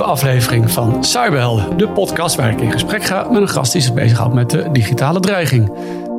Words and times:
nieuwe 0.00 0.18
aflevering 0.18 0.70
van 0.70 1.04
Cyberhelden, 1.04 1.76
de 1.76 1.88
podcast 1.88 2.36
waar 2.36 2.50
ik 2.50 2.60
in 2.60 2.72
gesprek 2.72 3.04
ga 3.04 3.30
met 3.30 3.42
een 3.42 3.48
gast 3.48 3.72
die 3.72 3.80
zich 3.80 3.94
bezighoudt 3.94 4.34
met 4.34 4.50
de 4.50 4.68
digitale 4.72 5.20
dreiging. 5.20 5.72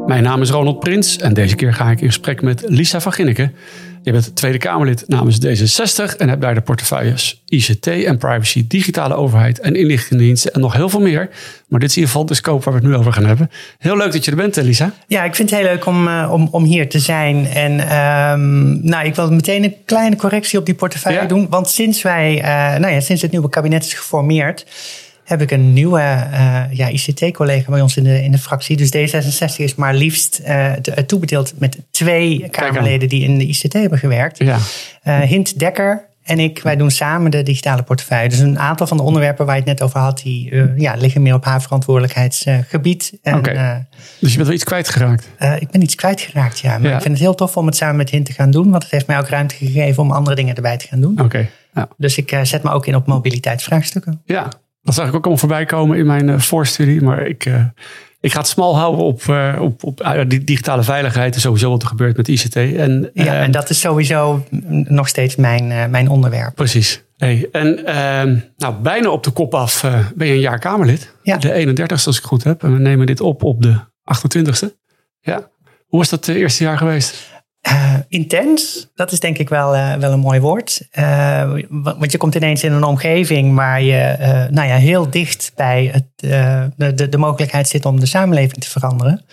Mijn 0.05 0.23
naam 0.23 0.41
is 0.41 0.49
Ronald 0.49 0.79
Prins 0.79 1.17
en 1.17 1.33
deze 1.33 1.55
keer 1.55 1.73
ga 1.73 1.91
ik 1.91 2.01
in 2.01 2.07
gesprek 2.07 2.41
met 2.41 2.63
Lisa 2.67 3.01
van 3.01 3.11
Ginneken. 3.11 3.55
Je 4.03 4.11
bent 4.11 4.35
Tweede 4.35 4.57
Kamerlid 4.57 5.03
namens 5.07 5.39
D66 5.45 6.17
en 6.17 6.29
hebt 6.29 6.41
daar 6.41 6.53
de 6.53 6.61
portefeuilles 6.61 7.41
ICT 7.47 7.87
en 7.87 8.17
privacy, 8.17 8.65
digitale 8.67 9.15
overheid 9.15 9.59
en 9.59 9.75
inlichtingendiensten 9.75 10.53
en 10.53 10.59
nog 10.59 10.73
heel 10.73 10.89
veel 10.89 11.01
meer. 11.01 11.29
Maar 11.67 11.79
dit 11.79 11.89
is 11.89 11.95
in 11.95 12.01
ieder 12.01 12.11
geval 12.11 12.25
de 12.25 12.33
scope 12.33 12.63
waar 12.63 12.73
we 12.73 12.79
het 12.79 12.89
nu 12.89 12.95
over 12.95 13.13
gaan 13.13 13.25
hebben. 13.25 13.51
Heel 13.77 13.97
leuk 13.97 14.11
dat 14.11 14.25
je 14.25 14.31
er 14.31 14.37
bent, 14.37 14.55
Lisa. 14.55 14.93
Ja, 15.07 15.23
ik 15.23 15.35
vind 15.35 15.49
het 15.49 15.59
heel 15.59 15.67
leuk 15.67 15.85
om, 15.85 16.07
uh, 16.07 16.29
om, 16.31 16.47
om 16.51 16.63
hier 16.63 16.89
te 16.89 16.99
zijn. 16.99 17.47
En 17.47 17.71
um, 17.71 18.85
nou, 18.85 19.05
ik 19.05 19.15
wil 19.15 19.31
meteen 19.31 19.63
een 19.63 19.75
kleine 19.85 20.15
correctie 20.15 20.59
op 20.59 20.65
die 20.65 20.75
portefeuille 20.75 21.21
ja. 21.21 21.27
doen. 21.27 21.47
Want 21.49 21.69
sinds 21.69 22.01
wij, 22.01 22.37
uh, 22.37 22.79
nou 22.79 22.93
ja, 22.93 22.99
sinds 22.99 23.21
het 23.21 23.31
nieuwe 23.31 23.49
kabinet 23.49 23.83
is 23.83 23.93
geformeerd, 23.93 24.65
heb 25.31 25.41
ik 25.41 25.51
een 25.51 25.73
nieuwe 25.73 25.99
uh, 25.99 26.63
ja, 26.71 26.87
ICT-collega 26.87 27.71
bij 27.71 27.81
ons 27.81 27.97
in 27.97 28.03
de, 28.03 28.23
in 28.23 28.31
de 28.31 28.37
fractie. 28.37 28.77
Dus 28.77 28.89
D66 28.95 29.55
is 29.55 29.75
maar 29.75 29.93
liefst 29.93 30.41
uh, 30.47 30.71
toebedeeld 31.05 31.53
met 31.57 31.77
twee 31.91 32.49
Kamerleden 32.49 33.09
die 33.09 33.23
in 33.23 33.37
de 33.37 33.45
ICT 33.45 33.73
hebben 33.73 33.99
gewerkt. 33.99 34.37
Ja. 34.37 34.57
Uh, 35.03 35.19
Hint 35.19 35.59
Dekker 35.59 36.09
en 36.23 36.39
ik, 36.39 36.59
wij 36.61 36.75
doen 36.75 36.91
samen 36.91 37.31
de 37.31 37.43
digitale 37.43 37.83
portefeuille. 37.83 38.29
Dus 38.29 38.39
een 38.39 38.59
aantal 38.59 38.87
van 38.87 38.97
de 38.97 39.03
onderwerpen 39.03 39.45
waar 39.45 39.55
je 39.55 39.61
het 39.61 39.69
net 39.69 39.81
over 39.81 39.99
had, 39.99 40.21
die 40.23 40.55
ja, 40.75 40.95
liggen 40.95 41.21
meer 41.21 41.33
op 41.33 41.45
haar 41.45 41.61
verantwoordelijkheidsgebied. 41.61 43.19
Oké. 43.23 43.37
Okay. 43.37 43.85
Dus 44.19 44.29
je 44.29 44.35
bent 44.35 44.47
wel 44.47 44.55
iets 44.55 44.63
kwijtgeraakt? 44.63 45.27
ik 45.59 45.69
ben 45.71 45.81
iets 45.81 45.95
kwijtgeraakt, 45.95 46.59
ja. 46.59 46.77
Maar 46.77 46.89
ja. 46.89 46.95
ik 46.95 47.01
vind 47.01 47.13
het 47.13 47.23
heel 47.23 47.35
tof 47.35 47.57
om 47.57 47.65
het 47.65 47.75
samen 47.75 47.95
met 47.95 48.09
Hint 48.09 48.25
te 48.25 48.33
gaan 48.33 48.51
doen. 48.51 48.69
Want 48.69 48.83
het 48.83 48.91
heeft 48.91 49.07
mij 49.07 49.17
ook 49.19 49.27
ruimte 49.27 49.55
gegeven 49.55 50.03
om 50.03 50.11
andere 50.11 50.35
dingen 50.35 50.55
erbij 50.55 50.77
te 50.77 50.87
gaan 50.87 51.01
doen. 51.01 51.13
Oké. 51.13 51.23
Okay. 51.23 51.49
Ja. 51.73 51.87
Dus 51.97 52.17
ik 52.17 52.39
zet 52.43 52.63
me 52.63 52.71
ook 52.71 52.85
in 52.85 52.95
op 52.95 53.07
mobiliteitsvraagstukken. 53.07 54.21
Ja, 54.25 54.49
dat 54.81 54.93
zag 54.93 55.07
ik 55.07 55.15
ook 55.15 55.21
allemaal 55.21 55.37
voorbij 55.37 55.65
komen 55.65 55.97
in 55.97 56.05
mijn 56.05 56.27
uh, 56.27 56.39
voorstudie. 56.39 57.01
Maar 57.01 57.27
ik, 57.27 57.45
uh, 57.45 57.63
ik 58.19 58.31
ga 58.31 58.39
het 58.39 58.47
smal 58.47 58.77
houden 58.77 59.05
op, 59.05 59.21
uh, 59.23 59.57
op, 59.59 59.83
op 59.83 60.23
die 60.27 60.43
digitale 60.43 60.83
veiligheid 60.83 61.35
en 61.35 61.41
sowieso 61.41 61.69
wat 61.69 61.81
er 61.81 61.87
gebeurt 61.87 62.17
met 62.17 62.27
ICT. 62.27 62.55
En, 62.55 63.09
ja, 63.13 63.41
en 63.41 63.51
dat 63.51 63.69
is 63.69 63.79
sowieso 63.79 64.45
nog 64.69 65.07
steeds 65.07 65.35
mijn, 65.35 65.89
mijn 65.91 66.09
onderwerp. 66.09 66.55
Precies. 66.55 67.03
Hey, 67.17 67.49
en 67.51 67.85
ehm, 67.85 68.37
nou, 68.57 68.75
bijna 68.81 69.09
op 69.09 69.23
de 69.23 69.31
kop 69.31 69.53
af 69.53 69.85
ben 70.15 70.27
je 70.27 70.33
een 70.33 70.39
jaar 70.39 70.59
Kamerlid. 70.59 71.15
Ja. 71.23 71.37
De 71.37 71.65
31ste 71.67 72.05
als 72.05 72.07
ik 72.07 72.13
het 72.13 72.23
goed 72.23 72.43
heb. 72.43 72.63
En 72.63 72.73
we 72.73 72.79
nemen 72.79 73.05
dit 73.05 73.21
op 73.21 73.43
op 73.43 73.61
de 73.61 73.79
28ste. 74.03 74.67
Ja. 75.21 75.49
Hoe 75.87 75.99
was 75.99 76.09
dat 76.09 76.27
eerste 76.27 76.63
jaar 76.63 76.77
geweest? 76.77 77.30
Uh, 77.67 77.93
intens, 78.07 78.91
dat 78.95 79.11
is 79.11 79.19
denk 79.19 79.37
ik 79.37 79.49
wel, 79.49 79.75
uh, 79.75 79.93
wel 79.93 80.11
een 80.11 80.19
mooi 80.19 80.39
woord. 80.39 80.87
Uh, 80.99 81.53
want 81.69 82.11
je 82.11 82.17
komt 82.17 82.35
ineens 82.35 82.63
in 82.63 82.71
een 82.71 82.83
omgeving 82.83 83.55
waar 83.55 83.81
je 83.81 84.17
nou 84.51 84.67
ja, 84.67 84.75
heel 84.75 85.09
dicht 85.09 85.51
bij 85.55 85.89
het, 85.93 86.05
de, 86.77 87.09
de, 87.09 87.17
mogelijkheid 87.17 87.67
zit 87.67 87.85
om 87.85 87.99
de 87.99 88.05
samenleving 88.05 88.63
te 88.63 88.69
veranderen. 88.69 89.25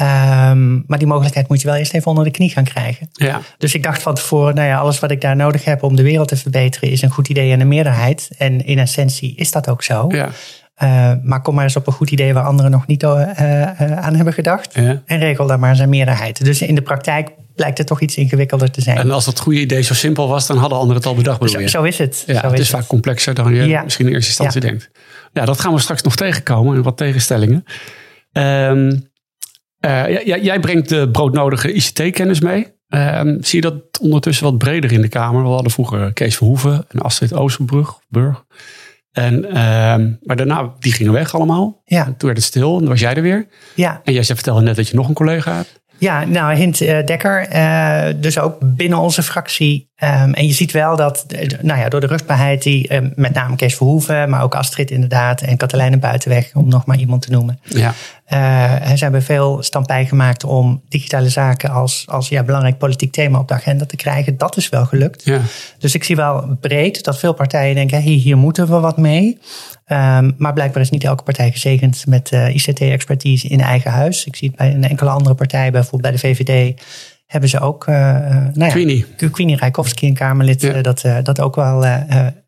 Um, 0.00 0.84
maar 0.86 0.98
die 0.98 1.06
mogelijkheid 1.06 1.48
moet 1.48 1.60
je 1.60 1.66
wel 1.66 1.76
eerst 1.76 1.94
even 1.94 2.06
onder 2.06 2.24
de 2.24 2.30
knie 2.30 2.50
gaan 2.50 2.64
krijgen. 2.64 3.08
Ja. 3.12 3.40
Dus 3.58 3.74
ik 3.74 3.82
dacht 3.82 4.02
van 4.02 4.14
tevoren, 4.14 4.54
nou 4.54 4.68
ja, 4.68 4.78
alles 4.78 4.98
wat 4.98 5.10
ik 5.10 5.20
daar 5.20 5.36
nodig 5.36 5.64
heb 5.64 5.82
om 5.82 5.96
de 5.96 6.02
wereld 6.02 6.28
te 6.28 6.36
verbeteren 6.36 6.90
is 6.90 7.02
een 7.02 7.10
goed 7.10 7.28
idee 7.28 7.52
en 7.52 7.60
een 7.60 7.68
meerderheid. 7.68 8.30
En 8.38 8.66
in 8.66 8.78
essentie 8.78 9.34
is 9.36 9.50
dat 9.50 9.68
ook 9.68 9.82
zo. 9.82 10.04
Ja. 10.08 10.28
Uh, 10.82 11.12
maar 11.22 11.42
kom 11.42 11.54
maar 11.54 11.64
eens 11.64 11.76
op 11.76 11.86
een 11.86 11.92
goed 11.92 12.10
idee 12.10 12.34
waar 12.34 12.44
anderen 12.44 12.70
nog 12.70 12.86
niet 12.86 13.02
uh, 13.02 13.10
uh, 13.10 13.98
aan 13.98 14.14
hebben 14.14 14.34
gedacht. 14.34 14.74
Ja. 14.74 15.02
En 15.06 15.18
regel 15.18 15.46
daar 15.46 15.58
maar 15.58 15.76
zijn 15.76 15.88
meerderheid. 15.88 16.44
Dus 16.44 16.62
in 16.62 16.74
de 16.74 16.82
praktijk 16.82 17.30
blijkt 17.54 17.78
het 17.78 17.86
toch 17.86 18.00
iets 18.00 18.16
ingewikkelder 18.16 18.70
te 18.70 18.80
zijn. 18.80 18.96
En 18.96 19.10
als 19.10 19.24
dat 19.24 19.40
goede 19.40 19.60
idee 19.60 19.82
zo 19.82 19.94
simpel 19.94 20.28
was, 20.28 20.46
dan 20.46 20.56
hadden 20.56 20.78
anderen 20.78 20.96
het 20.96 21.06
al 21.06 21.14
bedacht. 21.14 21.50
Zo, 21.50 21.66
zo, 21.66 21.82
is 21.82 21.98
het. 21.98 22.22
Ja, 22.26 22.40
zo 22.40 22.46
het 22.46 22.52
is, 22.52 22.60
is 22.60 22.70
vaak 22.70 22.86
complexer 22.86 23.34
dan 23.34 23.54
je 23.54 23.66
ja. 23.66 23.82
misschien 23.82 24.06
in 24.06 24.12
eerste 24.12 24.28
instantie 24.28 24.60
denkt. 24.60 24.90
Ja, 25.32 25.44
dat 25.44 25.60
gaan 25.60 25.74
we 25.74 25.80
straks 25.80 26.02
nog 26.02 26.16
tegenkomen 26.16 26.76
en 26.76 26.82
wat 26.82 26.96
tegenstellingen. 26.96 27.64
Um, 28.32 29.09
jij 30.24 30.60
brengt 30.60 30.88
de 30.88 31.08
broodnodige 31.08 31.72
ICT-kennis 31.72 32.40
mee. 32.40 32.66
Um, 32.88 33.44
zie 33.44 33.62
je 33.62 33.70
dat 33.70 34.00
ondertussen 34.00 34.44
wat 34.44 34.58
breder 34.58 34.92
in 34.92 35.00
de 35.00 35.08
Kamer? 35.08 35.42
We 35.42 35.48
hadden 35.48 35.72
vroeger 35.72 36.12
Kees 36.12 36.36
Verhoeven 36.36 36.84
en 36.88 37.00
Astrid 37.00 37.34
Oosterbrug. 37.34 37.98
Burg. 38.08 38.44
En, 39.12 39.34
um, 39.34 40.18
maar 40.22 40.36
daarna, 40.36 40.72
die 40.78 40.92
gingen 40.92 41.12
weg 41.12 41.34
allemaal. 41.34 41.82
Ja. 41.84 42.06
En 42.06 42.16
toen 42.16 42.28
werd 42.28 42.36
het 42.36 42.46
stil 42.46 42.72
en 42.72 42.78
dan 42.78 42.88
was 42.88 43.00
jij 43.00 43.14
er 43.14 43.22
weer. 43.22 43.46
Ja. 43.74 44.00
En 44.04 44.12
jij 44.12 44.24
vertelde 44.24 44.60
net 44.60 44.76
dat 44.76 44.88
je 44.88 44.96
nog 44.96 45.08
een 45.08 45.14
collega 45.14 45.54
hebt. 45.54 45.80
Ja, 45.98 46.24
nou, 46.24 46.54
Hint 46.54 46.80
uh, 46.80 47.04
Dekker, 47.04 47.54
uh, 47.54 48.06
dus 48.16 48.38
ook 48.38 48.56
binnen 48.60 48.98
onze 48.98 49.22
fractie. 49.22 49.89
Um, 50.04 50.34
en 50.34 50.46
je 50.46 50.52
ziet 50.52 50.72
wel 50.72 50.96
dat, 50.96 51.26
nou 51.60 51.80
ja, 51.80 51.88
door 51.88 52.00
de 52.00 52.06
rustbaarheid 52.06 52.62
die 52.62 52.92
uh, 52.92 52.98
met 53.14 53.34
name 53.34 53.56
Kees 53.56 53.74
Verhoeven, 53.74 54.30
maar 54.30 54.42
ook 54.42 54.54
Astrid 54.54 54.90
inderdaad 54.90 55.42
en 55.42 55.56
Katelijne 55.56 55.96
Buitenweg, 55.96 56.50
om 56.54 56.68
nog 56.68 56.86
maar 56.86 56.98
iemand 56.98 57.22
te 57.22 57.30
noemen. 57.30 57.60
Ja. 57.64 57.94
ze 58.96 59.04
hebben 59.04 59.22
veel 59.22 59.62
stampij 59.62 60.06
gemaakt 60.06 60.44
om 60.44 60.82
digitale 60.88 61.28
zaken 61.28 61.70
als, 61.70 62.04
als 62.06 62.28
ja, 62.28 62.42
belangrijk 62.42 62.78
politiek 62.78 63.12
thema 63.12 63.38
op 63.38 63.48
de 63.48 63.54
agenda 63.54 63.86
te 63.86 63.96
krijgen. 63.96 64.38
Dat 64.38 64.56
is 64.56 64.68
wel 64.68 64.86
gelukt. 64.86 65.24
Ja. 65.24 65.40
Dus 65.78 65.94
ik 65.94 66.04
zie 66.04 66.16
wel 66.16 66.56
breed 66.60 67.04
dat 67.04 67.18
veel 67.18 67.32
partijen 67.32 67.74
denken, 67.74 68.02
hey, 68.02 68.12
hier 68.12 68.36
moeten 68.36 68.66
we 68.66 68.80
wat 68.80 68.96
mee. 68.96 69.38
Um, 69.92 70.34
maar 70.36 70.52
blijkbaar 70.52 70.82
is 70.82 70.90
niet 70.90 71.04
elke 71.04 71.22
partij 71.22 71.50
gezegend 71.50 72.06
met 72.06 72.30
uh, 72.32 72.54
ICT-expertise 72.54 73.48
in 73.48 73.60
eigen 73.60 73.90
huis. 73.90 74.24
Ik 74.24 74.36
zie 74.36 74.48
het 74.48 74.56
bij 74.56 74.74
een 74.74 74.88
enkele 74.88 75.10
andere 75.10 75.34
partij, 75.34 75.70
bijvoorbeeld 75.70 76.02
bij 76.02 76.12
de 76.12 76.18
VVD, 76.18 76.80
hebben 77.30 77.50
ze 77.50 77.60
ook. 77.60 77.86
Uh, 77.86 77.94
nou 77.94 78.52
ja, 78.54 78.68
Queenie. 79.30 79.56
Rijkovski, 79.56 80.06
een 80.06 80.14
Kamerlid, 80.14 80.60
ja. 80.62 80.76
uh, 80.76 80.82
dat, 80.82 81.04
dat 81.22 81.40
ook 81.40 81.56
wel 81.56 81.84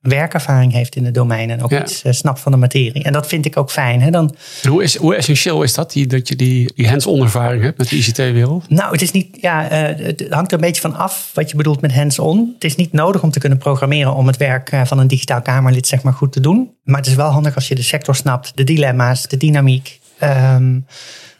werkervaring 0.00 0.72
heeft 0.72 0.96
in 0.96 1.04
het 1.04 1.14
domein 1.14 1.50
en 1.50 1.62
ook 1.62 1.70
ja. 1.70 1.82
iets 1.82 2.02
snapt 2.08 2.40
van 2.40 2.52
de 2.52 2.58
materie. 2.58 3.02
En 3.02 3.12
dat 3.12 3.26
vind 3.26 3.46
ik 3.46 3.56
ook 3.56 3.70
fijn. 3.70 4.02
Hè? 4.02 4.10
Dan, 4.10 4.36
en 4.62 4.70
hoe, 4.70 4.82
is, 4.82 4.96
hoe 4.96 5.14
essentieel 5.14 5.62
is 5.62 5.74
dat, 5.74 5.92
die, 5.92 6.06
dat 6.06 6.28
je 6.28 6.36
die, 6.36 6.72
die 6.74 6.88
hands-on 6.88 7.22
ervaring 7.22 7.62
hebt 7.62 7.78
met 7.78 7.88
de 7.88 7.96
ICT-wereld? 7.96 8.68
Nou, 8.70 8.92
het 8.92 9.02
is 9.02 9.10
niet, 9.10 9.38
ja, 9.40 9.62
het 9.62 10.26
hangt 10.30 10.52
er 10.52 10.58
een 10.58 10.64
beetje 10.64 10.80
van 10.80 10.96
af 10.96 11.30
wat 11.34 11.50
je 11.50 11.56
bedoelt 11.56 11.80
met 11.80 11.94
hands-on. 11.94 12.50
Het 12.54 12.64
is 12.64 12.76
niet 12.76 12.92
nodig 12.92 13.22
om 13.22 13.30
te 13.30 13.38
kunnen 13.38 13.58
programmeren 13.58 14.14
om 14.14 14.26
het 14.26 14.36
werk 14.36 14.70
van 14.84 14.98
een 14.98 15.06
digitaal 15.08 15.42
Kamerlid 15.42 15.86
zeg 15.86 16.02
maar, 16.02 16.12
goed 16.12 16.32
te 16.32 16.40
doen. 16.40 16.70
Maar 16.84 16.98
het 16.98 17.06
is 17.06 17.14
wel 17.14 17.30
handig 17.30 17.54
als 17.54 17.68
je 17.68 17.74
de 17.74 17.82
sector 17.82 18.14
snapt, 18.14 18.52
de 18.54 18.64
dilemma's, 18.64 19.28
de 19.28 19.36
dynamiek. 19.36 20.00
Um, 20.22 20.86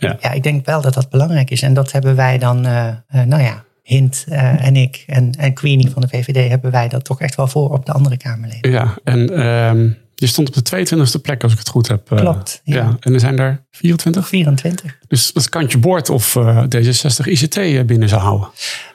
ja. 0.03 0.17
ja, 0.21 0.31
ik 0.31 0.43
denk 0.43 0.67
wel 0.67 0.81
dat 0.81 0.95
dat 0.95 1.11
belangrijk 1.11 1.51
is. 1.51 1.63
En 1.63 1.75
dat 1.75 1.93
hebben 1.93 2.17
wij 2.17 2.39
dan, 2.39 2.67
uh, 2.67 2.87
uh, 3.15 3.23
nou 3.23 3.43
ja, 3.43 3.65
Hint 3.83 4.25
uh, 4.29 4.67
en 4.67 4.77
ik 4.77 5.05
en, 5.07 5.31
en 5.39 5.53
Queenie 5.53 5.91
van 5.91 6.03
de 6.03 6.09
VVD 6.09 6.49
hebben 6.49 6.71
wij 6.71 6.89
dat 6.89 7.05
toch 7.05 7.21
echt 7.21 7.35
wel 7.35 7.47
voor 7.47 7.71
op 7.71 7.87
de 7.87 7.93
andere 7.93 8.17
Kamerleden. 8.17 8.71
Ja, 8.71 8.99
en 9.05 9.47
um, 9.47 9.97
je 10.23 10.29
stond 10.29 10.49
op 10.49 10.65
de 10.65 10.87
22e 11.17 11.21
plek 11.23 11.43
als 11.43 11.53
ik 11.53 11.59
het 11.59 11.69
goed 11.69 11.89
heb. 11.89 12.09
Klopt. 12.15 12.61
Ja. 12.65 12.75
ja. 12.75 12.97
En 13.01 13.15
er 13.15 13.21
zijn 13.21 13.39
er 13.39 13.65
24? 13.71 14.29
24. 14.29 14.99
Dus 15.09 15.33
dat 15.33 15.49
kantje 15.49 15.79
boord 15.79 16.11
of 16.11 16.37
D66 16.77 17.25
ICT 17.25 17.87
binnen 17.87 18.09
zou 18.09 18.21
houden? 18.21 18.49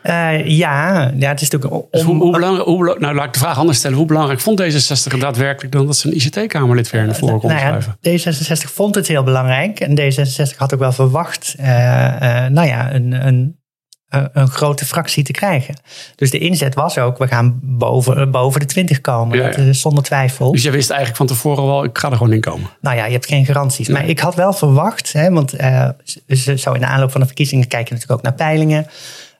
Uh, 0.03 0.47
ja, 0.47 1.11
ja, 1.17 1.29
het 1.29 1.41
is 1.41 1.49
natuurlijk. 1.49 1.81
Om, 1.81 1.87
dus 1.91 2.01
hoe, 2.01 2.15
hoe 2.15 2.31
belangrijk, 2.31 2.65
hoe, 2.67 2.95
nou, 2.99 3.15
laat 3.15 3.25
ik 3.25 3.33
de 3.33 3.39
vraag 3.39 3.57
anders 3.57 3.77
stellen. 3.77 3.97
Hoe 3.97 4.05
belangrijk 4.05 4.39
vond 4.39 4.61
D66 4.61 5.17
daadwerkelijk 5.17 5.73
dan 5.73 5.85
dat 5.85 5.97
ze 5.97 6.07
een 6.07 6.15
ICT-Kamerlid 6.15 6.89
weer 6.89 7.05
naar 7.05 7.15
voren 7.15 7.39
kon 7.39 7.49
nou 7.49 7.61
ja, 7.61 7.81
schuiven? 7.81 7.97
D66 8.67 8.73
vond 8.73 8.95
het 8.95 9.07
heel 9.07 9.23
belangrijk. 9.23 9.79
En 9.79 9.99
D66 9.99 10.57
had 10.57 10.73
ook 10.73 10.79
wel 10.79 10.91
verwacht, 10.91 11.55
uh, 11.59 11.65
uh, 11.65 12.45
nou 12.45 12.67
ja, 12.67 12.93
een, 12.93 13.27
een, 13.27 13.59
een 14.09 14.47
grote 14.47 14.85
fractie 14.85 15.23
te 15.23 15.31
krijgen. 15.31 15.75
Dus 16.15 16.31
de 16.31 16.37
inzet 16.37 16.75
was 16.75 16.97
ook, 16.97 17.17
we 17.17 17.27
gaan 17.27 17.59
boven, 17.61 18.31
boven 18.31 18.59
de 18.59 18.65
20 18.65 19.01
komen. 19.01 19.37
Ja, 19.37 19.43
ja. 19.43 19.49
Dat 19.49 19.65
is 19.65 19.81
zonder 19.81 20.03
twijfel. 20.03 20.51
Dus 20.51 20.63
jij 20.63 20.71
wist 20.71 20.89
eigenlijk 20.89 21.17
van 21.17 21.27
tevoren 21.27 21.65
wel, 21.65 21.83
ik 21.83 21.97
ga 21.97 22.09
er 22.09 22.17
gewoon 22.17 22.33
in 22.33 22.41
komen. 22.41 22.69
Nou 22.81 22.95
ja, 22.95 23.05
je 23.05 23.11
hebt 23.11 23.25
geen 23.25 23.45
garanties. 23.45 23.87
Nee. 23.87 23.97
Maar 23.97 24.09
ik 24.09 24.19
had 24.19 24.35
wel 24.35 24.53
verwacht, 24.53 25.13
hè, 25.13 25.31
want 25.31 25.49
zo 26.55 26.73
in 26.73 26.79
de 26.79 26.85
aanloop 26.85 27.11
van 27.11 27.21
de 27.21 27.27
verkiezingen 27.27 27.67
kijk 27.67 27.87
je 27.87 27.93
natuurlijk 27.93 28.19
ook 28.19 28.25
naar 28.25 28.47
peilingen. 28.47 28.87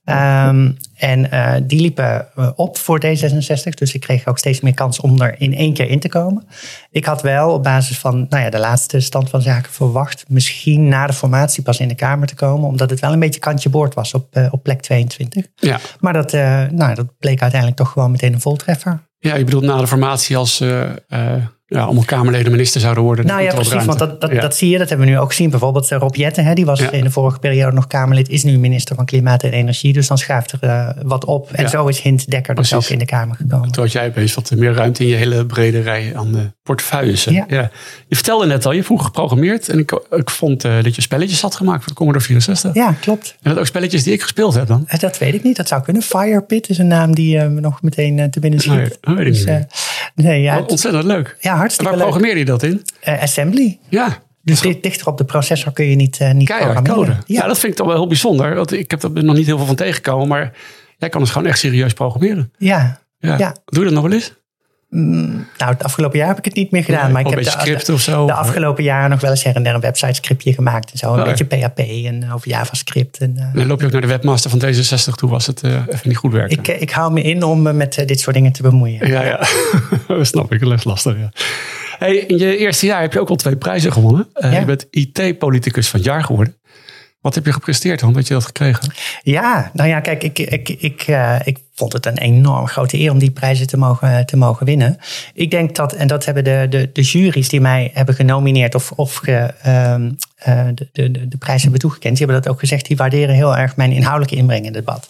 Um, 0.10 0.78
en 0.96 1.28
uh, 1.34 1.54
die 1.64 1.82
liepen 1.82 2.28
uh, 2.38 2.50
op 2.56 2.78
voor 2.78 3.02
D66. 3.06 3.74
Dus 3.74 3.94
ik 3.94 4.02
kreeg 4.02 4.28
ook 4.28 4.38
steeds 4.38 4.62
meer 4.62 4.74
kans 4.74 5.00
om 5.00 5.22
er 5.22 5.36
in 5.42 5.56
één 5.56 5.74
keer 5.74 5.90
in 5.90 6.00
te 6.00 6.10
komen. 6.10 6.48
Ik 6.92 7.06
had 7.06 7.22
wel 7.22 7.52
op 7.52 7.64
basis 7.64 7.98
van 7.98 8.26
nou 8.30 8.44
ja, 8.44 8.50
de 8.50 8.60
laatste 8.60 9.00
stand 9.00 9.30
van 9.30 9.42
zaken 9.42 9.72
verwacht... 9.72 10.26
misschien 10.28 10.88
na 10.88 11.08
de 11.08 11.14
formatie 11.14 11.64
pas 11.64 11.80
in 11.80 11.88
de 11.88 11.96
Kamer 11.96 12.28
te 12.28 12.36
komen. 12.36 12.68
Omdat 12.68 12.90
het 12.90 13.00
wel 13.00 13.14
een 13.14 13.20
beetje 13.20 13.40
kantje 13.40 13.70
boord 13.70 13.94
was 13.94 14.14
op, 14.14 14.38
uh, 14.38 14.48
op 14.52 14.64
plek 14.64 14.82
22. 14.82 15.46
Ja. 15.56 15.80
Maar 16.00 16.14
dat, 16.14 16.32
nou, 16.72 16.94
dat 16.94 17.18
bleek 17.20 17.42
uiteindelijk 17.42 17.80
toch 17.80 17.92
gewoon 17.92 18.12
meteen 18.12 18.34
een 18.34 18.42
voltreffer. 18.42 19.00
Ja, 19.20 19.36
je 19.36 19.44
bedoelt 19.44 19.64
na 19.64 19.78
de 19.78 19.88
formatie 19.88 20.38
als 20.38 20.64
ja, 21.70 21.82
allemaal 21.82 22.04
Kamerleden 22.04 22.52
minister 22.52 22.82
zouden 22.82 23.04
worden. 23.04 23.26
Nou 23.26 23.42
ja, 23.42 23.54
precies, 23.54 23.86
want 23.86 24.00
dat, 24.00 24.22
dat, 24.22 24.32
ja. 24.32 24.42
dat 24.42 24.56
zie 24.56 24.70
je, 24.70 24.78
dat 24.78 24.90
hebben 24.90 25.08
we 25.08 25.14
nu 25.14 25.20
ook 25.20 25.30
gezien. 25.30 25.50
Bijvoorbeeld 25.50 25.90
Rob 25.90 26.16
Jetten, 26.16 26.46
hè, 26.46 26.54
die 26.54 26.66
was 26.66 26.80
ja. 26.80 26.92
in 26.92 27.04
de 27.04 27.12
vorige 27.12 27.40
periode 27.40 27.76
nog 27.76 27.88
Kamerlid, 27.88 28.30
is 28.30 28.44
nu 28.44 28.58
minister 28.58 28.96
van 28.96 29.06
Klimaat 29.06 29.44
en 29.44 29.52
Energie. 29.52 29.94
Dus 29.94 30.08
dan 30.08 30.18
schuift 30.18 30.52
er 30.52 30.60
uh, 30.64 30.90
wat 31.04 31.26
op. 31.26 31.52
En 31.52 31.64
ja. 31.64 31.70
zo 31.70 31.88
is 31.88 32.00
Hint 32.00 32.32
Dekker 32.32 32.56
dus 32.56 32.74
ook 32.74 32.86
in 32.86 33.00
de 33.00 33.06
Kamer 33.06 33.36
gekomen. 33.36 33.72
Toen 33.72 33.84
had 33.84 33.92
jij 33.92 34.08
opeens 34.08 34.34
wat 34.34 34.52
meer 34.56 34.74
ruimte 34.74 35.04
in 35.04 35.10
je 35.10 35.16
hele 35.16 35.46
brede 35.46 35.82
rij 35.82 36.12
aan 36.16 36.32
de 36.32 36.52
portefeuilles. 36.64 37.24
Ja. 37.24 37.46
Je 38.08 38.16
vertelde 38.16 38.46
net 38.46 38.66
al, 38.66 38.72
je 38.72 38.84
vroeg 38.84 39.06
geprogrammeerd. 39.06 39.70
En 39.70 39.80
ik, 39.80 40.02
ik 40.10 40.30
vond 40.30 40.66
uh, 40.66 40.84
dat 40.84 40.96
je 40.96 41.02
spelletjes 41.02 41.42
had 41.42 41.56
gemaakt 41.56 41.80
voor 41.80 41.90
de 41.90 41.98
Commodore 41.98 42.26
64. 42.26 42.74
Ja, 42.74 42.96
klopt. 43.02 43.36
En 43.42 43.50
dat 43.50 43.60
ook 43.60 43.66
spelletjes 43.66 44.04
die 44.04 44.14
ik 44.14 44.22
gespeeld 44.22 44.54
heb 44.54 44.68
dan? 44.68 44.88
Uh, 44.94 45.00
dat 45.00 45.18
weet 45.18 45.34
ik 45.34 45.44
niet, 45.44 45.56
dat 45.56 45.68
zou 45.68 45.82
kunnen. 45.82 46.02
Firepit 46.02 46.70
is 46.70 46.78
een 46.78 46.88
naam 46.88 47.16
die 47.16 47.40
me 47.40 47.60
nog 47.60 47.82
meteen 47.82 48.32
te 48.32 48.40
binnen 48.40 48.60
schiet. 48.60 48.98
Nee, 49.02 49.16
weet 49.16 49.26
ik 49.26 49.34
dus, 49.34 49.46
niet 49.46 49.68
Nee, 50.16 50.42
ja, 50.42 50.56
het- 50.56 50.72
Ontzettend 50.72 51.04
leuk. 51.04 51.38
ja 51.40 51.52
En 51.52 51.58
hartstikke 51.58 51.90
waar 51.92 52.00
leuk. 52.00 52.10
programmeer 52.10 52.38
je 52.38 52.46
dat 52.46 52.64
in? 52.64 52.82
Eh, 53.02 53.22
assembly. 53.22 53.80
Ja, 53.90 54.18
Dus 54.44 54.62
di- 54.62 54.80
dichter 54.82 55.08
op 55.08 55.18
de 55.18 55.26
processor 55.26 55.74
kun 55.74 55.86
je 55.86 55.96
niet, 55.96 56.18
eh 56.20 56.32
niet 56.32 56.48
keihard 56.48 56.84
programmeren. 56.84 57.24
Ja. 57.26 57.48
dat 57.48 57.60
vind 57.60 57.72
ik 57.72 57.78
toch 57.78 57.88
wel 57.88 57.96
heel 57.96 58.08
bijzonder. 58.08 58.56
Want 58.56 58.72
ik 58.72 58.92
heb 58.92 59.04
er 59.04 59.24
nog 59.24 59.36
niet 59.36 59.46
heel 59.46 59.58
veel 59.58 59.66
van 59.66 59.76
tegengekomen. 59.76 60.28
Maar 60.28 60.54
jij 60.98 61.10
kan 61.10 61.22
dus 61.22 61.30
gewoon 61.30 61.48
echt 61.48 61.60
serieus 61.60 61.94
programmeren. 61.94 62.52
ja. 62.58 63.02
Ja. 63.20 63.38
Ja. 63.38 63.56
Doe 63.66 63.80
je 63.80 63.84
dat 63.86 63.94
nog 63.94 64.04
wel 64.04 64.12
eens? 64.12 64.34
Mm, 64.90 65.48
nou, 65.58 65.72
het 65.72 65.84
afgelopen 65.84 66.18
jaar 66.18 66.28
heb 66.28 66.38
ik 66.38 66.46
het 66.46 66.56
niet 66.56 66.72
meer 66.72 66.84
gedaan. 66.84 67.04
Nee, 67.04 67.12
maar 67.12 67.22
ik 67.22 67.30
heb 67.30 67.44
de, 67.44 67.50
script 67.50 67.90
of 67.90 68.02
zo. 68.02 68.26
de 68.26 68.34
afgelopen 68.34 68.84
jaren 68.84 69.10
nog 69.10 69.22
wel 69.22 69.30
eens 69.30 69.44
her 69.44 69.56
en 69.56 69.64
der 69.64 69.74
een 69.74 69.82
website 69.82 70.14
scriptje 70.14 70.54
gemaakt. 70.54 70.92
En 70.92 70.98
zo. 70.98 71.06
Een 71.06 71.20
Oh, 71.20 71.26
ja. 71.26 71.32
beetje 71.32 71.46
PHP 71.46 71.80
en 71.80 72.24
eh, 72.24 72.34
over 72.34 72.48
JavaScript. 72.50 73.18
En, 73.18 73.38
eh, 73.38 73.54
Dan 73.54 73.66
loop 73.68 73.80
je 73.80 73.86
ook 73.86 73.92
naar 73.92 74.02
de 74.02 74.08
webmaster 74.08 74.50
van 74.50 74.62
D66 74.62 75.16
toe 75.16 75.32
als 75.32 75.46
het 75.48 75.62
eh, 75.62 75.72
even 75.74 76.08
niet 76.08 76.18
goed 76.18 76.32
werkt. 76.32 76.54
ik, 76.54 76.68
ik 76.68 76.92
hou 76.92 77.14
me 77.14 77.22
in 77.22 77.44
om 77.44 77.62
me 77.62 77.74
met 77.74 78.04
dit 78.06 78.20
soort 78.20 78.36
dingen 78.36 78.52
te 78.52 78.62
bemoeien. 78.62 79.08
Ja, 79.08 79.24
ja. 79.24 79.40
dat 80.08 80.28
snap 80.28 80.54
ik. 80.54 80.60
Dat 80.60 80.72
is 80.74 80.84
lastig, 80.84 81.18
ja. 81.18 81.32
Hey, 81.98 82.16
in 82.16 82.38
je 82.38 82.58
eerste 82.58 82.86
jaar 82.86 83.02
heb 83.02 83.14
je 83.14 83.20
ook 83.20 83.30
al 83.30 83.36
twee 83.36 83.56
prijzen 83.56 83.92
gewonnen. 83.92 84.28
Ja. 84.34 84.60
Je 84.60 84.66
bent 84.66 84.88
IT-politicus 84.90 85.88
van 85.88 86.00
het 86.00 86.08
jaar 86.10 86.24
geworden. 86.24 86.56
Wat 87.22 87.36
heb 87.36 87.46
je 87.46 87.54
gepresteerd 87.54 88.00
dan, 88.00 88.14
dat 88.14 88.28
je 88.28 88.34
dat 88.34 88.46
gekregen? 88.46 88.94
Ja, 89.22 89.72
nou 89.74 89.90
ja, 89.90 90.00
kijk, 90.00 90.24
ik, 90.24 90.40
ik, 90.40 90.70
ik, 90.70 91.08
ik 91.44 91.58
vond 91.78 91.94
het 91.94 92.06
een 92.06 92.18
enorm 92.18 92.68
grote 92.68 93.00
eer 93.00 93.12
om 93.12 93.20
die 93.20 93.32
prijzen 93.32 93.68
te 93.68 93.78
mogen, 93.78 94.26
te 94.26 94.38
mogen 94.38 94.66
winnen. 94.66 94.98
Ik 95.34 95.52
denk 95.52 95.76
dat, 95.76 95.94
en 95.94 96.08
dat 96.08 96.26
hebben 96.26 96.44
de, 96.44 96.66
de, 96.70 96.90
de 96.94 97.02
juries 97.02 97.50
die 97.50 97.62
mij 97.62 97.92
hebben 97.94 98.16
genomineerd 98.16 98.76
of, 98.76 98.92
of 98.92 99.16
ge, 99.16 99.54
ehm, 99.62 100.12
eh, 100.36 100.66
de, 100.74 100.88
de, 100.92 101.28
de 101.28 101.38
prijs 101.38 101.62
hebben 101.62 101.80
toegekend, 101.80 102.18
die 102.18 102.26
hebben 102.26 102.44
dat 102.44 102.54
ook 102.54 102.60
gezegd, 102.60 102.88
die 102.88 102.98
waarderen 102.98 103.36
heel 103.36 103.58
erg 103.58 103.76
mijn 103.76 103.92
inhoudelijke 103.92 104.36
inbreng 104.36 104.60
in 104.66 104.74
het 104.74 104.86
debat. 104.86 105.10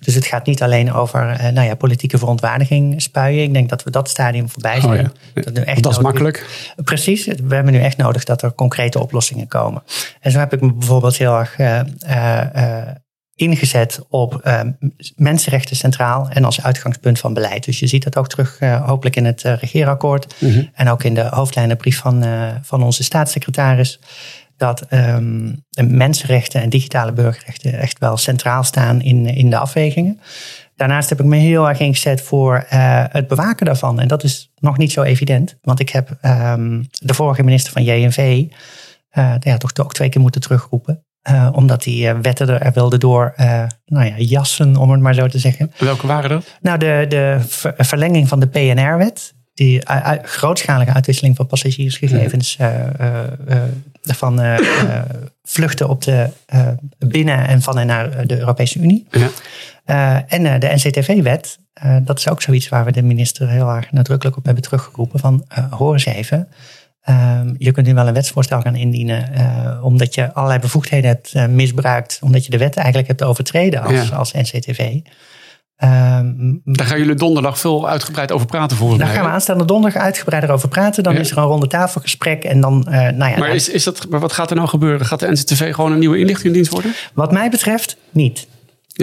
Dus 0.00 0.14
het 0.14 0.26
gaat 0.26 0.46
niet 0.46 0.62
alleen 0.62 0.92
over 0.92 1.30
eh, 1.30 1.48
nou 1.48 1.66
ja, 1.66 1.74
politieke 1.74 2.18
verontwaardiging 2.18 3.02
spuien. 3.02 3.42
Ik 3.42 3.52
denk 3.52 3.68
dat 3.68 3.82
we 3.82 3.90
dat 3.90 4.08
stadium 4.08 4.48
voorbij 4.48 4.80
zijn. 4.80 4.92
Oh 4.92 5.12
ja. 5.34 5.42
Dat, 5.42 5.54
nu 5.54 5.60
echt 5.60 5.82
dat 5.82 5.92
is 5.92 5.98
nodig- 5.98 6.02
makkelijk. 6.02 6.72
Precies, 6.84 7.26
we 7.26 7.54
hebben 7.54 7.72
nu 7.72 7.80
echt 7.80 7.96
nodig 7.96 8.24
dat 8.24 8.42
er 8.42 8.52
concrete 8.52 9.00
oplossingen 9.00 9.48
komen. 9.48 9.82
En 10.20 10.30
zo 10.30 10.38
heb 10.38 10.52
ik 10.52 10.60
me 10.60 10.72
bijvoorbeeld 10.72 11.16
heel 11.16 11.38
erg 11.38 11.58
eh, 11.58 11.80
ingezet 13.38 14.00
op 14.08 14.34
eh, 14.34 14.60
mensenrechten 15.16 15.76
centraal 15.76 16.28
en 16.28 16.44
als 16.44 16.62
uitgangspunt 16.62 17.18
van 17.18 17.34
beleid. 17.34 17.64
Dus 17.64 17.78
je 17.78 17.86
ziet 17.86 18.04
dat 18.04 18.16
ook 18.16 18.28
terug 18.28 18.58
eh, 18.58 18.86
hopelijk 18.86 19.16
in 19.16 19.24
het 19.24 19.42
eh, 19.44 19.56
regeerakkoord 19.56 20.34
Mhm. 20.38 20.64
en 20.74 20.88
ook 20.88 21.02
in 21.04 21.14
de 21.14 21.26
hoofdlijnenbrief 21.30 21.98
van, 21.98 22.22
eh, 22.22 22.48
van 22.62 22.82
onze 22.82 23.02
staatssecretaris. 23.02 24.00
Dat 24.56 24.80
ehm, 24.88 25.52
mensenrechten 25.86 26.62
en 26.62 26.68
digitale 26.68 27.12
burgerrechten 27.12 27.78
echt 27.78 27.98
wel 27.98 28.16
centraal 28.16 28.64
staan 28.64 29.00
in, 29.00 29.26
in 29.26 29.50
de 29.50 29.56
afwegingen. 29.58 30.20
Daarnaast 30.76 31.08
heb 31.08 31.20
ik 31.20 31.26
me 31.26 31.36
heel 31.36 31.68
erg 31.68 31.80
ingezet 31.80 32.22
voor 32.22 32.64
het 33.10 33.28
bewaken 33.28 33.66
daarvan. 33.66 34.00
En 34.00 34.08
dat 34.08 34.24
is 34.24 34.52
nog 34.60 34.78
niet 34.78 34.92
zo 34.92 35.02
evident. 35.02 35.58
Want 35.62 35.80
ik 35.80 35.88
heb 35.88 36.16
ehm, 36.20 36.82
de 36.90 37.14
vorige 37.14 37.42
minister 37.42 37.72
van 37.72 37.84
JNV 37.84 38.44
ja, 39.40 39.56
toch 39.58 39.76
ook 39.76 39.94
twee 39.94 40.08
keer 40.08 40.20
moeten 40.20 40.40
terugroepen. 40.40 41.07
Eh, 41.22 41.48
omdat 41.52 41.82
die 41.82 42.08
eh, 42.08 42.18
wetten 42.22 42.60
er 42.60 42.72
wilde 42.72 42.98
door 42.98 43.32
eh, 43.36 43.62
nou 43.86 44.06
ja, 44.06 44.14
jassen, 44.16 44.76
om 44.76 44.90
het 44.90 45.00
maar 45.00 45.14
zo 45.14 45.26
te 45.26 45.38
zeggen. 45.38 45.72
Welke 45.78 46.06
waren 46.06 46.30
dat? 46.30 46.56
Nou, 46.60 46.78
de, 46.78 47.04
de 47.08 47.36
ver- 47.48 47.74
verlenging 47.76 48.28
van 48.28 48.40
de 48.40 48.46
PNR-wet. 48.46 49.34
Die 49.54 49.82
grootschalige 50.22 50.92
uitwisseling 50.92 51.36
van 51.36 51.46
passagiersgegevens. 51.46 52.56
eh, 52.56 52.70
van 54.02 54.40
vluchten 55.42 55.88
op 55.88 56.02
de, 56.02 56.28
binnen 56.98 57.46
en 57.46 57.62
van 57.62 57.78
en 57.78 57.86
naar 57.86 58.26
de 58.26 58.38
Europese 58.38 58.78
Unie. 58.78 59.06
Ja. 59.10 60.24
En 60.26 60.60
de 60.60 60.70
NCTV-wet, 60.74 61.58
dat 62.02 62.18
is 62.18 62.28
ook 62.28 62.42
zoiets 62.42 62.68
waar 62.68 62.84
we 62.84 62.92
de 62.92 63.02
minister 63.02 63.48
heel 63.48 63.68
erg 63.70 63.92
nadrukkelijk 63.92 64.36
op 64.36 64.44
hebben 64.44 64.62
teruggeroepen. 64.62 65.20
Van 65.20 65.44
hoor 65.70 65.92
eens 65.92 66.04
even, 66.04 66.48
ehm, 67.08 67.54
je 67.58 67.72
kunt 67.72 67.86
nu 67.86 67.94
wel 67.94 68.06
een 68.08 68.14
wetsvoorstel 68.14 68.60
gaan 68.60 68.74
indienen. 68.76 69.32
eh, 69.34 69.84
omdat 69.84 70.14
je 70.14 70.32
allerlei 70.34 70.60
bevoegdheden 70.60 71.10
hebt 71.10 71.32
eh, 71.32 71.46
misbruikt. 71.46 72.18
Omdat 72.22 72.44
je 72.44 72.50
de 72.50 72.58
wet 72.58 72.76
eigenlijk 72.76 73.08
hebt 73.08 73.22
overtreden 73.22 73.82
als, 73.82 74.08
Ja. 74.08 74.16
als 74.16 74.32
NCTV. 74.32 75.00
Ehm, 75.76 76.54
Daar 76.64 76.86
gaan 76.86 76.98
jullie 76.98 77.14
donderdag 77.14 77.58
veel 77.58 77.88
uitgebreid 77.88 78.32
over 78.32 78.46
praten 78.46 78.76
volgens 78.76 78.98
daar 78.98 79.08
mij. 79.08 79.16
gaan 79.16 79.26
we 79.26 79.30
aanstaande 79.32 79.64
donderdag 79.64 80.02
uitgebreider 80.02 80.50
over 80.50 80.68
praten. 80.68 81.02
Dan 81.02 81.12
Ja. 81.14 81.18
is 81.20 81.30
er 81.30 81.38
een 81.38 81.44
ronde 81.44 81.66
tafelgesprek. 81.66 82.44
En 82.44 82.60
dan, 82.60 82.86
eh, 82.86 82.92
nou 82.92 83.30
ja, 83.32 83.38
Maar, 83.38 83.54
is, 83.54 83.68
is 83.68 83.84
dat, 83.84 84.06
maar 84.10 84.20
wat 84.20 84.32
gaat 84.32 84.50
er 84.50 84.56
nou 84.56 84.68
gebeuren? 84.68 85.06
Gaat 85.06 85.20
de 85.20 85.30
NCTV 85.30 85.74
gewoon 85.74 85.92
een 85.92 85.98
nieuwe 85.98 86.18
inlichtingendienst 86.18 86.70
worden? 86.72 86.92
wat 87.14 87.32
mij 87.32 87.50
betreft 87.50 87.96
niet. 88.10 88.46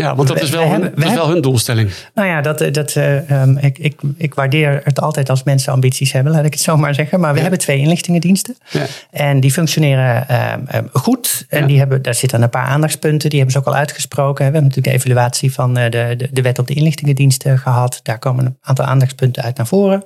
Ja, 0.02 0.16
want 0.16 0.28
dat 0.28 0.42
is 0.42 0.50
we 0.50 0.58
wel, 0.58 0.66
hun, 0.70 0.72
hebben- 0.72 0.90
we 0.96 1.02
dat 1.02 1.10
is 1.10 1.16
wel 1.18 1.30
hun 1.30 1.42
doelstelling. 1.42 1.90
Nou 2.14 2.28
ja, 2.28 2.42
dat, 2.42 2.62
eh, 2.62 2.74
dat, 2.74 2.96
eh, 2.96 3.30
ehm, 3.32 3.58
ik, 3.58 3.78
ik, 3.78 4.00
ik 4.18 4.34
waardeer 4.34 4.82
het 4.84 5.02
altijd 5.02 5.30
als 5.30 5.44
mensen 5.44 5.74
ambities 5.74 6.12
hebben, 6.12 6.32
laat 6.34 6.46
ik 6.46 6.54
het 6.54 6.62
zo 6.62 6.78
maar 6.78 6.94
zeggen. 6.94 7.20
Maar 7.20 7.30
we 7.30 7.36
Ja. 7.36 7.42
hebben 7.42 7.60
twee 7.60 7.78
inlichtingendiensten. 7.80 8.58
Ja. 8.70 8.86
En 9.12 9.40
die 9.40 9.52
functioneren 9.52 10.28
ehm, 10.28 10.60
ehm, 10.68 10.86
goed. 10.94 11.46
En 11.50 11.60
Ja. 11.62 11.68
die 11.68 11.78
hebben, 11.78 12.02
daar 12.02 12.14
zitten 12.16 12.42
een 12.42 12.50
paar 12.50 12.66
aandachtspunten. 12.68 13.30
Die 13.30 13.40
hebben 13.40 13.56
ze 13.62 13.68
ook 13.68 13.74
al 13.74 13.80
uitgesproken. 13.80 14.36
We 14.38 14.44
hebben 14.44 14.62
natuurlijk 14.64 14.88
de 14.88 14.94
evaluatie 15.10 15.54
van 15.54 15.78
eh, 15.78 15.92
de, 15.92 16.14
de, 16.18 16.30
de 16.32 16.42
wet 16.42 16.60
op 16.60 16.68
de 16.68 16.74
inlichtingendiensten 16.74 17.60
gehad. 17.60 18.00
Daar 18.04 18.20
komen 18.20 18.46
een 18.46 18.58
aantal 18.62 18.86
aandachtspunten 18.86 19.44
uit 19.44 19.58
naar 19.58 19.68
voren. 19.68 20.04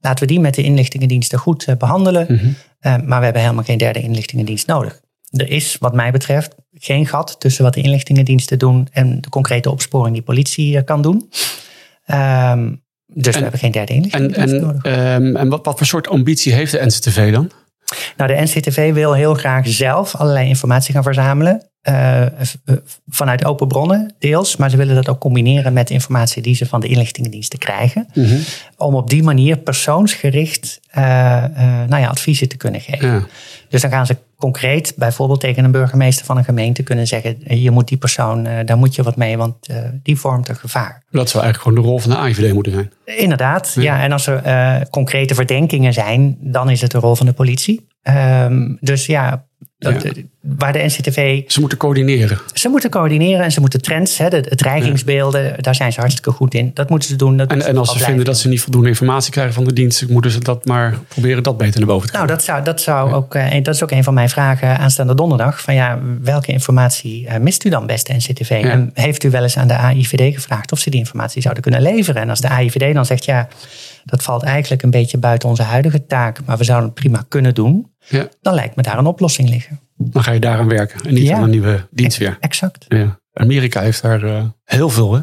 Laten 0.00 0.20
we 0.26 0.32
die 0.32 0.40
met 0.40 0.54
de 0.54 0.62
inlichtingendiensten 0.62 1.38
goed 1.38 1.64
eh, 1.64 1.76
behandelen. 1.76 2.26
Mhm. 2.28 3.06
Maar 3.06 3.18
we 3.18 3.24
hebben 3.24 3.42
helemaal 3.42 3.64
geen 3.64 3.78
derde 3.78 4.00
inlichtingendienst 4.00 4.66
nodig. 4.66 5.00
Er 5.30 5.50
is, 5.50 5.76
wat 5.80 5.94
mij 5.94 6.10
betreft, 6.12 6.54
geen 6.74 7.06
gat 7.06 7.36
tussen 7.40 7.64
wat 7.64 7.74
de 7.74 7.80
inlichtingendiensten 7.80 8.58
doen 8.58 8.88
en 8.92 9.20
de 9.20 9.28
concrete 9.28 9.70
opsporing 9.70 10.14
die 10.14 10.22
politie 10.24 10.76
eh, 10.76 10.84
kan 10.84 11.02
doen. 11.02 11.30
Ehm, 12.04 12.74
dus 13.06 13.26
En- 13.26 13.32
we 13.32 13.38
hebben 13.40 13.60
geen 13.60 13.70
derde 13.70 13.92
En, 13.92 13.96
inlichtingendienst 13.98 14.54
en, 14.54 14.60
nodig. 14.60 14.82
ehm, 14.84 15.36
en 15.36 15.48
wat, 15.48 15.64
wat 15.64 15.76
voor 15.78 15.86
soort 15.86 16.08
ambitie 16.08 16.52
heeft 16.52 16.72
de 16.72 16.84
NCTV 16.86 17.32
dan? 17.32 17.50
Nou, 18.16 18.34
de 18.34 18.40
NCTV 18.42 18.92
wil 18.92 19.12
heel 19.14 19.34
graag 19.34 19.68
zelf 19.68 20.14
allerlei 20.16 20.48
informatie 20.48 20.94
gaan 20.94 21.02
verzamelen. 21.02 21.64
eh, 21.80 22.22
eh, 22.22 22.30
vanuit 23.08 23.44
open 23.44 23.68
bronnen, 23.68 24.14
deels. 24.18 24.56
Maar 24.56 24.70
ze 24.70 24.76
willen 24.76 24.94
dat 24.94 25.08
ook 25.08 25.20
combineren 25.20 25.72
met 25.72 25.90
informatie 25.90 26.42
die 26.42 26.54
ze 26.54 26.66
van 26.66 26.80
de 26.80 26.86
inlichtingendiensten 26.88 27.58
krijgen. 27.58 28.06
Om 28.76 28.94
op 28.94 29.10
die 29.10 29.22
manier 29.22 29.56
persoonsgericht 29.56 30.80
eh, 30.90 31.02
nou 31.88 31.96
ja, 32.02 32.06
adviezen 32.08 32.48
te 32.48 32.56
kunnen 32.56 32.80
geven. 32.80 33.08
Ja. 33.08 33.26
Dus 33.68 33.80
dan 33.82 33.90
gaan 33.90 34.06
ze 34.06 34.16
concreet 34.40 34.92
bijvoorbeeld 34.96 35.40
tegen 35.40 35.64
een 35.64 35.70
burgemeester 35.70 36.26
van 36.26 36.36
een 36.36 36.44
gemeente 36.44 36.82
kunnen 36.82 37.06
zeggen: 37.06 37.42
eh, 37.44 37.62
je 37.62 37.70
moet 37.70 37.88
die 37.88 37.98
persoon, 37.98 38.46
eh, 38.46 38.66
daar 38.66 38.76
moet 38.76 38.94
je 38.94 39.02
wat 39.02 39.16
mee, 39.16 39.36
want 39.36 39.68
eh, 39.68 39.76
die 40.02 40.18
vormt 40.18 40.48
een 40.48 40.56
gevaar. 40.56 41.02
Dat 41.10 41.30
zou 41.30 41.44
eigenlijk 41.44 41.62
gewoon 41.62 41.84
de 41.84 41.90
rol 41.90 41.98
van 41.98 42.10
de 42.10 42.16
AIVD 42.16 42.52
moeten 42.52 42.72
zijn. 42.72 42.92
Inderdaad, 43.04 43.72
ja. 43.78 44.02
En 44.02 44.12
als 44.12 44.26
er 44.26 44.88
concrete 44.90 45.34
verdenkingen 45.34 45.92
zijn, 45.92 46.36
dan 46.40 46.70
is 46.70 46.80
het 46.80 46.90
de 46.90 46.98
rol 46.98 47.14
van 47.14 47.26
de 47.26 47.32
politie. 47.32 47.86
Ehm, 48.02 48.76
dus 48.80 49.06
ja, 49.06 49.46
dat, 49.80 50.02
Ja. 50.02 50.10
eh, 50.10 50.22
waar 50.40 50.72
de 50.72 50.78
NCTV. 50.78 51.42
Ze 51.46 51.60
moeten 51.60 51.78
coördineren. 51.78 52.38
Ze 52.52 52.68
moeten 52.68 52.90
coördineren 52.90 53.44
en 53.44 53.52
ze 53.52 53.60
moeten 53.60 53.82
trends, 53.82 54.18
hè, 54.18 54.28
de, 54.28 54.36
het 54.36 54.58
dreigingsbeelden, 54.58 55.62
daar 55.62 55.74
zijn 55.74 55.92
ze 55.92 56.00
hartstikke 56.00 56.30
goed 56.30 56.54
in. 56.54 56.70
Dat 56.74 56.88
moeten 56.90 57.08
ze 57.08 57.16
doen. 57.16 57.36
Dat 57.36 57.50
En, 57.50 57.62
en 57.66 57.76
als 57.76 57.92
ze 57.92 57.98
vinden 58.04 58.24
dat 58.24 58.38
ze 58.38 58.48
niet 58.48 58.60
voldoende 58.60 58.88
informatie 58.88 59.32
krijgen 59.32 59.54
van 59.54 59.64
de 59.64 59.72
dienst, 59.72 60.08
moeten 60.08 60.30
ze 60.30 60.40
dat 60.40 60.64
maar 60.66 60.98
proberen 61.08 61.42
dat 61.42 61.56
beter 61.56 61.78
naar 61.78 61.88
boven 61.88 62.08
te 62.10 62.12
Nou, 62.16 62.26
krijgen. 62.26 62.46
dat, 62.46 62.54
zou, 62.56 62.74
dat, 62.74 62.80
zou 62.80 63.12
ook, 63.12 63.34
eh, 63.34 63.62
dat 63.64 63.74
is 63.74 63.82
ook 63.82 63.90
een 63.90 64.04
van 64.04 64.14
mijn 64.14 64.28
vragen 64.28 64.78
aanstaande 64.78 65.14
donderdag. 65.14 65.60
Van 65.60 65.74
ja, 65.74 65.98
welke 66.22 66.52
informatie 66.52 67.26
eh, 67.26 67.40
mist 67.40 67.64
u 67.64 67.68
dan 67.68 67.86
beste 67.86 68.12
NCTV? 68.12 68.50
En 68.50 68.90
heeft 68.94 69.24
u 69.24 69.30
wel 69.30 69.42
eens 69.42 69.56
aan 69.56 69.68
de 69.68 69.76
AIVD 69.76 70.34
gevraagd 70.34 70.72
of 70.72 70.78
ze 70.78 70.90
die 70.90 70.98
informatie 71.00 71.42
zouden 71.42 71.62
kunnen 71.62 71.82
leveren? 71.82 72.22
En 72.22 72.30
als 72.30 72.40
de 72.40 72.48
AIVD 72.48 72.94
dan 72.94 73.06
zegt, 73.06 73.24
ja, 73.24 73.48
dat 74.04 74.22
valt 74.22 74.42
eigenlijk 74.42 74.82
een 74.82 74.90
beetje 74.90 75.18
buiten 75.18 75.48
onze 75.48 75.62
huidige 75.62 76.06
taak, 76.06 76.40
maar 76.44 76.56
we 76.58 76.64
zouden 76.64 76.88
het 76.90 76.98
prima 76.98 77.24
kunnen 77.28 77.54
doen, 77.54 77.92
Ja, 78.08 78.28
dan 78.42 78.54
lijkt 78.54 78.76
me 78.76 78.82
daar 78.82 78.98
een 78.98 79.06
oplossing 79.06 79.48
liggen. 79.48 79.80
dan 79.96 80.22
ga 80.22 80.32
je 80.32 80.40
daaraan 80.40 80.68
werken 80.68 81.00
en 81.04 81.14
niet 81.14 81.26
Ja. 81.26 81.36
aan 81.36 81.42
een 81.42 81.50
nieuwe 81.50 81.86
dienst 81.90 82.18
weer. 82.18 82.36
Exact. 82.40 82.84
Ja. 82.88 83.18
Amerika 83.32 83.80
heeft 83.80 84.02
daar 84.02 84.22
eh, 84.22 84.44
heel 84.64 84.88
veel, 84.90 85.12
hè? 85.14 85.20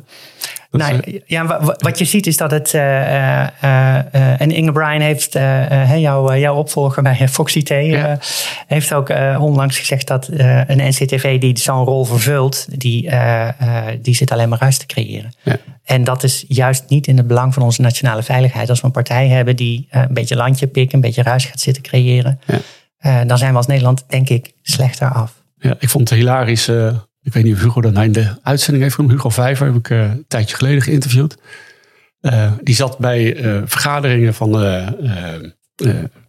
Is, 0.71 0.79
Nou, 0.79 1.00
eh, 1.00 1.19
ja, 1.25 1.45
wa- 1.45 1.75
wat 1.77 2.00
je 2.00 2.05
ziet 2.05 2.27
is 2.27 2.38
dat 2.38 2.51
het. 2.51 2.74
eh, 2.74 3.41
eh, 3.41 3.97
eh, 4.12 4.41
en 4.41 4.51
Inge 4.51 4.71
Bryan 4.71 5.01
heeft, 5.01 5.36
eh, 5.36 5.81
eh, 5.93 6.01
jouw, 6.01 6.29
eh, 6.29 6.39
jouw 6.39 6.55
opvolger 6.55 7.03
bij 7.03 7.27
Foxy 7.29 7.63
T, 7.63 7.69
eh, 7.69 7.89
Ja. 7.89 8.17
heeft 8.67 8.93
ook 8.93 9.09
eh, 9.09 9.38
onlangs 9.41 9.77
gezegd 9.79 10.07
dat 10.07 10.27
eh, 10.27 10.62
een 10.67 10.88
NCTV 10.88 11.39
die 11.39 11.57
zo'n 11.59 11.83
rol 11.86 12.05
vervult, 12.05 12.65
die, 12.79 13.09
eh, 13.09 13.47
eh, 13.47 13.97
die 14.01 14.15
zit 14.15 14.31
alleen 14.31 14.50
maar 14.50 14.59
ruis 14.59 14.77
te 14.77 14.86
creëren. 14.86 15.31
Ja. 15.43 15.55
En 15.86 16.03
dat 16.03 16.24
is 16.24 16.45
juist 16.47 16.83
niet 16.89 17.07
in 17.07 17.17
het 17.17 17.27
belang 17.27 17.53
van 17.53 17.63
onze 17.63 17.81
nationale 17.81 18.24
veiligheid. 18.24 18.69
Als 18.69 18.79
we 18.79 18.86
een 18.86 18.91
partij 18.91 19.27
hebben 19.27 19.55
die 19.55 19.88
eh, 19.89 20.01
een 20.01 20.13
beetje 20.13 20.36
landje 20.36 20.67
pikken, 20.67 20.95
een 20.95 21.01
beetje 21.01 21.24
ruis 21.24 21.45
gaat 21.45 21.59
zitten 21.59 21.83
creëren, 21.83 22.39
Ja. 22.45 22.57
eh, 22.97 23.19
dan 23.27 23.38
zijn 23.38 23.51
we 23.51 23.57
als 23.57 23.67
Nederland, 23.67 24.03
denk 24.07 24.29
ik, 24.29 24.51
slechter 24.62 25.13
af. 25.13 25.33
ja, 25.59 25.75
ik 25.79 25.89
vond 25.89 26.09
het 26.09 26.19
hilarisch. 26.19 26.67
eh, 26.67 26.88
ik 27.27 27.34
weet 27.34 27.43
niet 27.43 27.53
of 27.53 27.62
Hugo 27.62 27.81
dat 27.81 27.93
nou 27.93 28.05
in 28.05 28.12
de 28.12 28.27
uitzending 28.41 28.84
heeft 28.84 28.96
genoemd. 28.96 29.13
Hugo 29.13 29.29
Vijver 29.29 29.65
heb 29.65 29.75
ik 29.75 29.89
eh, 29.89 30.00
een 30.00 30.25
tijdje 30.27 30.55
geleden 30.55 30.81
geïnterviewd. 30.81 31.38
Eh, 32.22 32.51
die 32.63 32.75
zat 32.75 32.98
bij 32.98 33.36
eh, 33.36 33.62
vergaderingen 33.65 34.34
van, 34.34 34.50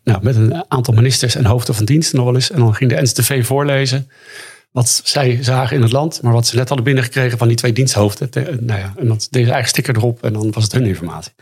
nou, 0.03 0.19
met 0.23 0.37
een 0.37 0.65
aantal 0.69 0.95
ministers 0.95 1.35
en 1.35 1.45
hoofden 1.45 1.75
van 1.75 1.85
diensten 1.85 2.17
nog 2.17 2.25
wel 2.25 2.35
eens. 2.35 2.51
En 2.51 2.59
dan 2.59 2.75
ging 2.75 2.91
de 2.91 3.03
NCTV 3.03 3.47
voorlezen 3.47 4.11
wat 4.71 5.01
zij 5.05 5.39
zagen 5.43 5.77
in 5.77 5.83
het 5.83 5.93
land. 5.93 6.23
Maar 6.23 6.33
wat 6.33 6.47
ze 6.47 6.57
net 6.57 6.69
hadden 6.69 6.87
binnengekregen 6.87 7.39
van 7.39 7.49
die 7.49 7.57
twee 7.57 7.73
diensthoofden. 7.73 8.29
Nou 8.61 8.81
ja, 8.81 8.93
en 8.97 9.09
dat 9.09 9.29
deed 9.31 9.47
ze 9.47 9.53
eigen 9.53 9.69
sticker 9.71 9.97
erop 9.97 10.23
en 10.25 10.33
dan 10.33 10.51
was 10.51 10.63
het 10.63 10.73
hun 10.73 10.87
informatie. 10.87 11.33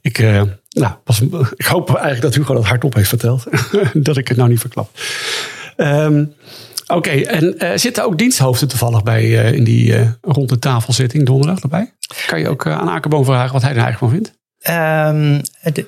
Ik, 0.00 0.18
nou, 0.68 0.92
ik 1.56 1.64
hoop 1.64 1.88
eigenlijk 1.88 2.22
dat 2.22 2.34
Hugo 2.34 2.54
dat 2.54 2.64
hardop 2.64 2.94
heeft 2.94 3.08
verteld. 3.08 3.46
dat 4.06 4.16
ik 4.16 4.28
het 4.28 4.36
nou 4.36 4.48
niet 4.48 4.60
verklap. 4.60 4.90
Ehm, 5.76 6.24
oké, 6.94 7.10
en 7.10 7.64
uh, 7.64 7.70
zitten 7.74 8.04
ook 8.04 8.18
diensthoofden 8.18 8.68
toevallig 8.68 9.02
bij 9.02 9.24
uh, 9.24 9.52
in 9.52 9.64
die 9.64 9.98
uh, 9.98 10.08
rond 10.20 10.48
de 10.48 10.58
tafelzitting 10.58 11.26
donderdag 11.26 11.60
erbij? 11.60 11.94
Kan 12.26 12.40
je 12.40 12.48
ook 12.48 12.66
aan 12.66 12.88
Akerboom 12.88 13.24
vragen 13.24 13.52
wat 13.52 13.62
hij 13.62 13.70
er 13.70 13.82
eigenlijk 13.82 14.12
van 14.12 14.22
vindt? 14.22 14.38
Um, 14.68 15.40
de, 15.74 15.86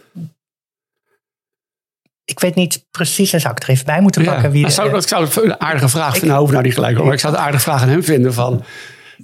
ik 2.25 2.41
weet 2.41 2.55
niet 2.55 2.87
precies, 2.91 3.33
en 3.33 3.41
zou 3.41 3.55
ik 3.55 3.63
er 3.63 3.69
even 3.69 3.85
bij 3.85 4.01
moeten 4.01 4.25
pakken. 4.25 4.43
Ja, 4.43 4.51
wie 4.51 4.61
nou, 4.61 4.73
zou, 4.73 4.97
ik 4.97 5.09
zou 5.09 5.25
het 5.25 5.37
een 5.37 5.61
aardige 5.61 5.89
vraag 5.89 6.19
vinden, 6.19 6.37
hoef 6.37 6.51
nou 6.51 6.63
die 6.63 6.73
gelijk 6.73 7.05
maar 7.05 7.13
ik 7.13 7.21
zou 7.21 7.33
het 7.33 7.43
een 7.43 7.47
aardige 7.49 7.65
vraag 7.65 7.83
aan 7.83 7.89
hem 7.89 8.05
vinden 8.05 8.35
van... 8.35 8.65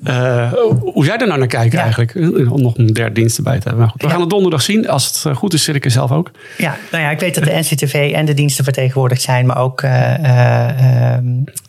Uh, 0.04 0.52
hoe 0.80 1.04
zij 1.04 1.18
er 1.18 1.26
nou 1.26 1.38
naar 1.38 1.48
kijken 1.48 1.78
ja. 1.78 1.84
eigenlijk. 1.84 2.14
Om 2.50 2.62
nog 2.62 2.78
een 2.78 2.86
derde 2.86 3.14
dienst 3.14 3.36
erbij 3.36 3.58
te 3.58 3.62
hebben. 3.62 3.78
Maar 3.78 3.88
goed, 3.88 4.00
we 4.00 4.06
ja. 4.06 4.12
gaan 4.12 4.20
het 4.20 4.30
donderdag 4.30 4.62
zien. 4.62 4.88
Als 4.88 5.06
het 5.06 5.36
goed 5.36 5.52
is, 5.52 5.64
zit 5.64 5.74
ik 5.74 5.84
er 5.84 5.90
zelf 5.90 6.12
ook. 6.12 6.30
Ja, 6.56 6.76
nou 6.90 7.02
ja, 7.02 7.10
ik 7.10 7.20
weet 7.20 7.34
dat 7.34 7.44
de 7.44 7.58
NCTV 7.58 8.12
en 8.14 8.24
de 8.24 8.34
diensten 8.34 8.64
vertegenwoordigd 8.64 9.22
zijn. 9.22 9.46
Maar 9.46 9.58
ook 9.58 9.82
uh, 9.82 10.14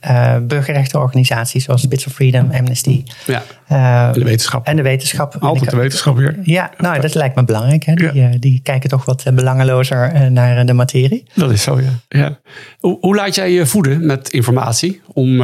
uh, 0.10 0.38
burgerrechtenorganisaties 0.42 1.64
zoals 1.64 1.88
Bits 1.88 2.06
of 2.06 2.14
Freedom, 2.14 2.50
Amnesty. 2.52 3.04
Ja, 3.26 3.44
en 3.68 4.14
de 4.14 4.24
wetenschap. 4.24 4.66
En 4.66 4.76
de 4.76 4.82
wetenschap. 4.82 5.36
Altijd 5.40 5.70
de 5.70 5.78
wetenschap 5.78 6.18
weer. 6.18 6.38
Ja, 6.44 6.72
nou 6.78 7.02
dat 7.02 7.16
lijkt 7.16 7.36
me 7.36 7.44
belangrijk. 7.44 7.84
Hè. 7.84 7.94
Die, 7.94 8.14
ja. 8.14 8.30
die 8.40 8.60
kijken 8.64 8.90
toch 8.90 9.06
wat 9.06 9.24
belangelozer 9.34 10.32
naar 10.32 10.66
de 10.66 10.74
materie. 10.74 11.24
Dat 11.34 11.52
is 11.52 11.64
zo, 11.64 11.80
ja. 11.80 12.20
ja. 12.20 12.40
Hoe, 12.80 12.98
hoe 13.00 13.16
laat 13.16 13.36
jij 13.36 13.52
je 13.52 13.66
voeden 13.66 14.06
met 14.06 14.30
informatie? 14.30 15.02
Om 15.14 15.42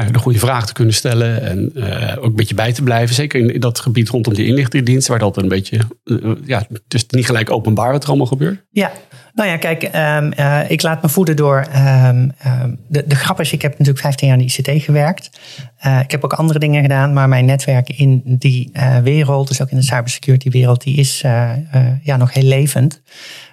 nou 0.00 0.12
de 0.12 0.18
goede 0.18 0.38
vraag 0.38 0.66
te 0.66 0.72
kunnen 0.72 0.94
stellen 0.94 1.42
en 1.42 1.70
uh, 1.74 2.16
ook 2.18 2.24
een 2.24 2.34
beetje 2.34 2.54
bij 2.54 2.72
te 2.72 2.82
blijven. 2.82 3.14
Zeker 3.14 3.54
in, 3.54 3.60
dat 3.60 3.80
gebied 3.80 4.08
rondom 4.08 4.34
die 4.34 4.46
inlichtingendiensten, 4.46 5.10
waar 5.10 5.20
dat 5.20 5.36
een 5.36 5.48
beetje, 5.48 5.78
uh, 6.04 6.32
ja, 6.44 6.66
is 6.88 7.06
niet 7.06 7.26
gelijk 7.26 7.50
openbaar 7.50 7.92
wat 7.92 8.02
er 8.02 8.08
allemaal 8.08 8.26
gebeurt. 8.26 8.64
Ja, 8.70 8.92
nou 9.34 9.48
ja, 9.48 9.56
kijk, 9.56 9.82
um, 9.82 10.32
uh, 10.38 10.70
ik 10.70 10.82
laat 10.82 11.02
me 11.02 11.08
voeden 11.08 11.36
door. 11.36 11.66
Um, 11.76 12.32
um, 12.46 12.78
de, 12.88 13.04
de 13.06 13.14
grap 13.14 13.40
is, 13.40 13.52
ik 13.52 13.62
heb 13.62 13.70
natuurlijk 13.70 13.98
15 13.98 14.28
jaar 14.28 14.38
in 14.38 14.46
de 14.46 14.52
ICT 14.56 14.84
gewerkt. 14.84 15.30
ik 16.02 16.10
heb 16.10 16.24
ook 16.24 16.32
andere 16.32 16.58
dingen 16.58 16.82
gedaan, 16.82 17.12
maar 17.12 17.28
mijn 17.28 17.44
netwerk 17.44 17.88
in 17.88 18.22
die 18.24 18.72
wereld, 19.02 19.48
dus 19.48 19.62
ook 19.62 19.70
in 19.70 19.76
de 19.76 19.82
cybersecurity 19.82 20.50
wereld, 20.50 20.82
die 20.82 20.96
is 20.96 21.20
ja, 22.02 22.16
nog 22.16 22.32
heel 22.32 22.42
levend. 22.42 23.02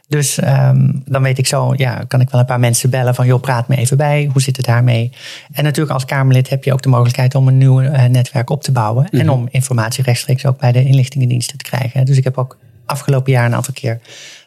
Dus 0.08 0.42
um, 0.44 1.02
dan 1.06 1.22
weet 1.22 1.38
ik 1.38 1.48
zo, 1.48 1.74
ja, 1.76 2.04
kan 2.08 2.22
ik 2.22 2.30
wel 2.30 2.40
een 2.40 2.46
paar 2.46 2.60
mensen 2.60 2.90
bellen 2.90 3.16
van, 3.16 3.26
joh, 3.26 3.42
praat 3.42 3.68
me 3.68 3.76
even 3.76 3.98
bij. 3.98 4.30
Hoe 4.32 4.42
zit 4.42 4.58
het 4.58 4.66
daarmee? 4.66 5.12
En 5.52 5.64
natuurlijk 5.64 5.94
als 5.94 6.06
Kamerlid 6.06 6.50
heb 6.50 6.64
je 6.64 6.74
ook 6.74 6.82
de 6.82 6.90
mogelijkheid 6.90 7.36
om 7.36 7.48
een 7.48 7.58
nieuw 7.58 7.82
uh, 7.82 8.06
netwerk 8.06 8.50
op 8.50 8.64
te 8.64 8.72
bouwen. 8.72 9.10
En 9.10 9.30
om 9.30 9.48
informatie 9.52 10.04
rechtstreeks 10.04 10.46
ook 10.46 10.60
bij 10.60 10.72
de 10.72 10.84
inlichtingendiensten 10.84 11.58
te 11.58 11.64
krijgen. 11.64 12.06
Dus 12.06 12.18
ik 12.18 12.24
heb 12.24 12.38
ook 12.38 12.58
afgelopen 12.86 13.32
jaar 13.32 13.46
een 13.46 13.56
aantal 13.56 13.74
keer 13.74 14.00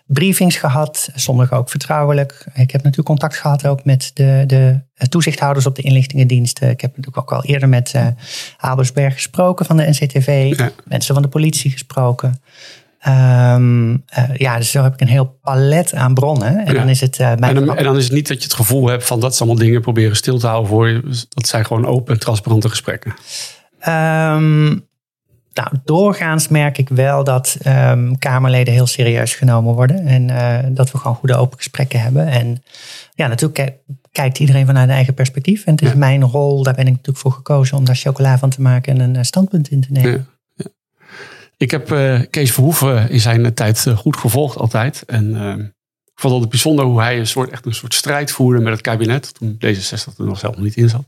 briefings 0.07 0.57
gehad, 0.57 1.11
sommige 1.15 1.55
ook 1.55 1.71
vertrouwelijk. 1.71 2.47
Ik 2.55 2.71
heb 2.71 2.83
natuurlijk 2.83 3.07
contact 3.07 3.37
gehad 3.37 3.67
ook 3.67 3.85
met 3.85 4.11
de, 4.15 4.45
de 4.47 4.81
toezichthouders 5.09 5.67
op 5.67 5.75
de 5.75 5.83
inlichtingendiensten. 5.83 6.71
Ik 6.71 6.81
heb 6.81 6.97
natuurlijk 6.97 7.19
ook 7.19 7.33
al 7.33 7.45
eerder 7.45 7.69
met 7.69 7.93
uh, 7.97 8.07
Albersberg 8.59 9.15
gesproken 9.15 9.67
van 9.67 9.77
de 9.77 9.89
NCTV, 9.89 10.55
ja. 10.57 10.71
mensen 10.85 11.15
van 11.15 11.23
de 11.23 11.29
politie 11.29 11.71
gesproken. 11.71 12.41
Um, 13.09 13.93
uh, 13.93 14.35
ja, 14.35 14.57
dus 14.57 14.71
zo 14.71 14.83
heb 14.83 14.95
ik 14.95 15.01
een 15.01 15.09
heel 15.09 15.39
palet 15.43 15.95
aan 15.95 16.15
bronnen. 16.15 16.59
En 16.67 16.73
ja. 16.73 16.79
dan 16.79 16.89
is 16.89 17.01
het. 17.01 17.19
Uh, 17.19 17.31
en, 17.31 17.37
dan, 17.37 17.77
en, 17.77 17.85
dan, 17.85 17.97
is 17.97 18.05
het 18.05 18.13
niet 18.13 18.29
dat 18.29 18.37
je 18.37 18.43
het 18.43 18.55
gevoel 18.55 18.89
hebt 18.89 19.07
van 19.07 19.21
dat 19.21 19.35
ze 19.35 19.43
allemaal 19.43 19.65
dingen 19.65 19.81
proberen 19.81 20.17
stil 20.17 20.39
te 20.39 20.47
houden 20.47 20.69
voor 20.69 20.89
je. 20.89 21.25
Dat 21.29 21.47
zijn 21.47 21.67
gewoon 21.67 21.87
open 21.87 22.15
en 22.15 22.21
transparante 22.21 22.69
gesprekken. 22.69 23.15
Um, 23.89 24.87
nou, 25.53 25.69
doorgaans 25.85 26.49
merk 26.49 26.79
ik 26.79 26.89
wel 26.89 27.25
dat 27.25 27.57
um, 27.67 28.19
Kamerleden 28.19 28.75
heel 28.75 28.87
serieus 28.87 29.35
genomen 29.35 29.75
worden. 29.75 30.07
En 30.07 30.29
uh, 30.29 30.59
dat 30.69 30.91
we 30.91 30.99
gewoon 30.99 31.17
goede 31.17 31.37
open 31.37 31.57
gesprekken 31.57 32.01
hebben. 32.01 32.27
En 32.27 32.63
ja, 33.15 33.27
natuurlijk 33.27 33.73
kijkt 34.13 34.39
iedereen 34.39 34.67
vanuit 34.67 34.89
een 34.89 34.95
eigen 34.95 35.15
perspectief. 35.15 35.65
En 35.65 35.73
het 35.73 35.83
is 35.83 35.91
ja. 35.91 35.97
mijn 35.97 36.25
rol, 36.25 36.63
daar 36.63 36.75
ben 36.75 36.87
ik 36.87 36.93
natuurlijk 36.93 37.19
voor 37.19 37.33
gekozen 37.33 37.77
om 37.77 37.85
daar 37.85 37.97
chocola 37.97 38.39
van 38.39 38.51
te 38.51 38.63
maken 38.63 39.01
en 39.01 39.15
een 39.15 39.25
standpunt 39.25 39.71
in 39.71 39.81
te 39.81 39.89
nemen. 39.91 40.13
Ja. 40.13 40.36
Ik 41.57 41.71
heb 41.71 41.93
uh, 41.93 42.21
Kees 42.31 42.53
Verhoeven 42.53 43.11
in 43.11 43.21
zijn 43.21 43.55
tijd 43.55 43.87
goed 43.97 44.17
gevolgd 44.17 44.57
altijd. 44.57 45.03
En 45.07 45.35
ik 46.05 46.21
vond 46.21 46.41
het 46.41 46.51
bijzonder 46.51 46.85
hoe 46.85 47.01
hij 47.01 47.19
een 47.19 47.27
soort, 47.27 47.51
echt 47.51 47.67
een 47.67 47.75
soort 47.75 47.95
strijd 47.95 48.31
voerde 48.31 48.61
met 48.61 48.73
het 48.73 48.83
kabinet. 48.83 49.35
Toen 49.35 49.59
D66 49.67 50.17
er 50.19 50.25
nog 50.25 50.39
zelf 50.39 50.57
niet 50.57 50.77
in 50.77 50.89
zat. 50.89 51.05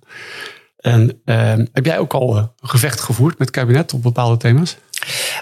En 0.79 1.21
uh, 1.25 1.53
heb 1.73 1.85
jij 1.85 1.99
ook 1.99 2.13
al 2.13 2.37
een 2.37 2.51
gevecht 2.61 3.01
gevoerd 3.01 3.39
met 3.39 3.49
het 3.49 3.57
kabinet 3.57 3.93
op 3.93 4.03
bepaalde 4.03 4.37
thema's? 4.37 4.77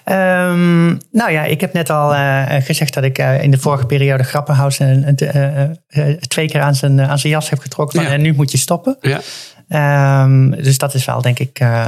Um, 0.05 1.01
nou 1.11 1.31
ja, 1.31 1.45
ik 1.45 1.61
heb 1.61 1.73
net 1.73 1.91
al 1.91 2.15
uh, 2.15 2.45
gezegd 2.59 2.95
dat 2.95 3.05
ik 3.05 3.19
uh, 3.19 3.43
in 3.43 3.51
de 3.51 3.59
vorige 3.59 3.87
periode 3.87 4.23
Grappenhaus 4.23 4.79
een, 4.79 5.17
een, 5.89 6.19
twee 6.29 6.49
keer 6.49 6.61
aan 6.61 6.75
zijn, 6.75 7.01
aan 7.01 7.19
zijn 7.19 7.33
jas 7.33 7.51
heb 7.51 7.59
getrokken. 7.59 7.99
Van, 7.99 8.09
ja. 8.09 8.15
En 8.15 8.23
nu 8.23 8.35
moet 8.35 8.51
je 8.51 8.59
stoppen. 8.59 8.97
Ja. 9.01 9.21
Um, 9.69 10.51
dus 10.51 10.79
dat 10.79 10.95
is 10.95 11.05
wel, 11.05 11.23
denk 11.23 11.39
ik, 11.39 11.61
uh, 11.61 11.85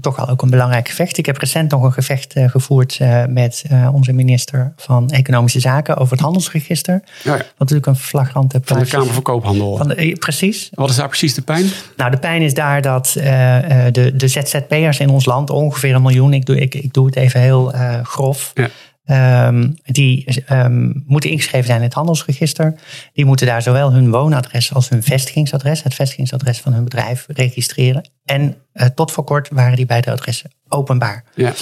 toch 0.00 0.16
wel 0.16 0.28
ook 0.28 0.42
een 0.42 0.50
belangrijk 0.50 0.88
gevecht. 0.88 1.18
Ik 1.18 1.26
heb 1.26 1.36
recent 1.36 1.70
nog 1.70 1.82
een 1.82 1.92
gevecht 1.92 2.36
uh, 2.36 2.50
gevoerd 2.50 2.98
uh, 3.02 3.24
met 3.28 3.64
onze 3.92 4.12
minister 4.12 4.72
van 4.76 5.10
Economische 5.10 5.60
Zaken 5.60 5.96
over 5.96 6.12
het 6.12 6.22
handelsregister. 6.22 7.02
Ja, 7.22 7.32
ja. 7.32 7.36
Wat 7.36 7.46
natuurlijk 7.58 7.86
een 7.86 7.96
flagrante 7.96 8.60
Van 8.64 8.78
de 8.78 8.86
Kamer 8.86 9.12
van 9.12 9.22
Koophandel. 9.22 9.76
Van 9.76 9.88
de, 9.88 10.16
precies. 10.18 10.70
Wat 10.74 10.90
is 10.90 10.96
daar 10.96 11.08
precies 11.08 11.34
de 11.34 11.42
pijn? 11.42 11.66
Nou, 11.96 12.10
de 12.10 12.18
pijn 12.18 12.42
is 12.42 12.54
daar 12.54 12.82
dat 12.82 13.10
de, 13.14 14.12
de 14.14 14.28
ZZP'ers 14.28 14.98
in 14.98 15.08
ons 15.08 15.24
land, 15.24 15.50
ongeveer 15.50 15.94
een 15.94 16.02
miljoen, 16.02 16.32
ik 16.32 16.46
doe, 16.46 16.60
ik, 16.60 16.74
ik 16.74 16.92
doe 16.92 17.06
het 17.06 17.16
even 17.16 17.40
heel 17.40 17.72
grof. 18.02 18.50
Ja. 18.54 18.68
Um, 19.12 19.74
die 19.82 20.44
um, 20.50 21.02
moeten 21.06 21.30
ingeschreven 21.30 21.66
zijn 21.66 21.78
in 21.78 21.84
het 21.84 21.94
handelsregister. 21.94 22.74
Die 23.12 23.24
moeten 23.24 23.46
daar 23.46 23.62
zowel 23.62 23.92
hun 23.92 24.10
woonadres 24.10 24.74
als 24.74 24.88
hun 24.88 25.02
vestigingsadres, 25.02 25.82
het 25.82 25.94
vestigingsadres 25.94 26.60
van 26.60 26.72
hun 26.72 26.84
bedrijf, 26.84 27.26
registreren. 27.28 28.10
En 28.24 28.56
uh, 28.74 28.86
tot 28.86 29.12
voor 29.12 29.24
kort 29.24 29.48
waren 29.52 29.76
die 29.76 29.86
beide 29.86 30.10
adressen 30.10 30.50
openbaar. 30.68 31.24
Ja. 31.34 31.52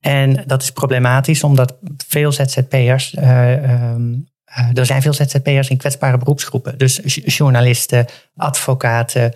En 0.00 0.44
dat 0.46 0.62
is 0.62 0.70
problematisch, 0.70 1.44
omdat 1.44 1.76
veel 2.06 2.32
ZZP'ers. 2.32 3.14
Uh, 3.14 3.92
um, 3.92 4.28
uh, 4.58 4.78
er 4.78 4.86
zijn 4.86 5.02
veel 5.02 5.12
ZZP'ers 5.12 5.68
in 5.68 5.76
kwetsbare 5.76 6.18
beroepsgroepen. 6.18 6.78
Dus 6.78 7.00
journalisten, 7.24 8.06
advocaten, 8.36 9.32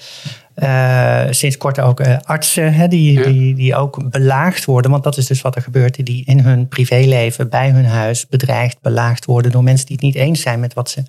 uh, 0.63 1.23
sinds 1.31 1.57
kort 1.57 1.81
ook 1.81 2.01
uh, 2.01 2.17
artsen 2.23 2.75
hè, 2.75 2.89
die, 2.89 3.13
ja. 3.13 3.23
die, 3.23 3.55
die 3.55 3.77
ook 3.77 4.11
belaagd 4.11 4.65
worden. 4.65 4.91
Want 4.91 5.05
dat 5.05 5.17
is 5.17 5.27
dus 5.27 5.43
wat 5.43 5.57
er 5.57 5.63
gebeurt. 5.63 6.07
Die 6.07 6.25
in 6.27 6.41
hun 6.41 6.69
privéleven, 6.69 7.49
bij 7.49 7.71
hun 7.71 7.85
huis, 7.85 8.27
bedreigd, 8.27 8.81
belaagd 8.81 9.25
worden 9.25 9.51
door 9.51 9.63
mensen 9.63 9.87
die 9.87 9.97
het 9.97 10.05
niet 10.05 10.15
eens 10.15 10.41
zijn 10.41 10.61
met 10.61 10.75
wat 10.75 10.91
ze, 10.91 11.03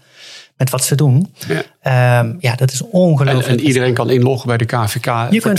met 0.58 0.70
wat 0.70 0.84
ze 0.84 0.96
doen. 0.96 1.34
Ja, 1.81 2.20
um, 2.20 2.38
ja 2.39 2.55
dat 2.55 2.72
is 2.72 2.81
ongelooflijk. 2.81 3.48
En, 3.48 3.58
en, 3.58 3.65
iedereen 3.65 3.93
kan 3.93 4.10
inloggen 4.10 4.48
bij 4.48 4.58
de 4.58 4.65
KVK 4.65 5.05
je 5.29 5.41
voor 5.41 5.58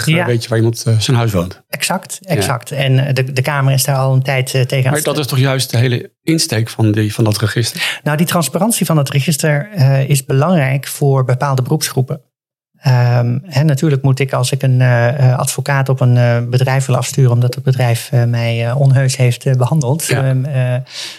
2,95. 0.00 0.04
Ja. 0.04 0.26
Weet 0.26 0.42
je 0.42 0.48
waar 0.48 0.58
iemand 0.58 0.84
zijn 0.98 1.16
huis 1.16 1.32
woont. 1.32 1.62
Exact, 1.68 2.18
exact. 2.22 2.68
Ja. 2.68 2.76
En 2.76 3.14
de, 3.14 3.32
de 3.32 3.42
Kamer 3.42 3.72
is 3.72 3.84
daar 3.84 3.96
al 3.96 4.12
een 4.12 4.22
tijd 4.22 4.50
tegen 4.68 4.90
Maar 4.90 5.02
dat 5.02 5.18
is 5.18 5.26
toch 5.26 5.38
juist 5.38 5.70
de 5.70 5.78
hele 5.78 6.12
insteek 6.22 6.68
van, 6.68 6.92
die, 6.92 7.14
van 7.14 7.24
dat 7.24 7.38
register? 7.38 8.00
Nou, 8.02 8.16
die 8.16 8.26
transparantie 8.26 8.86
van 8.86 8.96
het 8.96 9.10
register 9.10 9.68
is 10.08 10.24
belangrijk 10.24 10.86
voor 10.86 11.24
bepaalde 11.24 11.62
beroepsgroepen. 11.62 12.20
Um, 12.86 13.42
en 13.44 13.66
natuurlijk 13.66 14.02
moet 14.02 14.20
ik, 14.20 14.32
als 14.32 14.52
ik 14.52 14.62
een 14.62 14.80
uh, 14.80 15.38
advocaat 15.38 15.88
op 15.88 16.00
een 16.00 16.16
uh, 16.16 16.38
bedrijf 16.50 16.86
wil 16.86 16.96
afsturen, 16.96 17.30
omdat 17.30 17.54
het 17.54 17.64
bedrijf 17.64 18.10
uh, 18.14 18.24
mij 18.24 18.72
onheus 18.72 19.16
heeft 19.16 19.56
behandeld, 19.56 20.06
ja. 20.06 20.28
um, 20.28 20.46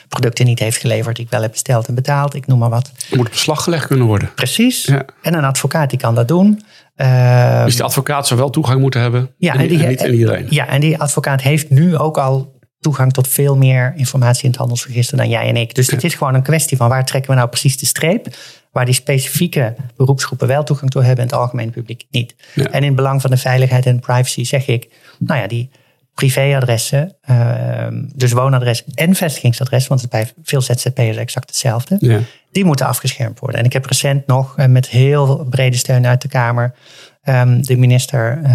producten 0.08 0.46
niet 0.46 0.60
heeft 0.60 0.78
geleverd 0.78 1.16
die 1.16 1.26
ik 1.26 1.32
wel 1.32 1.42
heb 1.42 1.52
besteld 1.52 1.88
en 1.88 1.96
betaald, 1.96 2.36
ik 2.36 2.48
noem 2.48 2.60
maar 2.60 2.70
wat. 2.70 2.92
Er 3.12 3.18
moet 3.18 3.30
beslag 3.30 3.64
gelegd 3.64 3.88
kunnen 3.88 4.08
worden. 4.08 4.30
Precies. 4.36 4.86
Ja. 4.86 5.06
En 5.22 5.34
een 5.34 5.46
advocaat 5.46 5.90
die 5.90 6.00
kan 6.00 6.16
dat 6.16 6.28
doen. 6.28 6.62
Uh, 6.98 7.64
dus 7.66 7.76
die 7.76 7.84
advocaat 7.84 8.28
zou 8.28 8.40
wel 8.40 8.50
toegang 8.50 8.80
moeten 8.80 9.02
hebben. 9.02 9.30
Ja, 9.38 9.54
en, 9.54 9.68
die, 9.68 9.84
en 9.84 9.90
niet 9.90 10.02
en 10.02 10.14
iedereen. 10.14 10.48
Ja, 10.50 10.68
en 10.68 10.82
die 10.82 10.98
advocaat 10.98 11.42
heeft 11.42 11.70
nu 11.70 11.98
ook 11.98 12.18
al 12.18 12.55
toegang 12.86 13.14
tot 13.14 13.28
veel 13.28 13.58
meer 13.58 13.94
informatie 13.96 14.44
in 14.44 14.50
het 14.50 14.60
handelsregister 14.60 15.18
dan 15.18 15.30
jij 15.30 15.48
en 15.48 15.56
ik. 15.56 15.76
Dus 15.76 15.92
het 15.92 16.04
is 16.04 16.14
gewoon 16.14 16.34
een 16.34 16.42
kwestie 16.42 16.78
van 16.78 16.90
waar 16.90 17.06
trekken 17.06 17.32
we 17.32 17.38
nou 17.38 17.50
precies 17.50 17.78
de 17.78 17.86
streep 17.86 18.28
waar 18.72 18.86
die 18.86 18.94
specifieke 18.94 19.76
beroepsgroepen 19.96 20.48
wel 20.48 20.64
toegang 20.64 20.92
toe 20.92 21.04
hebben 21.04 21.24
en 21.24 21.30
het 21.30 21.40
algemene 21.40 21.72
publiek 21.72 22.06
niet. 22.12 22.36
Ja. 22.54 22.64
En 22.64 22.80
in 22.80 22.86
het 22.86 22.96
belang 22.96 23.22
van 23.22 23.30
de 23.30 23.38
veiligheid 23.38 23.86
en 23.86 24.00
privacy 24.00 24.44
zeg 24.44 24.68
ik, 24.68 24.90
nou 25.20 25.42
ja, 25.42 25.48
die 25.48 25.70
privéadressen, 26.14 27.16
uh, 27.30 27.88
dus 28.16 28.32
woonadres 28.32 28.84
en 28.96 29.16
vestigingsadres, 29.16 29.88
want 29.88 30.02
het 30.02 30.14
is 30.14 30.20
bij 30.20 30.32
veel 30.44 30.62
ZZP'ers 30.62 31.18
exact 31.18 31.50
hetzelfde, 31.50 31.98
ja. 32.00 32.20
die 32.52 32.66
moeten 32.66 32.86
afgeschermd 32.86 33.40
worden. 33.40 33.60
En 33.60 33.66
ik 33.66 33.74
heb 33.74 33.86
recent 33.86 34.28
nog 34.28 34.58
uh, 34.58 34.66
met 34.66 34.88
heel 34.88 35.46
brede 35.50 35.78
steun 35.78 36.06
uit 36.06 36.22
de 36.22 36.28
Kamer 36.28 36.76
um, 37.24 37.62
de 37.62 37.78
minister 37.78 38.40
uh, 38.44 38.50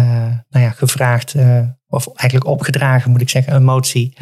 nou 0.49 0.65
ja, 0.65 0.69
gevraagd, 0.69 1.35
of 1.91 2.07
eigenlijk 2.15 2.49
opgedragen 2.49 3.11
moet 3.11 3.21
ik 3.21 3.29
zeggen, 3.29 3.55
een 3.55 3.63
motie, 3.63 4.15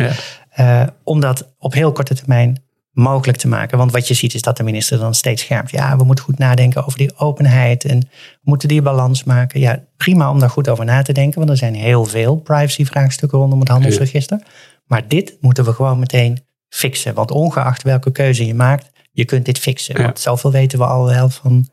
ja. 0.55 0.93
om 1.03 1.19
dat 1.19 1.53
op 1.57 1.73
heel 1.73 1.91
korte 1.91 2.15
termijn 2.15 2.63
mogelijk 2.91 3.38
te 3.38 3.47
maken. 3.47 3.77
Want 3.77 3.91
wat 3.91 4.07
je 4.07 4.13
ziet 4.13 4.33
is 4.33 4.41
dat 4.41 4.57
de 4.57 4.63
minister 4.63 4.97
dan 4.97 5.13
steeds 5.13 5.41
schermt. 5.41 5.71
Ja, 5.71 5.97
we 5.97 6.03
moeten 6.03 6.23
goed 6.23 6.38
nadenken 6.38 6.85
over 6.85 6.97
die 6.97 7.17
openheid 7.17 7.85
en 7.85 7.99
we 7.99 8.39
moeten 8.41 8.67
die 8.67 8.81
balans 8.81 9.23
maken. 9.23 9.59
Ja, 9.59 9.83
prima 9.97 10.31
om 10.31 10.39
daar 10.39 10.49
goed 10.49 10.69
over 10.69 10.85
na 10.85 11.01
te 11.01 11.13
denken, 11.13 11.38
want 11.38 11.51
er 11.51 11.57
zijn 11.57 11.75
heel 11.75 12.05
veel 12.05 12.35
privacy 12.35 12.85
vraagstukken 12.85 13.39
rondom 13.39 13.59
het 13.59 13.69
handelsregister. 13.69 14.43
Maar 14.85 15.07
dit 15.07 15.38
moeten 15.41 15.65
we 15.65 15.73
gewoon 15.73 15.99
meteen 15.99 16.39
fixen. 16.69 17.13
Want 17.13 17.31
ongeacht 17.31 17.83
welke 17.83 18.11
keuze 18.11 18.45
je 18.45 18.53
maakt, 18.53 18.91
je 19.11 19.25
kunt 19.25 19.45
dit 19.45 19.59
fixen. 19.59 20.01
Want 20.01 20.19
zoveel 20.19 20.51
weten 20.51 20.79
we 20.79 20.85
al 20.85 21.05
wel 21.05 21.29
van, 21.29 21.67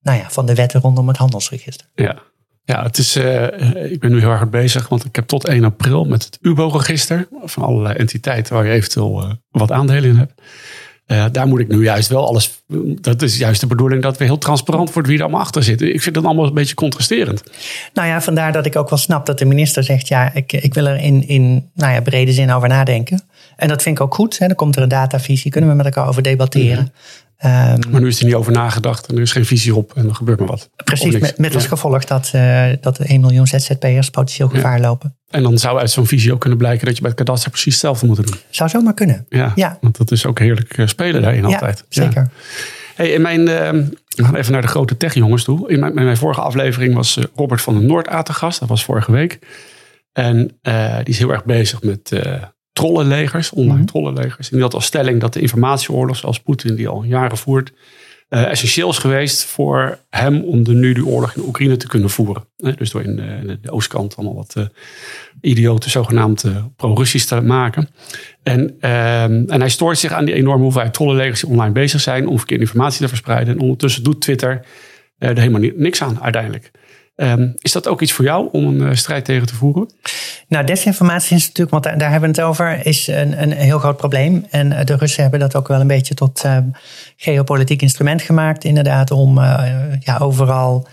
nou 0.00 0.18
ja, 0.18 0.30
van 0.30 0.46
de 0.46 0.54
wetten 0.54 0.80
rondom 0.80 1.08
het 1.08 1.16
handelsregister. 1.16 1.86
Ja, 1.94 2.22
ja, 2.70 2.82
het 2.82 2.98
is, 2.98 3.16
uh, 3.16 3.90
ik 3.92 4.00
ben 4.00 4.10
nu 4.10 4.18
heel 4.18 4.30
erg 4.30 4.48
bezig, 4.48 4.88
want 4.88 5.04
ik 5.04 5.16
heb 5.16 5.26
tot 5.26 5.46
1 5.46 5.64
april 5.64 6.04
met 6.04 6.24
het 6.24 6.38
UBO-register 6.40 7.28
van 7.44 7.62
allerlei 7.62 7.94
entiteiten 7.94 8.54
waar 8.54 8.66
je 8.66 8.72
eventueel 8.72 9.22
uh, 9.22 9.30
wat 9.50 9.72
aandelen 9.72 10.10
in 10.10 10.16
hebt. 10.16 10.32
Uh, 11.06 11.24
daar 11.32 11.46
moet 11.46 11.60
ik 11.60 11.68
nu 11.68 11.82
juist 11.82 12.08
wel 12.08 12.26
alles. 12.26 12.62
Dat 13.00 13.22
is 13.22 13.38
juist 13.38 13.60
de 13.60 13.66
bedoeling 13.66 14.02
dat 14.02 14.18
we 14.18 14.24
heel 14.24 14.38
transparant 14.38 14.92
worden 14.92 15.10
wie 15.10 15.18
er 15.18 15.24
allemaal 15.24 15.44
achter 15.44 15.62
zit. 15.62 15.80
Ik 15.80 16.02
vind 16.02 16.14
dat 16.14 16.24
allemaal 16.24 16.46
een 16.46 16.54
beetje 16.54 16.74
contrasterend. 16.74 17.42
Nou 17.94 18.08
ja, 18.08 18.20
vandaar 18.20 18.52
dat 18.52 18.66
ik 18.66 18.76
ook 18.76 18.88
wel 18.88 18.98
snap 18.98 19.26
dat 19.26 19.38
de 19.38 19.44
minister 19.44 19.84
zegt: 19.84 20.08
ja, 20.08 20.34
ik, 20.34 20.52
ik 20.52 20.74
wil 20.74 20.86
er 20.86 20.96
in, 20.96 21.28
in 21.28 21.70
nou 21.74 21.92
ja, 21.92 22.00
brede 22.00 22.32
zin 22.32 22.52
over 22.52 22.68
nadenken. 22.68 23.22
En 23.60 23.68
dat 23.68 23.82
vind 23.82 23.98
ik 23.98 24.04
ook 24.04 24.14
goed. 24.14 24.38
Hè. 24.38 24.46
Dan 24.46 24.56
komt 24.56 24.76
er 24.76 24.82
een 24.82 24.88
datavisie, 24.88 25.50
kunnen 25.50 25.70
we 25.70 25.76
met 25.76 25.86
elkaar 25.86 26.08
over 26.08 26.22
debatteren. 26.22 26.82
Mm 26.82 27.28
Um, 27.44 27.78
maar 27.90 28.00
nu 28.00 28.06
is 28.06 28.18
er 28.18 28.24
niet 28.24 28.34
over 28.34 28.52
nagedacht 28.52 29.06
en 29.06 29.16
er 29.16 29.22
is 29.22 29.32
geen 29.32 29.44
visie 29.44 29.74
op 29.74 29.92
en 29.94 30.08
er 30.08 30.14
gebeurt 30.14 30.38
maar 30.38 30.48
wat. 30.48 30.70
Precies, 30.84 31.18
met, 31.18 31.38
met 31.38 31.54
als 31.54 31.66
gevolg 31.66 32.04
dat, 32.04 32.32
uh, 32.34 32.66
dat 32.80 32.98
1 32.98 33.20
miljoen 33.20 33.46
ZZP'ers 33.46 34.10
potentieel 34.10 34.48
gevaar 34.48 34.76
ja. 34.76 34.82
lopen. 34.82 35.16
En 35.30 35.42
dan 35.42 35.58
zou 35.58 35.78
uit 35.78 35.90
zo'n 35.90 36.06
visie 36.06 36.32
ook 36.32 36.40
kunnen 36.40 36.58
blijken 36.58 36.86
dat 36.86 36.94
je 36.94 37.00
bij 37.00 37.10
het 37.10 37.18
kadaster 37.18 37.50
precies 37.50 37.72
hetzelfde 37.72 38.06
moet 38.06 38.16
doen. 38.16 38.34
Zou 38.50 38.70
zomaar 38.70 38.94
kunnen. 38.94 39.26
Ja, 39.28 39.52
ja. 39.54 39.78
want 39.80 39.98
dat 39.98 40.10
is 40.10 40.26
ook 40.26 40.38
heerlijk 40.38 40.76
uh, 40.76 40.86
spelen 40.86 41.22
daarin 41.22 41.44
altijd. 41.44 41.84
Zeker. 41.88 42.30
Hey, 42.94 43.10
in 43.10 43.22
mijn, 43.22 43.40
uh, 43.40 43.46
we 44.08 44.24
gaan 44.24 44.36
even 44.36 44.52
naar 44.52 44.62
de 44.62 44.68
grote 44.68 44.96
techjongens 44.96 45.44
toe. 45.44 45.70
In 45.70 45.80
mijn, 45.80 45.96
in 45.96 46.04
mijn 46.04 46.16
vorige 46.16 46.40
aflevering 46.40 46.94
was 46.94 47.16
eh, 47.16 47.24
Robert 47.34 47.62
van 47.62 47.74
den 47.74 47.86
Noord 47.86 48.24
te 48.24 48.32
gast. 48.32 48.60
Dat 48.60 48.68
was 48.68 48.84
vorige 48.84 49.12
week. 49.12 49.38
En 50.12 50.58
die 51.02 51.14
is 51.14 51.18
heel 51.18 51.30
erg 51.30 51.44
bezig 51.44 51.82
met 51.82 52.12
trollenlegers, 52.80 53.50
online 53.50 53.72
mm 53.72 53.78
-hmm. 53.78 53.86
trollenlegers. 53.86 54.50
En 54.50 54.54
die 54.54 54.62
had 54.62 54.74
als 54.74 54.84
stelling 54.84 55.20
dat 55.20 55.32
de 55.32 55.40
informatieoorlog, 55.40 56.16
zoals 56.16 56.40
Poetin 56.40 56.74
die 56.74 56.88
al 56.88 57.02
jaren 57.02 57.36
voert, 57.36 57.72
uh, 58.30 58.50
essentieel 58.50 58.88
is 58.88 58.98
geweest 58.98 59.44
voor 59.44 59.98
hem 60.10 60.42
om 60.42 60.64
de 60.64 60.74
nu 60.74 60.92
de 60.92 61.06
oorlog 61.06 61.34
in 61.34 61.42
Oekraïne 61.42 61.76
te 61.76 61.86
kunnen 61.86 62.10
voeren. 62.10 62.44
dus 62.56 62.90
door 62.90 63.02
in 63.02 63.16
de, 63.16 63.58
de, 63.62 63.70
oostkant 63.70 64.16
allemaal 64.16 64.34
wat 64.34 64.54
uh, 64.58 64.64
idioten 65.40 65.90
zogenaamd 65.90 66.44
pro-Russisch 66.76 67.26
te 67.26 67.40
maken. 67.40 67.88
En, 68.42 68.76
ehm, 68.80 69.44
en 69.46 69.60
hij 69.60 69.68
stoort 69.68 69.98
zich 69.98 70.12
aan 70.12 70.24
die 70.24 70.34
enorme 70.34 70.62
hoeveelheid 70.62 70.94
trollenlegers 70.94 71.40
die 71.40 71.50
online 71.50 71.72
bezig 71.72 72.00
zijn 72.00 72.28
om 72.28 72.36
verkeerde 72.36 72.62
informatie 72.62 73.00
te 73.00 73.08
verspreiden. 73.08 73.54
En 73.54 73.60
ondertussen 73.60 74.02
doet 74.02 74.20
Twitter 74.20 74.64
er 75.18 75.38
helemaal 75.38 75.70
niks 75.76 76.02
aan 76.02 76.20
uiteindelijk. 76.20 76.70
Um, 77.22 77.54
is 77.58 77.72
dat 77.72 77.88
ook 77.88 78.00
iets 78.00 78.12
voor 78.12 78.24
jou 78.24 78.48
om 78.52 78.66
een 78.66 78.88
uh, 78.88 78.94
strijd 78.94 79.24
tegen 79.24 79.46
te 79.46 79.54
voeren? 79.54 79.90
Nou, 80.48 80.66
desinformatie 80.66 81.36
is 81.36 81.42
natuurlijk, 81.42 81.70
want 81.70 81.82
daar, 81.82 81.98
daar 81.98 82.10
hebben 82.10 82.30
we 82.30 82.40
het 82.40 82.48
over, 82.48 82.86
is 82.86 83.06
een, 83.06 83.42
een 83.42 83.52
heel 83.52 83.78
groot 83.78 83.96
probleem. 83.96 84.46
En 84.50 84.72
uh, 84.72 84.84
de 84.84 84.96
Russen 84.96 85.22
hebben 85.22 85.40
dat 85.40 85.56
ook 85.56 85.68
wel 85.68 85.80
een 85.80 85.86
beetje 85.86 86.14
tot 86.14 86.42
uh, 86.46 86.56
geopolitiek 87.16 87.82
instrument 87.82 88.22
gemaakt, 88.22 88.64
inderdaad, 88.64 89.10
om 89.10 89.38
ja, 90.00 90.18
overal 90.18 90.88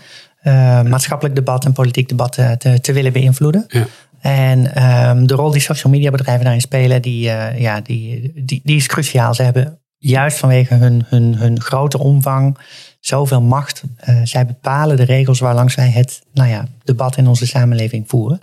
maatschappelijk 0.88 1.34
debat 1.34 1.64
en 1.64 1.72
politiek 1.72 2.08
debat 2.08 2.32
te, 2.32 2.78
te 2.80 2.92
willen 2.92 3.12
beïnvloeden. 3.12 3.64
Ja. 3.68 3.86
En 4.20 4.82
um, 5.08 5.26
de 5.26 5.34
rol 5.34 5.50
die 5.50 5.60
social 5.60 5.92
media 5.92 6.10
bedrijven 6.10 6.44
daarin 6.44 6.60
spelen, 6.60 7.02
die, 7.02 7.22
ja, 7.56 7.80
die, 7.80 8.32
die, 8.34 8.60
die 8.64 8.76
is 8.76 8.86
cruciaal. 8.86 9.34
Ze 9.34 9.42
hebben 9.42 9.78
juist 9.98 10.38
vanwege 10.38 10.74
hun, 10.74 11.04
hun, 11.06 11.34
hun 11.34 11.60
grote 11.60 11.98
omvang 11.98 12.58
zoveel 13.00 13.42
macht. 13.42 13.82
Uh, 14.08 14.20
zij 14.24 14.46
bepalen 14.46 14.96
de 14.96 15.04
regels 15.04 15.38
waarlangs 15.38 15.74
wij 15.74 15.90
het 15.90 16.22
nou 16.32 16.48
ja, 16.48 16.66
debat 16.84 17.16
in 17.16 17.26
onze 17.26 17.46
samenleving 17.46 18.08
voeren. 18.08 18.40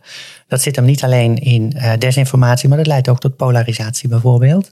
Dat 0.48 0.62
zit 0.62 0.76
hem 0.76 0.86
niet 0.86 1.04
alleen 1.04 1.36
in 1.36 1.74
uh, 1.76 1.92
desinformatie, 2.00 2.70
maar 2.70 2.78
dat 2.78 2.88
leidt 2.88 3.10
ook 3.10 3.20
tot 3.20 3.36
polarisatie 3.36 4.10
bijvoorbeeld. 4.10 4.72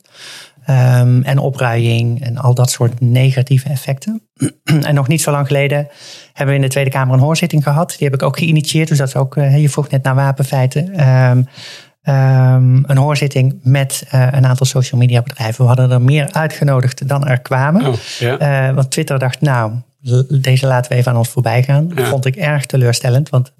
Um, 0.69 1.23
en 1.23 1.37
opruiing 1.37 2.23
en 2.23 2.37
al 2.37 2.53
dat 2.53 2.71
soort 2.71 3.01
negatieve 3.01 3.69
effecten. 3.69 4.21
en 4.63 4.93
nog 4.93 5.07
niet 5.07 5.21
zo 5.21 5.31
lang 5.31 5.47
geleden 5.47 5.87
hebben 6.33 6.55
we 6.55 6.61
in 6.61 6.67
de 6.67 6.71
Tweede 6.71 6.89
Kamer 6.89 7.13
een 7.13 7.19
hoorzitting 7.19 7.63
gehad. 7.63 7.89
Die 7.89 8.07
heb 8.07 8.13
ik 8.13 8.23
ook 8.23 8.37
geïnitieerd. 8.37 8.87
Dus 8.87 8.97
dat 8.97 9.07
is 9.07 9.15
ook, 9.15 9.35
uh, 9.35 9.61
je 9.61 9.69
vroeg 9.69 9.89
net 9.89 10.03
naar 10.03 10.15
wapenfeiten. 10.15 11.09
Um, 11.09 11.47
Um, 12.09 12.83
een 12.87 12.97
hoorzitting 12.97 13.59
met 13.63 14.05
uh, 14.13 14.27
een 14.31 14.45
aantal 14.45 14.65
social 14.65 14.99
media 14.99 15.21
bedrijven. 15.21 15.61
We 15.61 15.67
hadden 15.67 15.91
er 15.91 16.01
meer 16.01 16.31
uitgenodigd 16.31 17.07
dan 17.07 17.27
er 17.27 17.39
kwamen. 17.39 17.85
Oh, 17.85 17.93
ja. 18.19 18.67
uh, 18.69 18.75
want 18.75 18.91
Twitter 18.91 19.19
dacht, 19.19 19.41
nou, 19.41 19.71
deze 20.29 20.67
laten 20.67 20.91
we 20.91 20.97
even 20.97 21.11
aan 21.11 21.17
ons 21.17 21.29
voorbij 21.29 21.63
gaan. 21.63 21.87
Dat 21.87 22.07
vond 22.07 22.25
ik 22.25 22.35
erg 22.35 22.65
teleurstellend. 22.65 23.29
Want 23.29 23.53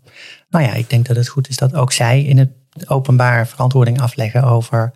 nou 0.50 0.66
ja, 0.66 0.74
ik 0.74 0.90
denk 0.90 1.06
dat 1.06 1.16
het 1.16 1.28
goed 1.28 1.50
is 1.50 1.58
dat 1.58 1.76
ook 1.76 1.92
zij 1.92 2.24
in 2.24 2.38
het 2.38 2.50
openbaar 2.88 3.48
verantwoording 3.48 4.02
afleggen 4.02 4.44
over 4.44 4.92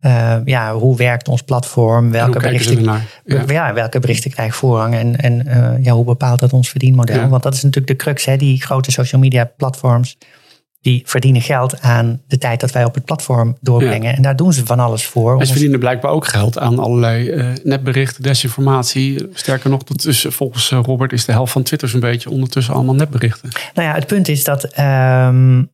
uh, 0.00 0.36
ja, 0.44 0.74
hoe 0.74 0.96
werkt 0.96 1.28
ons 1.28 1.42
platform? 1.42 2.10
Welke 2.10 2.38
berichten, 2.38 2.82
ja. 2.82 3.00
ja. 3.46 3.72
welke 3.72 3.98
berichten 3.98 4.30
krijgen 4.30 4.54
voorrang? 4.54 4.94
En, 4.94 5.16
en 5.16 5.46
uh, 5.46 5.84
ja, 5.84 5.92
hoe 5.92 6.04
bepaalt 6.04 6.40
dat 6.40 6.52
ons 6.52 6.68
verdienmodel? 6.68 7.28
Want 7.28 7.42
dat 7.42 7.54
is 7.54 7.62
natuurlijk 7.62 7.98
de 7.98 8.04
crux, 8.04 8.24
hè, 8.24 8.36
die 8.36 8.62
grote 8.62 8.90
social 8.90 9.20
media 9.20 9.50
platforms 9.56 10.18
die 10.80 11.02
verdienen 11.04 11.42
geld 11.42 11.80
aan 11.80 12.20
de 12.26 12.38
tijd 12.38 12.60
dat 12.60 12.72
wij 12.72 12.84
op 12.84 12.94
het 12.94 13.04
platform 13.04 13.56
doorbrengen. 13.60 14.16
En 14.16 14.22
daar 14.22 14.36
doen 14.36 14.52
ze 14.52 14.66
van 14.66 14.80
alles 14.80 15.06
voor. 15.06 15.40
En 15.40 15.46
ze 15.46 15.52
verdienen 15.52 15.78
blijkbaar 15.78 16.10
ook 16.10 16.26
geld 16.26 16.58
aan 16.58 16.78
allerlei 16.78 17.30
uh, 17.30 17.46
nepberichten, 17.62 18.22
desinformatie. 18.22 19.28
Sterker 19.32 19.70
nog, 19.70 19.82
dat 19.82 20.04
is, 20.04 20.26
volgens 20.28 20.70
eh, 20.70 20.80
Robert 20.82 21.12
is 21.12 21.24
de 21.24 21.32
helft 21.32 21.52
van 21.52 21.62
Twitter 21.62 21.88
zo'n 21.88 22.00
beetje 22.00 22.30
ondertussen 22.30 22.74
allemaal 22.74 22.94
nepberichten. 22.94 23.48
Nou 23.74 23.88
ja, 23.88 23.94
het 23.94 24.06
punt 24.06 24.28
is 24.28 24.44
dat 24.44 24.78
um, 24.78 25.70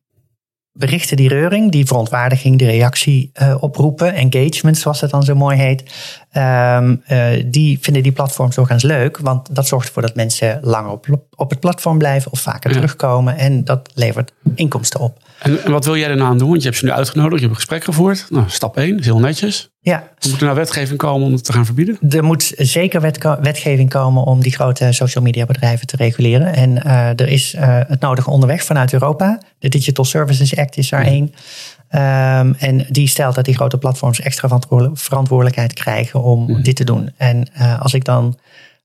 berichten 0.77 1.17
die 1.17 1.27
reuring, 1.27 1.71
die 1.71 1.85
verontwaardiging, 1.85 2.57
de 2.57 2.65
reactie 2.65 3.31
uh, 3.41 3.55
oproepen, 3.59 4.13
engagement 4.13 4.77
zoals 4.77 5.01
het 5.01 5.11
dan 5.11 5.23
zo 5.23 5.35
mooi 5.35 5.57
heet, 5.57 5.83
um, 6.33 7.03
uh, 7.11 7.43
die 7.45 7.77
vinden 7.81 8.03
die 8.03 8.11
platforms 8.11 8.55
doorgaans 8.55 8.83
leuk, 8.83 9.17
want 9.17 9.55
dat 9.55 9.67
zorgt 9.67 9.87
ervoor 9.87 10.01
dat 10.01 10.15
mensen 10.15 10.59
langer 10.61 10.91
op, 10.91 11.07
op 11.35 11.49
het 11.49 11.59
platform 11.59 11.97
blijven 11.97 12.31
of 12.31 12.39
vaker 12.39 12.69
ja. 12.69 12.75
terugkomen 12.75 13.37
en 13.37 13.63
dat 13.63 13.89
levert 13.93 14.33
inkomsten 14.55 14.99
op. 14.99 15.19
En, 15.39 15.63
en, 15.63 15.71
wat 15.71 15.85
wil 15.85 15.97
jij 15.97 16.09
erna 16.09 16.25
aan 16.25 16.37
doen? 16.37 16.49
Want 16.49 16.61
je 16.61 16.67
hebt 16.67 16.79
ze 16.79 16.85
nu 16.85 16.91
uitgenodigd, 16.91 17.41
je 17.41 17.47
hebt 17.47 17.49
een 17.49 17.55
gesprek 17.55 17.83
gevoerd. 17.83 18.25
Nou, 18.29 18.45
stap 18.47 18.77
1, 18.77 18.99
is 18.99 19.05
heel 19.05 19.19
netjes. 19.19 19.69
Ja. 19.79 20.09
Moet 20.29 20.39
er 20.39 20.43
nou 20.43 20.55
wetgeving 20.55 20.97
komen 20.97 21.27
om 21.27 21.33
het 21.33 21.43
te 21.43 21.53
gaan 21.53 21.65
verbieden? 21.65 21.97
Er 22.09 22.23
moet 22.23 22.53
zeker 22.57 23.01
wet, 23.01 23.37
wetgeving 23.41 23.89
komen 23.89 24.23
om 24.23 24.41
die 24.41 24.53
grote 24.53 24.91
social 24.91 25.23
media 25.23 25.45
bedrijven 25.45 25.87
te 25.87 25.95
reguleren. 25.95 26.53
En 26.53 26.69
uh, 26.85 27.07
er 27.09 27.27
is 27.27 27.55
uh, 27.55 27.79
het 27.87 27.99
nodige 27.99 28.29
onderweg 28.29 28.63
vanuit 28.63 28.93
Europa. 28.93 29.41
De 29.59 29.69
Digital 29.69 30.05
Services 30.05 30.55
Act 30.55 30.77
is 30.77 30.89
daar 30.89 31.05
ja. 31.05 31.11
één. 31.11 31.33
Um, 31.91 32.55
en 32.59 32.85
die 32.89 33.07
stelt 33.07 33.35
dat 33.35 33.45
die 33.45 33.55
grote 33.55 33.77
platforms 33.77 34.21
extra 34.21 34.59
verantwoordelijkheid 34.93 35.73
krijgen 35.73 36.23
om 36.23 36.51
ja. 36.51 36.61
dit 36.61 36.75
te 36.75 36.83
doen. 36.83 37.11
En 37.17 37.47
uh, 37.57 37.81
als 37.81 37.93
ik 37.93 38.05
dan. 38.05 38.37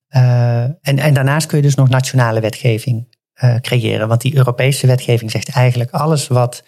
en, 0.08 0.78
en 0.82 1.14
daarnaast 1.14 1.46
kun 1.46 1.56
je 1.56 1.62
dus 1.62 1.74
nog 1.74 1.88
nationale 1.88 2.40
wetgeving 2.40 3.06
uh, 3.42 3.57
creëren. 3.57 4.09
Want 4.09 4.21
die 4.21 4.37
Europese 4.37 4.87
wetgeving 4.87 5.31
zegt 5.31 5.49
eigenlijk 5.49 5.90
alles 5.90 6.29
wat 6.29 6.62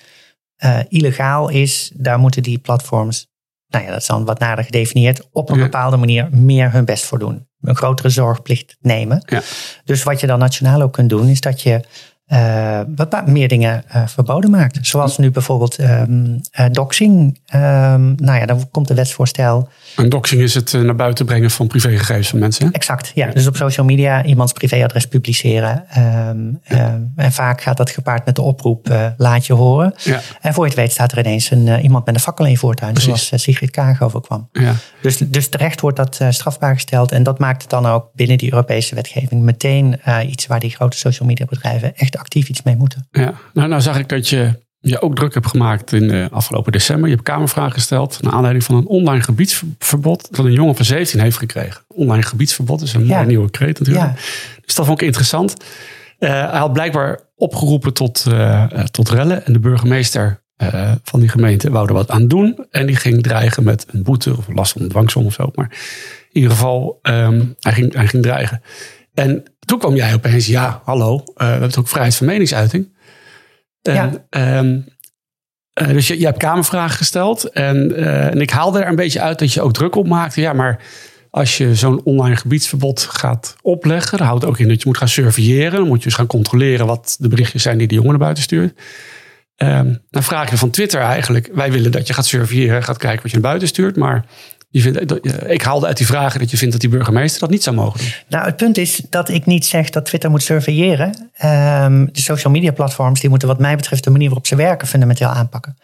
uh, 0.64 0.78
illegaal 0.88 1.48
is, 1.48 1.92
daar 1.94 2.18
moeten 2.18 2.42
die 2.42 2.58
platforms, 2.58 3.26
nou 3.68 3.84
ja, 3.84 3.90
dat 3.90 4.00
is 4.00 4.06
dan 4.06 4.24
wat 4.24 4.38
nader 4.38 4.64
gedefinieerd, 4.64 5.28
op 5.32 5.50
een 5.50 5.58
ja. 5.58 5.62
bepaalde 5.62 5.96
manier 5.96 6.28
meer 6.30 6.72
hun 6.72 6.84
best 6.84 7.04
voor 7.04 7.18
doen. 7.18 7.46
Een 7.60 7.76
grotere 7.76 8.08
zorgplicht 8.08 8.76
nemen. 8.80 9.22
Ja. 9.26 9.42
Dus 9.84 10.02
wat 10.02 10.20
je 10.20 10.26
dan 10.26 10.38
nationaal 10.38 10.82
ook 10.82 10.92
kunt 10.92 11.08
doen, 11.08 11.28
is 11.28 11.40
dat 11.40 11.62
je 11.62 11.80
uh, 12.28 12.80
wat 12.96 13.26
meer 13.26 13.48
dingen 13.48 13.84
uh, 13.94 14.06
verboden 14.06 14.50
maakt. 14.50 14.78
Zoals 14.86 15.18
nu 15.18 15.30
bijvoorbeeld 15.30 15.78
um, 15.78 16.40
uh, 16.58 16.66
doxing. 16.70 17.40
Um, 17.54 18.14
nou 18.14 18.38
ja, 18.38 18.46
dan 18.46 18.70
komt 18.70 18.90
een 18.90 18.96
wetsvoorstel. 18.96 19.68
En 19.96 20.08
doxing 20.08 20.40
is 20.40 20.54
het 20.54 20.72
naar 20.72 20.96
buiten 20.96 21.26
brengen 21.26 21.50
van 21.50 21.66
privégegevens 21.66 22.28
van 22.28 22.38
mensen. 22.38 22.66
Hè? 22.66 22.72
Exact, 22.72 23.12
ja. 23.14 23.30
Dus 23.30 23.46
op 23.46 23.56
social 23.56 23.86
media 23.86 24.24
iemands 24.24 24.52
privéadres 24.52 25.06
publiceren. 25.06 25.84
Um, 26.28 26.60
ja. 26.64 27.00
en 27.16 27.32
vaak 27.32 27.60
gaat 27.60 27.76
dat 27.76 27.90
gepaard 27.90 28.26
met 28.26 28.34
de 28.34 28.42
oproep 28.42 29.12
laat 29.16 29.46
je 29.46 29.52
horen. 29.52 29.94
Ja. 29.96 30.20
En 30.40 30.54
voor 30.54 30.64
je 30.64 30.70
het 30.70 30.78
weet 30.78 30.92
staat 30.92 31.12
er 31.12 31.18
ineens 31.18 31.50
een, 31.50 31.80
iemand 31.80 32.06
met 32.06 32.14
een 32.14 32.20
fakkel 32.20 32.44
in 32.44 32.50
je 32.50 32.56
voortuin. 32.56 32.92
Precies. 32.92 33.26
Zoals 33.26 33.42
Sigrid 33.42 33.70
Kaag 33.70 34.02
overkwam. 34.02 34.48
Ja. 34.52 34.74
Dus, 35.02 35.16
dus 35.16 35.48
terecht 35.48 35.80
wordt 35.80 35.96
dat 35.96 36.20
strafbaar 36.28 36.74
gesteld. 36.74 37.12
En 37.12 37.22
dat 37.22 37.38
maakt 37.38 37.62
het 37.62 37.70
dan 37.70 37.86
ook 37.86 38.10
binnen 38.14 38.38
die 38.38 38.52
Europese 38.52 38.94
wetgeving 38.94 39.42
meteen 39.42 40.00
iets 40.28 40.46
waar 40.46 40.60
die 40.60 40.70
grote 40.70 40.96
social 40.96 41.28
media 41.28 41.46
bedrijven 41.46 41.96
echt 41.96 42.18
actief 42.18 42.48
iets 42.48 42.62
mee 42.62 42.76
moeten. 42.76 43.08
Ja, 43.10 43.34
nou, 43.52 43.68
nou 43.68 43.80
zag 43.80 43.98
ik 43.98 44.08
dat 44.08 44.28
je 44.28 44.62
je 44.90 45.00
ook 45.00 45.14
druk 45.14 45.34
hebt 45.34 45.46
gemaakt 45.46 45.92
in 45.92 46.08
de 46.08 46.28
afgelopen 46.30 46.72
december. 46.72 47.08
Je 47.08 47.14
hebt 47.14 47.26
Kamervragen 47.26 47.72
gesteld 47.72 48.22
naar 48.22 48.32
aanleiding 48.32 48.64
van 48.64 48.76
een 48.76 48.86
online 48.86 49.22
gebiedsverbod 49.22 50.36
dat 50.36 50.44
een 50.44 50.52
jongen 50.52 50.76
van 50.76 50.84
17 50.84 51.20
heeft 51.20 51.36
gekregen. 51.36 51.84
Online 51.88 52.22
gebiedsverbod 52.22 52.82
is 52.82 52.94
een 52.94 53.06
ja. 53.06 53.14
mooie 53.14 53.26
nieuwe 53.26 53.50
kreet 53.50 53.78
natuurlijk. 53.78 54.06
Ja. 54.06 54.14
Dus 54.64 54.74
dat 54.74 54.86
vond 54.86 55.00
ik 55.00 55.06
interessant. 55.06 55.56
Uh, 56.18 56.30
hij 56.30 56.58
had 56.58 56.72
blijkbaar 56.72 57.20
opgeroepen 57.36 57.92
tot, 57.92 58.24
uh, 58.28 58.64
tot 58.64 59.08
rellen 59.08 59.46
en 59.46 59.52
de 59.52 59.58
burgemeester 59.58 60.42
van 61.02 61.20
die 61.20 61.28
gemeente 61.28 61.70
wou 61.70 61.86
er 61.86 61.94
wat 61.94 62.10
aan 62.10 62.28
doen. 62.28 62.66
En 62.70 62.86
die 62.86 62.96
ging 62.96 63.22
dreigen 63.22 63.64
met 63.64 63.86
een 63.90 64.02
boete 64.02 64.36
of 64.36 64.44
last 64.48 64.72
van 64.72 64.82
een 64.82 64.88
dwangsom 64.88 65.26
of 65.26 65.32
zo. 65.32 65.50
Maar 65.54 65.70
in 66.32 66.40
ieder 66.40 66.50
geval, 66.50 66.98
um, 67.02 67.54
hij, 67.60 67.72
ging, 67.72 67.94
hij 67.94 68.06
ging 68.06 68.22
dreigen. 68.22 68.62
En 69.14 69.42
toen 69.58 69.78
kwam 69.78 69.94
jij 69.94 70.14
opeens, 70.14 70.46
ja, 70.46 70.80
hallo, 70.84 71.22
we 71.34 71.44
hebben 71.44 71.78
ook 71.78 71.88
vrijheid 71.88 72.14
van 72.14 72.26
meningsuiting. 72.26 72.93
En, 73.86 74.24
ja. 74.30 74.58
um, 74.58 74.92
Uh, 75.82 75.88
dus 75.88 76.08
je, 76.08 76.18
je, 76.18 76.24
hebt 76.24 76.38
kamervragen 76.38 76.96
gesteld. 76.96 77.44
En, 77.50 77.92
uh, 77.92 78.26
en 78.26 78.40
ik 78.40 78.50
haalde 78.50 78.80
er 78.80 78.88
een 78.88 78.96
beetje 78.96 79.20
uit 79.20 79.38
dat 79.38 79.52
je 79.52 79.62
ook 79.62 79.72
druk 79.72 79.94
op 79.94 80.06
maakte. 80.06 80.40
Ja, 80.40 80.52
maar 80.52 80.80
als 81.30 81.56
je 81.58 81.74
zo'n 81.74 82.00
online 82.04 82.36
gebiedsverbod 82.36 83.02
gaat 83.02 83.56
opleggen, 83.62 84.18
dan 84.18 84.26
houdt 84.26 84.42
het 84.42 84.50
ook 84.50 84.58
in 84.58 84.68
dat 84.68 84.78
je 84.78 84.86
moet 84.86 84.98
gaan 84.98 85.08
surveilleren. 85.08 85.78
Dan 85.78 85.88
moet 85.88 85.98
je 85.98 86.04
dus 86.04 86.14
gaan 86.14 86.26
controleren 86.26 86.86
wat 86.86 87.16
de 87.18 87.28
berichtjes 87.28 87.62
zijn 87.62 87.78
die 87.78 87.86
de 87.86 87.94
jongen 87.94 88.10
naar 88.10 88.18
buiten 88.18 88.42
stuurt. 88.42 88.80
Um, 89.56 90.02
dan 90.10 90.22
vraag 90.22 90.50
je 90.50 90.56
van 90.56 90.70
Twitter 90.70 91.00
eigenlijk, 91.00 91.50
wij 91.52 91.72
willen 91.72 91.92
dat 91.92 92.06
je 92.06 92.12
gaat 92.12 92.26
surveilleren, 92.26 92.82
gaat 92.82 92.98
kijken 92.98 93.22
wat 93.22 93.30
je 93.30 93.36
naar 93.36 93.48
buiten 93.48 93.68
stuurt. 93.68 93.96
Maar 93.96 94.24
je 94.74 94.80
vindt, 94.80 95.26
ik 95.50 95.62
haalde 95.62 95.86
uit 95.86 95.96
die 95.96 96.06
vragen 96.06 96.40
dat 96.40 96.50
je 96.50 96.56
vindt 96.56 96.72
dat 96.72 96.80
die 96.80 96.90
burgemeester 96.90 97.40
dat 97.40 97.50
niet 97.50 97.62
zou 97.62 97.76
mogen 97.76 98.00
doen. 98.00 98.12
Nou, 98.28 98.44
het 98.44 98.56
punt 98.56 98.78
is 98.78 99.02
dat 99.10 99.28
ik 99.28 99.46
niet 99.46 99.66
zeg 99.66 99.90
dat 99.90 100.04
Twitter 100.04 100.30
moet 100.30 100.42
surveilleren. 100.42 101.06
Um, 101.44 102.08
de 102.12 102.20
social 102.20 102.52
media 102.52 102.72
platforms 102.72 103.20
die 103.20 103.30
moeten 103.30 103.48
wat 103.48 103.58
mij 103.58 103.76
betreft 103.76 104.04
de 104.04 104.10
manier 104.10 104.26
waarop 104.26 104.46
ze 104.46 104.56
werken 104.56 104.88
fundamenteel 104.88 105.28
aanpakken. 105.28 105.76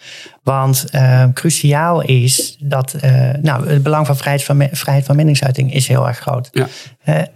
Want 0.43 0.85
uh, 0.93 1.25
cruciaal 1.35 2.03
is 2.03 2.57
dat 2.61 2.95
uh, 3.05 3.31
nou, 3.43 3.69
het 3.69 3.83
belang 3.83 4.07
van 4.07 4.17
vrijheid 4.17 4.45
van, 4.45 4.69
vrijheid 4.73 5.07
van 5.07 5.17
meningsuiting 5.17 5.75
is 5.75 5.89
heel 5.89 6.09
erg 6.09 6.19
groot. 6.19 6.49
Ja. 6.53 6.69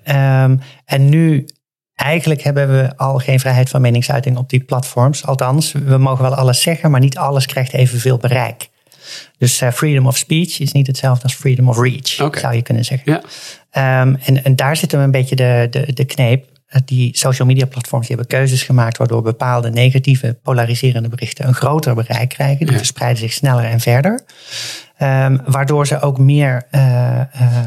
Uh, 0.07 0.45
um, 0.45 0.61
en 0.85 1.09
nu 1.09 1.47
Eigenlijk 1.95 2.43
hebben 2.43 2.69
we 2.69 2.97
al 2.97 3.19
geen 3.19 3.41
vrijheid 3.41 3.69
van 3.69 3.81
meningsuiting 3.81 4.37
op 4.37 4.49
die 4.49 4.65
platforms. 4.65 5.27
Althans, 5.27 5.73
we 5.73 5.99
mogen 5.99 6.23
wel 6.23 6.35
alles 6.35 6.63
zeggen, 6.63 6.91
maar 6.91 7.01
niet 7.01 7.19
alles 7.19 7.47
krijgt 7.47 7.73
evenveel 7.73 8.17
bereik. 8.17 8.69
Dus 9.39 9.63
uh, 9.63 9.71
freedom 9.71 10.07
of 10.07 10.17
speech 10.17 10.61
is 10.61 10.73
niet 10.73 10.87
hetzelfde 10.87 11.23
als 11.23 11.35
freedom 11.35 11.69
of 11.69 11.79
reach, 11.79 12.09
zou 12.39 12.55
je 12.55 12.63
kunnen 12.63 12.85
zeggen. 12.85 13.23
Ja. 13.73 14.01
Um, 14.01 14.19
en, 14.25 14.45
en 14.45 14.57
daar 14.57 14.77
zitten 14.77 14.99
we 14.99 15.05
een 15.05 15.11
beetje 15.11 15.37
de, 15.37 15.67
de, 15.71 15.93
de 15.93 16.05
kneep. 16.05 16.53
Eh, 16.67 16.81
die 16.85 17.19
social 17.19 17.49
media 17.49 17.67
platforms 17.67 18.07
die 18.07 18.17
hebben 18.17 18.39
keuzes 18.39 18.63
gemaakt 18.63 18.97
waardoor 18.97 19.23
bepaalde 19.23 19.71
negatieve 19.71 20.39
polariserende 20.43 21.09
berichten 21.09 21.47
een 21.47 21.55
groter 21.55 21.95
bereik 21.95 22.29
krijgen. 22.29 22.67
Die 22.67 22.77
verspreiden 22.77 23.19
zich 23.19 23.33
sneller 23.33 23.65
en 23.65 23.81
verder. 23.81 24.21
Um, 25.03 25.41
waardoor 25.47 25.87
ze 25.87 26.01
ook 26.01 26.19
meer 26.19 26.67
uh, 26.71 26.81
uh, 26.81 27.59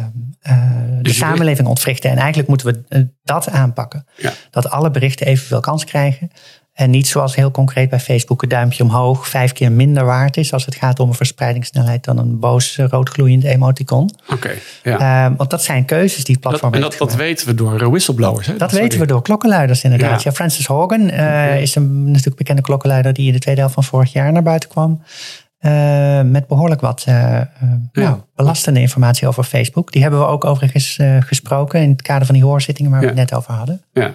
de 0.43 1.01
dus 1.01 1.17
samenleving 1.17 1.67
ontwrichten. 1.67 2.09
En 2.09 2.17
eigenlijk 2.17 2.47
moeten 2.47 2.67
we 2.89 3.07
dat 3.23 3.49
aanpakken. 3.49 4.05
Ja. 4.17 4.33
Dat 4.51 4.69
alle 4.69 4.91
berichten 4.91 5.27
evenveel 5.27 5.59
kans 5.59 5.83
krijgen. 5.83 6.31
En 6.77 6.89
niet 6.89 7.07
zoals 7.07 7.35
heel 7.35 7.51
concreet 7.51 7.89
bij 7.89 7.99
Facebook 7.99 8.41
een 8.41 8.49
duimpje 8.49 8.83
omhoog 8.83 9.27
vijf 9.27 9.51
keer 9.51 9.71
minder 9.71 10.05
waard 10.05 10.37
is 10.37 10.53
als 10.53 10.65
het 10.65 10.75
gaat 10.75 10.99
om 10.99 11.09
een 11.09 11.15
verspreidingssnelheid 11.15 12.03
dan 12.03 12.17
een 12.17 12.39
boos 12.39 12.77
roodgloeiend 12.77 13.43
emoticon. 13.43 14.09
Oké. 14.29 14.51
ja. 14.83 15.29
Uh, 15.29 15.37
want 15.37 15.49
dat 15.49 15.63
zijn 15.63 15.85
keuzes 15.85 16.23
die 16.23 16.39
platformen. 16.39 16.79
En 16.79 16.89
dat, 16.89 16.97
dat 16.97 17.15
weten 17.15 17.47
we 17.47 17.53
door 17.53 17.89
whistleblowers. 17.91 18.47
Hè? 18.47 18.57
Dat, 18.57 18.71
weten 18.71 18.99
we 18.99 19.05
door 19.05 19.21
klokkenluiders 19.21 19.83
inderdaad. 19.83 20.23
Ja. 20.23 20.31
Francis 20.31 20.65
Hogan 20.65 21.01
uh, 21.01 21.61
is 21.61 21.75
een 21.75 22.05
natuurlijk 22.05 22.37
bekende 22.37 22.61
klokkenluider 22.61 23.13
die 23.13 23.27
in 23.27 23.33
de 23.33 23.39
tweede 23.39 23.59
helft 23.59 23.75
van 23.75 23.83
vorig 23.83 24.13
jaar 24.13 24.31
naar 24.31 24.43
buiten 24.43 24.69
kwam. 24.69 25.03
Uh, 25.61 26.21
met 26.21 26.47
behoorlijk 26.47 26.81
wat 26.81 27.03
ja. 27.05 27.49
nou, 27.93 28.17
belastende 28.35 28.79
informatie 28.79 29.27
over 29.27 29.43
Facebook. 29.43 29.91
Die 29.91 30.01
hebben 30.01 30.19
we 30.19 30.25
ook 30.25 30.45
overigens 30.45 30.99
gesproken 31.19 31.81
in 31.81 31.89
het 31.89 32.01
kader 32.01 32.25
van 32.25 32.35
die 32.35 32.43
hoorzittingen 32.43 32.91
waar 32.91 32.99
we 32.99 33.07
het 33.07 33.15
net 33.15 33.33
over 33.33 33.53
hadden. 33.53 33.81
Ja. 33.93 34.13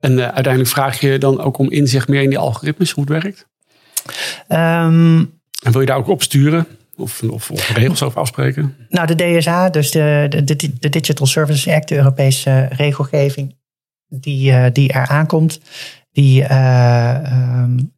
En 0.00 0.12
uh, 0.12 0.24
uiteindelijk 0.24 0.72
vraag 0.72 1.00
je 1.00 1.18
dan 1.18 1.40
ook 1.40 1.58
om 1.58 1.70
inzicht 1.70 2.08
meer 2.08 2.22
in 2.22 2.28
die 2.28 2.38
algoritmes, 2.38 2.90
hoe 2.90 3.04
het 3.04 3.22
werkt? 3.22 3.46
Um, 4.48 5.18
en 5.62 5.72
wil 5.72 5.80
je 5.80 5.86
daar 5.86 5.96
ook 5.96 6.08
op 6.08 6.22
sturen? 6.22 6.66
Of, 6.96 7.22
of, 7.22 7.50
of, 7.50 7.70
regels 7.70 8.02
over 8.02 8.20
afspreken? 8.20 8.76
Nou, 8.88 9.06
de 9.06 9.14
DSA, 9.14 9.70
dus 9.70 9.90
de, 9.90 10.42
de, 10.44 10.78
de 10.78 10.88
Digital 10.88 11.26
Services 11.26 11.74
Act, 11.74 11.88
de 11.88 11.96
Europese 11.96 12.68
regelgeving 12.70 13.56
die, 14.08 14.50
uh, 14.50 14.66
die 14.72 14.92
er 14.92 15.08
aankomt, 15.08 15.60
die 16.12 16.42
uh, 16.42 17.16
um, 17.62 17.96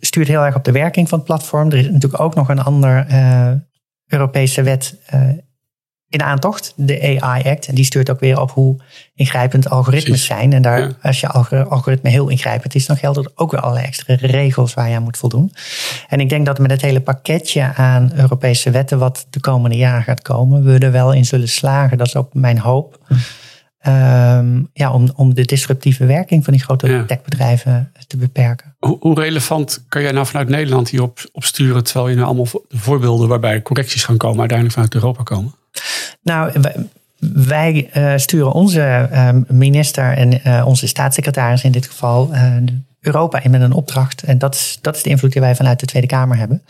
stuurt 0.00 0.28
heel 0.28 0.44
erg 0.44 0.54
op 0.54 0.64
de 0.64 0.72
werking 0.72 1.08
van 1.08 1.18
het 1.18 1.26
platform. 1.26 1.70
Er 1.70 1.78
is 1.78 1.90
natuurlijk 1.90 2.22
ook 2.22 2.34
nog 2.34 2.48
een 2.48 2.62
ander 2.62 3.06
Europese 4.06 4.62
wet 4.62 4.98
in 6.12 6.22
aantocht, 6.22 6.72
de 6.76 7.20
AI 7.20 7.42
Act. 7.42 7.66
En 7.66 7.74
die 7.74 7.84
stuurt 7.84 8.10
ook 8.10 8.20
weer 8.20 8.40
op 8.40 8.50
hoe 8.50 8.76
ingrijpend 9.14 9.70
algoritmes 9.70 10.24
zijn. 10.24 10.52
En 10.52 10.62
daar, 10.62 10.92
als 11.02 11.20
je 11.20 11.28
algoritme 11.28 12.10
heel 12.10 12.28
ingrijpend 12.28 12.74
is, 12.74 12.86
dan 12.86 12.96
gelden 12.96 13.24
er 13.24 13.30
ook 13.34 13.50
weer 13.50 13.60
allerlei 13.60 13.86
extra 13.86 14.14
regels 14.20 14.74
waar 14.74 14.88
je 14.88 14.96
aan 14.96 15.02
moet 15.02 15.16
voldoen. 15.16 15.52
En 16.08 16.20
ik 16.20 16.28
denk 16.28 16.46
dat 16.46 16.58
met 16.58 16.70
het 16.70 16.80
hele 16.80 17.00
pakketje 17.00 17.74
aan 17.74 18.12
Europese 18.14 18.70
wetten, 18.70 18.98
wat 18.98 19.26
de 19.30 19.40
komende 19.40 19.76
jaren 19.76 20.02
gaat 20.02 20.22
komen, 20.22 20.64
we 20.64 20.78
er 20.78 20.92
wel 20.92 21.12
in 21.12 21.24
zullen 21.24 21.48
slagen. 21.48 21.98
Dat 21.98 22.06
is 22.06 22.16
ook 22.16 22.34
mijn 22.34 22.58
hoop. 22.58 22.98
Um, 23.86 24.68
ja, 24.72 24.92
om, 24.92 25.10
om 25.16 25.34
de 25.34 25.44
disruptieve 25.44 26.06
werking 26.06 26.44
van 26.44 26.52
die 26.52 26.62
grote 26.62 27.04
techbedrijven 27.06 27.92
te 28.06 28.16
beperken. 28.16 28.76
Hoe, 28.78 28.96
hoe, 29.00 29.20
relevant 29.20 29.84
kan 29.88 30.02
jij 30.02 30.12
nou 30.12 30.26
vanuit 30.26 30.48
Nederland 30.48 30.88
hierop 30.88 31.28
op 31.32 31.44
sturen, 31.44 31.84
terwijl 31.84 32.08
je 32.08 32.14
nou 32.14 32.26
allemaal 32.26 32.46
voorbeelden 32.68 33.28
waarbij 33.28 33.62
correcties 33.62 34.04
gaan 34.04 34.16
komen, 34.16 34.38
uiteindelijk 34.38 34.78
vanuit 34.78 34.94
Europa 34.94 35.22
komen? 35.22 35.54
Nou, 36.22 36.52
wij 37.32 37.90
uh, 37.96 38.12
sturen 38.16 38.52
onze 38.52 39.08
uh, 39.12 39.28
minister 39.48 40.16
en 40.16 40.40
uh, 40.46 40.66
onze 40.66 40.86
staatssecretaris 40.86 41.64
in 41.64 41.72
dit 41.72 41.86
geval 41.86 42.30
Europa 43.00 43.42
in 43.42 43.50
met 43.50 43.60
een 43.60 43.72
opdracht. 43.72 44.22
En 44.22 44.38
dat 44.38 44.54
is, 44.54 44.78
dat 44.80 44.96
is 44.96 45.02
de 45.02 45.10
invloed 45.10 45.32
die 45.32 45.40
wij 45.40 45.54
vanuit 45.54 45.80
de 45.80 45.86
Tweede 45.86 46.08
Kamer 46.08 46.36
hebben. 46.36 46.62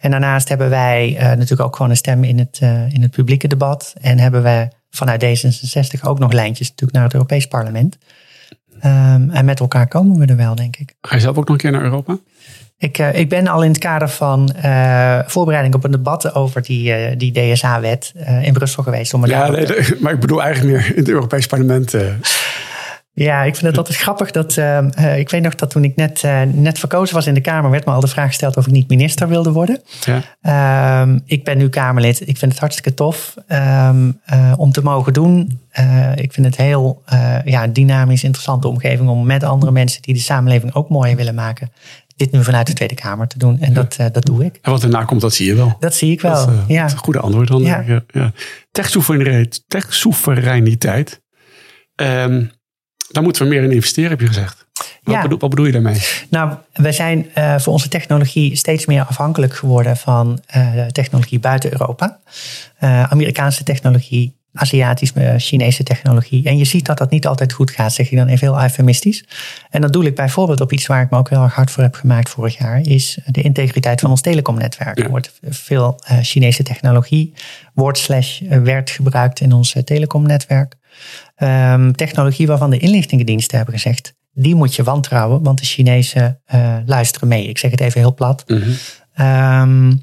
En 0.00 0.10
daarnaast 0.10 0.48
hebben 0.48 0.70
wij 0.70 1.16
natuurlijk 1.20 1.60
ook 1.60 1.76
gewoon 1.76 1.90
een 1.90 1.96
stem 1.96 2.24
in 2.24 2.38
het, 2.38 2.58
in 2.92 3.02
het 3.02 3.10
publieke 3.10 3.48
debat. 3.48 3.94
En 4.00 4.18
hebben 4.18 4.42
wij 4.42 4.70
vanuit 4.90 5.24
D66 5.24 6.00
ook 6.02 6.18
nog 6.18 6.32
lijntjes 6.32 6.68
natuurlijk 6.68 6.92
naar 6.92 7.04
het 7.04 7.14
Europees 7.14 7.46
Parlement. 7.46 7.98
Um, 8.84 9.30
en 9.30 9.44
met 9.44 9.60
elkaar 9.60 9.88
komen 9.88 10.18
we 10.18 10.26
er 10.26 10.36
wel, 10.36 10.54
denk 10.54 10.76
ik. 10.76 10.94
Ga 11.00 11.14
je 11.14 11.20
zelf 11.20 11.36
ook 11.36 11.48
nog 11.48 11.56
een 11.56 11.62
keer 11.62 11.70
naar 11.70 11.82
Europa? 11.82 12.18
Ik, 12.80 12.98
uh, 12.98 13.18
ik 13.18 13.28
ben 13.28 13.46
al 13.46 13.62
in 13.62 13.70
het 13.70 13.78
kader 13.78 14.08
van 14.08 14.54
uh, 14.64 15.18
voorbereiding 15.26 15.74
op 15.74 15.84
een 15.84 15.90
debat 15.90 16.34
over 16.34 16.62
die, 16.62 17.10
uh, 17.10 17.16
die 17.16 17.32
DSA-wet 17.32 18.12
in 18.42 18.52
Brussel 18.52 18.82
geweest. 18.82 19.14
Om 19.14 19.26
ja, 19.26 19.50
nee, 19.50 19.66
maar 20.00 20.12
ik 20.12 20.20
bedoel 20.20 20.42
eigenlijk 20.42 20.76
meer 20.76 20.90
in 20.90 20.98
het 20.98 21.08
Europees 21.08 21.46
Parlement. 21.46 21.94
Ja, 23.12 23.42
ik 23.42 23.54
vind 23.56 23.66
het 23.66 23.78
altijd 23.78 23.96
grappig 23.96 24.30
dat. 24.30 24.56
ik 25.16 25.30
weet 25.30 25.42
nog 25.42 25.54
dat 25.54 25.70
toen 25.70 25.84
ik 25.84 25.96
net, 25.96 26.22
net 26.52 26.78
verkozen 26.78 27.14
was 27.14 27.26
in 27.26 27.34
de 27.34 27.40
Kamer, 27.40 27.70
werd 27.70 27.84
me 27.84 27.92
al 27.92 28.00
de 28.00 28.06
vraag 28.06 28.26
gesteld 28.26 28.56
of 28.56 28.66
ik 28.66 28.72
niet 28.72 28.88
minister 28.88 29.28
wilde 29.28 29.52
worden. 29.52 29.82
Ja. 30.04 30.22
Ehm, 30.42 31.18
ik 31.24 31.44
ben 31.44 31.58
nu 31.58 31.68
Kamerlid. 31.68 32.20
Ik 32.20 32.38
vind 32.38 32.50
het 32.50 32.60
hartstikke 32.60 32.94
tof 32.94 33.34
um, 33.48 34.20
om 34.56 34.72
te 34.72 34.82
mogen 34.82 35.12
doen. 35.12 35.60
ik 36.14 36.32
vind 36.32 36.46
het 36.46 36.56
heel 36.56 37.02
ja, 37.44 37.66
dynamisch, 37.66 38.24
interessante 38.24 38.68
omgeving 38.68 39.08
om 39.08 39.26
met 39.26 39.42
andere 39.42 39.72
mensen 39.72 40.02
die 40.02 40.14
de 40.14 40.20
samenleving 40.20 40.74
ook 40.74 40.88
mooier 40.88 41.16
willen 41.16 41.34
maken, 41.34 41.70
dit 42.18 42.32
nu 42.32 42.44
vanuit 42.44 42.66
de 42.66 42.72
Tweede 42.72 42.94
Kamer 42.94 43.28
te 43.28 43.38
doen. 43.38 43.60
En 43.60 43.72
dat, 43.72 43.96
uh, 44.00 44.06
dat 44.12 44.24
doe 44.24 44.44
ik. 44.44 44.58
En 44.62 44.70
wat 44.70 44.82
erna 44.82 45.04
komt, 45.04 45.20
dat 45.20 45.34
zie 45.34 45.46
je 45.46 45.54
wel. 45.54 45.76
Dat 45.80 45.94
zie 45.94 46.12
ik 46.12 46.20
wel. 46.20 46.46
Dat, 46.46 46.48
uh, 46.54 46.60
ja. 46.68 46.84
is 46.84 46.92
een 46.92 46.98
goede 46.98 47.20
antwoord 47.20 47.48
dan. 47.48 47.62
Ja. 47.62 48.02
Ja. 48.12 48.32
Tech-soevereiniteit. 49.68 51.20
Um, 51.96 52.50
daar 53.10 53.22
moeten 53.22 53.42
we 53.42 53.48
meer 53.48 53.62
in 53.62 53.72
investeren, 53.72 54.10
heb 54.10 54.20
je 54.20 54.26
gezegd. 54.26 54.66
Wat, 55.02 55.14
ja. 55.14 55.22
bedoel, 55.22 55.38
wat 55.38 55.50
bedoel 55.50 55.66
je 55.66 55.72
daarmee? 55.72 56.00
Nou, 56.30 56.54
we 56.72 56.92
zijn 56.92 57.30
uh, 57.34 57.58
voor 57.58 57.72
onze 57.72 57.88
technologie 57.88 58.56
steeds 58.56 58.86
meer 58.86 59.04
afhankelijk 59.04 59.54
geworden 59.54 59.96
van 59.96 60.40
technologie 60.92 61.38
buiten 61.38 61.72
Europa. 61.72 62.20
Amerikaanse 63.08 63.64
technologie 63.64 64.37
Aziatische, 64.52 65.34
Chinese 65.38 65.82
technologie. 65.82 66.44
En 66.44 66.58
je 66.58 66.64
ziet 66.64 66.86
dat 66.86 66.98
dat 66.98 67.10
niet 67.10 67.26
altijd 67.26 67.52
goed 67.52 67.70
gaat, 67.70 67.92
zeg 67.92 68.10
je 68.10 68.16
dan 68.16 68.26
even 68.26 68.48
heel 68.48 68.62
eufemistisch. 68.62 69.24
En 69.70 69.80
dat 69.80 69.92
doe 69.92 70.04
ik 70.04 70.14
bijvoorbeeld 70.14 70.60
op 70.60 70.72
iets 70.72 70.86
waar 70.86 71.02
ik 71.02 71.10
me 71.10 71.18
ook 71.18 71.30
heel 71.30 71.42
erg 71.42 71.54
hard 71.54 71.70
voor 71.70 71.82
heb 71.82 71.94
gemaakt 71.94 72.30
vorig 72.30 72.58
jaar, 72.58 72.80
is 72.80 73.18
de 73.26 73.42
integriteit 73.42 74.00
van 74.00 74.10
ons 74.10 74.20
telecomnetwerk. 74.20 74.98
Er 74.98 75.10
wordt 75.10 75.38
veel 75.42 76.00
uh, 76.10 76.18
Chinese 76.22 76.62
technologie, 76.62 77.32
woord 77.74 77.98
slash 77.98 78.42
eh, 78.42 78.62
werd 78.62 78.90
gebruikt 78.90 79.40
in 79.40 79.52
ons 79.52 79.74
uh, 79.74 79.82
telecomnetwerk. 79.82 80.74
Um, 81.36 81.92
technologie 81.92 82.46
waarvan 82.46 82.70
de 82.70 82.78
inlichtingendiensten 82.78 83.56
hebben 83.56 83.74
gezegd, 83.74 84.14
die 84.32 84.54
moet 84.54 84.74
je 84.74 84.82
wantrouwen, 84.82 85.42
want 85.42 85.58
de 85.58 85.64
Chinezen 85.64 86.40
uh, 86.54 86.76
luisteren 86.86 87.28
mee. 87.28 87.48
Ik 87.48 87.58
zeg 87.58 87.70
het 87.70 87.80
even 87.80 88.00
heel 88.00 88.14
plat. 88.14 88.44
Mm 88.46 88.62
-hmm. 89.14 89.26
um, 89.26 90.02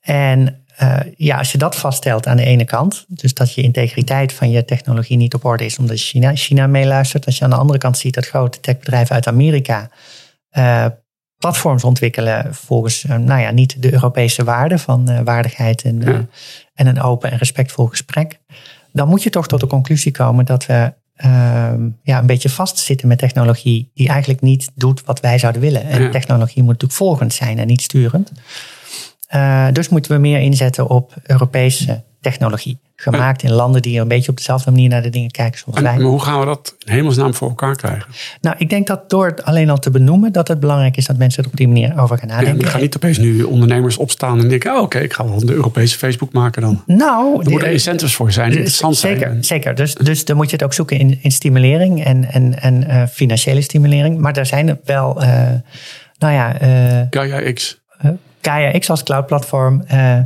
en 0.00 0.59
uh, 0.82 0.98
ja, 1.16 1.38
als 1.38 1.52
je 1.52 1.58
dat 1.58 1.76
vaststelt 1.76 2.26
aan 2.26 2.36
de 2.36 2.44
ene 2.44 2.64
kant, 2.64 3.04
dus 3.08 3.34
dat 3.34 3.54
je 3.54 3.62
integriteit 3.62 4.32
van 4.32 4.50
je 4.50 4.64
technologie 4.64 5.16
niet 5.16 5.34
op 5.34 5.44
orde 5.44 5.64
is 5.64 5.78
omdat 5.78 5.98
China, 5.98 6.34
China 6.34 6.66
meeluistert. 6.66 7.26
Als 7.26 7.38
je 7.38 7.44
aan 7.44 7.50
de 7.50 7.56
andere 7.56 7.78
kant 7.78 7.98
ziet 7.98 8.14
dat 8.14 8.26
grote 8.26 8.60
techbedrijven 8.60 9.14
uit 9.14 9.26
Amerika 9.26 9.90
uh, 10.58 10.86
platforms 11.38 11.84
ontwikkelen 11.84 12.54
volgens 12.54 13.04
uh, 13.04 13.16
nou 13.16 13.40
ja, 13.40 13.50
niet 13.50 13.82
de 13.82 13.92
Europese 13.92 14.44
waarden 14.44 14.78
van 14.78 15.24
waardigheid 15.24 15.82
en, 15.82 16.00
ja. 16.00 16.26
en 16.74 16.86
een 16.86 17.00
open 17.00 17.30
en 17.30 17.38
respectvol 17.38 17.86
gesprek. 17.86 18.40
Dan 18.92 19.08
moet 19.08 19.22
je 19.22 19.30
toch 19.30 19.46
tot 19.46 19.60
de 19.60 19.66
conclusie 19.66 20.12
komen 20.12 20.44
dat 20.44 20.66
we 20.66 20.92
ehm, 21.14 21.88
ja, 22.02 22.18
een 22.18 22.26
beetje 22.26 22.48
vastzitten 22.48 23.08
met 23.08 23.18
technologie 23.18 23.90
die 23.94 24.08
eigenlijk 24.08 24.40
niet 24.40 24.70
doet 24.74 25.04
wat 25.04 25.20
wij 25.20 25.38
zouden 25.38 25.62
willen. 25.62 25.82
En 25.82 26.02
ja. 26.02 26.10
technologie 26.10 26.62
moet 26.62 26.72
natuurlijk 26.72 26.98
volgend 26.98 27.32
zijn 27.32 27.58
en 27.58 27.66
niet 27.66 27.82
sturend. 27.82 28.32
Uh, 29.34 29.66
dus 29.72 29.88
moeten 29.88 30.12
we 30.12 30.18
meer 30.18 30.40
inzetten 30.40 30.88
op 30.88 31.14
Europese 31.22 32.02
technologie. 32.20 32.78
gemaakt 32.96 33.42
in 33.42 33.52
landen 33.52 33.82
die 33.82 34.00
een 34.00 34.08
beetje 34.08 34.30
op 34.30 34.36
dezelfde 34.36 34.70
manier 34.70 34.88
naar 34.88 35.02
de 35.02 35.08
dingen 35.10 35.30
kijken 35.30 35.58
zoals 35.58 35.80
wij. 35.80 35.96
maar 35.96 36.04
hoe 36.06 36.20
gaan 36.22 36.40
we 36.40 36.46
dat 36.46 36.74
in 36.84 36.92
hemelsnaam 36.92 37.34
voor 37.34 37.48
elkaar 37.48 37.76
krijgen? 37.76 38.04
Nou, 38.40 38.56
ik 38.58 38.70
denk 38.70 38.86
dat 38.86 39.10
door 39.10 39.26
het 39.26 39.44
alleen 39.44 39.70
al 39.70 39.78
te 39.78 39.90
benoemen, 39.90 40.32
dat 40.32 40.48
het 40.48 40.60
belangrijk 40.60 40.96
is 40.96 41.06
dat 41.06 41.16
mensen 41.16 41.42
er 41.44 41.48
op 41.50 41.56
die 41.56 41.66
manier 41.68 42.00
over 42.00 42.18
gaan 42.18 42.28
Ja, 42.28 42.34
nadenken. 42.34 42.64
er 42.64 42.70
gaan 42.70 42.80
niet 42.80 42.96
opeens 42.96 43.18
nu 43.18 43.42
ondernemers 43.42 43.96
opstaan 43.96 44.40
en 44.40 44.48
denken... 44.48 44.72
oh, 44.76 44.82
oké, 44.82 44.98
ik 44.98 45.12
ga 45.12 45.24
wel 45.28 45.38
de 45.46 45.52
Europese 45.52 45.98
Facebook 45.98 46.32
maken 46.32 46.62
dan. 46.62 46.82
Nou, 46.86 47.44
Er 47.44 47.50
moeten 47.50 47.72
incentives 47.72 48.14
voor 48.14 48.32
zijn, 48.32 48.50
interessant 48.52 48.96
zijn. 48.96 49.16
Zeker, 49.18 49.36
zeker. 49.44 49.74
Dus, 49.74 49.94
dus 49.94 50.24
dan 50.24 50.36
moet 50.36 50.46
je 50.50 50.56
het 50.56 50.64
ook 50.64 50.74
zoeken 50.74 50.98
in, 50.98 51.18
in 51.22 51.32
stimulering 51.32 52.04
en, 52.04 52.32
en, 52.32 52.62
en 52.62 52.88
eh, 52.88 53.06
financiële 53.06 53.60
stimulering. 53.60 54.18
Maar 54.18 54.32
daar 54.32 54.46
zijn 54.46 54.80
wel, 54.84 55.22
eh, 55.22 55.28
nou 56.18 56.34
ja, 56.34 56.58
eh 56.60 57.00
Gaia 57.10 57.40
Gaia 58.42 58.74
X 58.74 58.90
als 58.90 59.04
cloud-platform. 59.04 59.84
eh, 59.88 60.22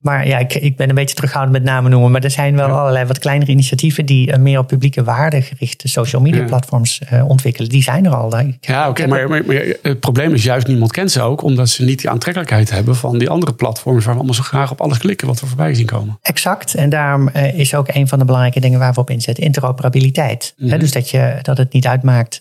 maar 0.00 0.26
ja, 0.26 0.38
ik, 0.38 0.54
ik 0.54 0.76
ben 0.76 0.88
een 0.88 0.94
beetje 0.94 1.14
terughoudend 1.14 1.56
met 1.56 1.66
namen 1.66 1.90
noemen. 1.90 2.10
Maar 2.10 2.24
er 2.24 2.30
zijn 2.30 2.56
wel 2.56 2.68
allerlei 2.68 3.04
wat 3.06 3.18
kleinere 3.18 3.50
initiatieven 3.50 4.06
die 4.06 4.32
eh, 4.32 4.38
meer 4.38 4.58
op 4.58 4.66
publieke 4.66 5.04
waarde 5.04 5.42
gerichte 5.42 5.88
social 5.88 6.22
media 6.22 6.44
platforms 6.44 6.98
eh, 7.08 7.28
ontwikkelen. 7.28 7.68
Die 7.68 7.82
zijn 7.82 8.04
er 8.06 8.14
al. 8.14 8.38
Ik- 8.38 8.56
Ja, 8.60 8.88
oké, 8.88 9.06
maar, 9.06 9.28
maar, 9.28 9.44
maar 9.46 9.62
het 9.82 10.00
probleem 10.00 10.34
is 10.34 10.42
juist 10.44 10.66
niemand 10.66 10.92
kent 10.92 11.10
ze 11.10 11.22
ook... 11.22 11.42
omdat 11.42 11.68
ze 11.68 11.84
niet 11.84 11.98
die 12.00 12.10
aantrekkelijkheid 12.10 12.70
hebben 12.70 12.96
van 12.96 13.18
die 13.18 13.28
andere 13.30 13.54
platforms... 13.54 14.04
waar 14.04 14.12
we 14.14 14.18
allemaal 14.18 14.34
zo 14.36 14.42
graag 14.42 14.70
op 14.70 14.80
alles 14.80 14.98
klikken 14.98 15.26
wat 15.26 15.40
we 15.40 15.46
voorbij 15.46 15.74
zien 15.74 15.86
komen. 15.86 16.18
Exact. 16.22 16.74
En 16.74 16.90
daarom 16.90 17.28
eh, 17.28 17.58
is 17.58 17.74
ook 17.74 17.88
een 17.94 18.08
van 18.08 18.18
de 18.18 18.24
belangrijke 18.24 18.60
dingen 18.60 18.78
waar 18.78 18.92
we 18.92 19.00
op 19.00 19.10
inzetten 19.10 19.44
interoperabiliteit. 19.44 20.54
Mhm. 20.56 20.78
Dus 20.78 20.92
dat, 20.92 21.10
je, 21.10 21.38
dat 21.42 21.58
het 21.58 21.72
niet 21.72 21.86
uitmaakt 21.86 22.40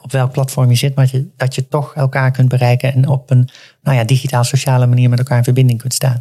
op 0.00 0.12
welk 0.12 0.32
platform 0.32 0.70
je 0.70 0.76
zit, 0.76 0.94
maar 0.94 1.04
dat 1.04 1.14
je, 1.14 1.26
dat 1.36 1.54
je 1.54 1.68
toch 1.68 1.94
elkaar 1.94 2.30
kunt 2.30 2.48
bereiken 2.48 2.92
en 2.94 3.08
op 3.08 3.30
een 3.30 3.48
nou 3.82 3.96
ja, 3.96 4.04
digitaal-sociale 4.04 4.86
manier 4.86 5.08
met 5.08 5.18
elkaar 5.18 5.38
in 5.38 5.44
verbinding 5.44 5.78
kunt 5.80 5.94
staan. 5.94 6.20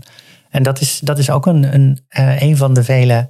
En 0.54 0.64
dat 0.64 0.82
is, 0.82 1.00
dat 1.00 1.18
is 1.18 1.30
ook 1.30 1.46
een, 1.46 1.74
een, 1.74 2.00
eh, 2.08 2.42
een 2.42 2.58
van 2.58 2.74
de 2.74 2.84
vele 2.84 3.28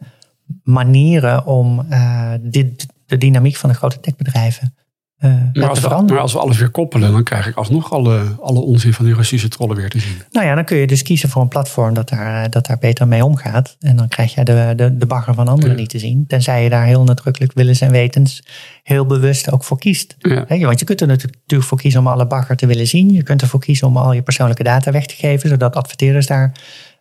manieren 0.64 1.46
om 1.46 1.86
eh, 1.90 2.32
dit, 2.42 2.86
de 3.06 3.18
dynamiek 3.18 3.56
van 3.56 3.70
de 3.70 3.76
grote 3.76 4.00
techbedrijven 4.00 4.76
eh, 5.18 5.30
Maar 5.54 5.70
als, 5.70 5.78
te 5.78 5.84
we, 5.84 5.88
veranderen. 5.88 6.14
maar 6.14 6.22
als 6.22 6.34
we 6.34 6.40
alles 6.40 6.58
weer 6.58 6.70
koppelen... 6.70 7.12
dan 7.12 7.24
krijg 7.24 7.48
ik 7.48 7.56
alsnog 7.56 7.92
alle, 7.92 8.36
alle 8.42 8.60
onzin 8.60 8.94
van 8.94 9.06
die 9.06 9.14
Russische 9.14 9.48
trollen 9.48 9.76
weer 9.76 9.90
te 9.90 10.00
zien. 10.00 10.22
Nou 10.32 10.46
ja, 10.46 10.56
dan 10.56 10.66
kun 10.66 10.78
je 10.78 10.88
dus 10.88 11.02
kiezen 11.02 11.30
voor 11.30 11.42
een 11.42 11.48
platform 11.48 11.94
dat 11.94 12.10
daar, 12.10 12.50
dat 12.50 12.66
daar 12.66 12.78
beter 12.78 13.08
mee 13.08 13.26
omgaat. 13.26 13.76
En 13.80 13.96
dan 13.96 14.08
krijg 14.08 14.34
je 14.36 14.44
de, 14.44 14.74
de, 14.76 14.98
de 14.98 15.06
bagger 15.06 15.34
van 15.34 15.48
anderen 15.48 15.72
Ja. 15.72 15.78
niet 15.80 15.90
te 15.90 16.00
zien. 16.00 16.28
Tenzij 16.28 16.64
je 16.64 16.70
daar 16.70 16.86
heel 16.86 17.04
nadrukkelijk 17.04 17.54
willens 17.54 17.82
en 17.82 17.92
wetens 17.92 18.44
heel 18.84 19.06
bewust 19.06 19.52
ook 19.52 19.64
voor 19.64 19.78
kiest. 19.80 20.16
Ja. 20.20 20.46
Want 20.48 20.80
je 20.80 20.86
kunt 20.86 21.02
er 21.02 21.08
natuurlijk 21.08 21.64
voor 21.64 21.78
kiezen 21.78 22.00
om 22.00 22.08
alle 22.08 22.28
bagger 22.28 22.56
te 22.56 22.66
willen 22.66 22.88
zien. 22.88 23.14
Je 23.14 23.24
kunt 23.24 23.42
ervoor 23.42 23.60
kiezen 23.60 23.88
om 23.88 23.98
al 23.98 24.14
je 24.14 24.22
persoonlijke 24.22 24.64
data 24.64 24.92
weg 24.92 25.06
te 25.06 25.16
geven. 25.16 25.50
Zodat 25.50 25.76
adverteerders 25.76 26.28
daar 26.28 26.52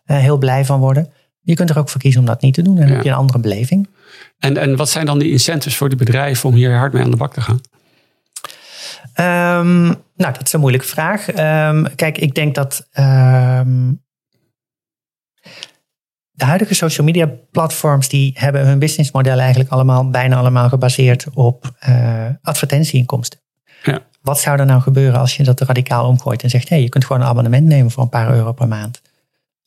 heel 0.03 0.37
blij 0.37 0.65
van 0.65 0.79
worden. 0.79 1.11
Je 1.41 1.53
kunt 1.55 1.69
er 1.69 1.77
ook 1.77 1.89
voor 1.89 2.01
kiezen 2.01 2.19
om 2.21 2.25
dat 2.25 2.41
niet 2.41 2.53
te 2.53 2.61
doen. 2.61 2.75
En 2.75 2.81
dan 2.81 2.89
Ja. 2.89 2.93
heb 2.95 3.03
je 3.03 3.09
een 3.09 3.15
andere 3.15 3.39
beleving. 3.39 3.89
En, 4.39 4.57
en 4.57 4.75
wat 4.75 4.89
zijn 4.89 5.05
dan 5.05 5.19
die 5.19 5.31
incentives 5.31 5.77
voor 5.77 5.89
die 5.89 5.97
bedrijven 5.97 6.49
om 6.49 6.55
hier 6.55 6.77
hard 6.77 6.93
mee 6.93 7.03
aan 7.03 7.11
de 7.11 7.17
bak 7.17 7.33
te 7.33 7.41
gaan? 7.41 7.61
Ehm, 9.13 9.83
nou, 10.15 10.33
dat 10.33 10.41
is 10.45 10.53
een 10.53 10.59
moeilijke 10.59 10.87
vraag. 10.87 11.29
Ehm, 11.29 11.85
kijk, 11.95 12.17
ik 12.17 12.35
denk 12.35 12.55
dat 12.55 12.87
ehm, 12.91 13.91
de 16.31 16.45
huidige 16.45 16.73
social 16.73 17.05
media 17.05 17.29
platforms 17.51 18.09
die 18.09 18.31
hebben 18.39 18.65
hun 18.67 18.79
businessmodel 18.79 19.39
eigenlijk 19.39 19.69
allemaal 19.69 20.09
bijna 20.09 20.35
allemaal 20.35 20.69
gebaseerd 20.69 21.25
op 21.33 21.71
eh, 21.79 22.25
advertentieinkomsten. 22.41 23.39
Ja. 23.83 23.99
Wat 24.21 24.39
zou 24.39 24.59
er 24.59 24.65
nou 24.65 24.81
gebeuren 24.81 25.19
als 25.19 25.37
je 25.37 25.43
dat 25.43 25.61
radicaal 25.61 26.07
omgooit 26.07 26.43
en 26.43 26.49
zegt: 26.49 26.69
hé, 26.69 26.75
je 26.75 26.89
kunt 26.89 27.05
gewoon 27.05 27.21
een 27.21 27.27
abonnement 27.27 27.65
nemen 27.67 27.91
voor 27.91 28.03
een 28.03 28.09
paar 28.09 28.33
euro 28.33 28.51
per 28.51 28.67
maand? 28.67 29.01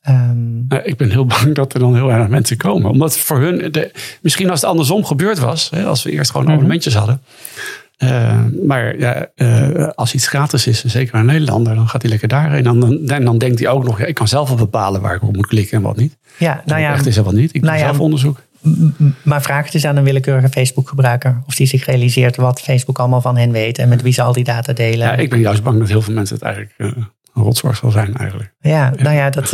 Ehm, 0.06 0.66
Nou, 0.68 0.82
ik 0.82 0.96
ben 0.96 1.10
heel 1.10 1.26
bang 1.36 1.54
dat 1.54 1.74
er 1.74 1.80
dan 1.80 1.94
heel 1.94 2.06
weinig 2.06 2.28
mensen 2.28 2.56
komen. 2.56 2.90
Omdat 2.90 3.18
voor 3.18 3.40
hun, 3.40 3.72
de, 3.72 3.90
misschien 4.20 4.50
als 4.50 4.60
het 4.60 4.70
andersom 4.70 5.04
gebeurd 5.04 5.38
was, 5.38 5.70
hè, 5.70 5.84
als 5.84 6.02
we 6.02 6.10
eerst 6.10 6.30
gewoon 6.30 6.42
Mhm. 6.46 6.52
abonnementjes 6.54 6.94
hadden. 6.94 7.22
Eh, 7.96 8.40
maar 8.66 8.98
ja, 8.98 9.26
eh, 9.34 9.88
als 9.94 10.14
iets 10.14 10.28
gratis 10.28 10.66
is, 10.66 10.84
zeker 10.84 11.14
een 11.14 11.26
Nederlander, 11.26 11.74
dan 11.74 11.88
gaat 11.88 12.02
hij 12.02 12.10
lekker 12.10 12.28
daarheen. 12.28 12.66
En 12.66 12.80
dan, 12.80 13.06
dan, 13.06 13.24
dan 13.24 13.38
denkt 13.38 13.58
hij 13.58 13.68
ook 13.68 13.84
nog, 13.84 13.98
ja, 13.98 14.04
ik 14.04 14.14
kan 14.14 14.28
zelf 14.28 14.48
wel 14.48 14.56
bepalen 14.58 15.00
waar 15.00 15.14
ik 15.14 15.22
op 15.22 15.36
moet 15.36 15.46
klikken 15.46 15.76
en 15.76 15.82
wat 15.82 15.96
niet. 15.96 16.16
ja, 16.38 16.62
nou 16.66 16.80
ja, 16.80 16.92
echt 16.92 17.06
is 17.06 17.14
dat 17.14 17.24
wat 17.24 17.34
niet. 17.34 17.54
Ik 17.54 17.60
doe 17.60 17.70
nou 17.70 17.78
ja, 17.82 17.84
zelf 17.86 18.00
onderzoek. 18.00 18.40
Maar 19.22 19.42
vraag 19.42 19.64
het 19.64 19.74
eens 19.74 19.84
aan 19.84 19.96
een 19.96 20.04
willekeurige 20.04 20.48
Facebook-gebruiker. 20.48 21.42
Of 21.46 21.54
die 21.54 21.66
zich 21.66 21.84
realiseert 21.84 22.36
wat 22.36 22.60
Facebook 22.60 22.98
allemaal 22.98 23.20
van 23.20 23.36
hen 23.36 23.50
weet. 23.52 23.78
En 23.78 23.88
met 23.88 24.02
wie 24.02 24.12
ze 24.12 24.22
al 24.22 24.32
die 24.32 24.44
data 24.44 24.72
delen. 24.72 25.06
Ja, 25.06 25.14
ik 25.14 25.30
ben 25.30 25.40
juist 25.40 25.62
bang 25.62 25.78
dat 25.78 25.88
heel 25.88 26.02
veel 26.02 26.14
mensen 26.14 26.34
het 26.34 26.44
eigenlijk 26.44 26.74
eh, 26.76 27.02
een 27.37 27.42
rotzorg 27.42 27.77
zal 27.77 27.90
zijn 27.90 28.14
eigenlijk. 28.16 28.55
Ja, 28.61 28.92
nou 28.99 29.16
ja, 29.16 29.31
dat, 29.31 29.44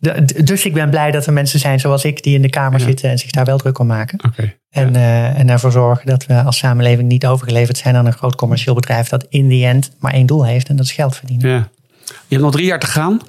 d- 0.00 0.46
dus 0.46 0.64
ik 0.64 0.72
ben 0.72 0.90
blij 0.90 1.10
dat 1.10 1.26
er 1.26 1.32
mensen 1.32 1.58
zijn 1.58 1.80
zoals 1.80 2.04
ik 2.04 2.22
die 2.22 2.34
in 2.34 2.42
de 2.42 2.50
Kamer 2.50 2.78
Ja. 2.80 2.84
zitten 2.86 3.10
en 3.10 3.18
zich 3.18 3.30
daar 3.30 3.44
wel 3.44 3.58
druk 3.58 3.78
om 3.78 3.86
maken. 3.86 4.24
Oké. 4.24 4.54
En, 4.70 4.96
eh, 4.96 5.38
en 5.38 5.48
ervoor 5.50 5.72
zorgen 5.72 6.06
dat 6.06 6.26
we 6.26 6.42
als 6.42 6.58
samenleving 6.58 7.08
niet 7.08 7.26
overgeleverd 7.26 7.76
zijn 7.78 7.96
aan 7.96 8.06
een 8.06 8.12
groot 8.12 8.34
commercieel 8.34 8.74
bedrijf 8.74 9.08
dat 9.08 9.26
in 9.28 9.48
the 9.48 9.64
end 9.66 9.90
maar 9.98 10.12
één 10.12 10.26
doel 10.26 10.44
heeft 10.46 10.68
en 10.68 10.76
dat 10.76 10.84
is 10.84 10.92
geld 10.92 11.16
verdienen. 11.16 11.48
Ja. 11.50 11.68
Je 12.04 12.12
hebt 12.28 12.42
nog 12.42 12.52
drie 12.52 12.66
jaar 12.66 12.78
te 12.80 12.86
gaan. 12.86 13.20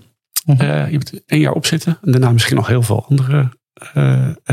Mhm. 0.46 0.62
Eh, 0.62 0.68
je 0.88 0.92
hebt 0.94 1.22
één 1.26 1.40
jaar 1.42 1.54
op 1.54 1.66
zitten. 1.66 1.98
En 2.04 2.12
daarna 2.12 2.32
misschien 2.32 2.56
nog 2.56 2.68
heel 2.68 2.82
veel 2.82 3.06
andere 3.10 3.52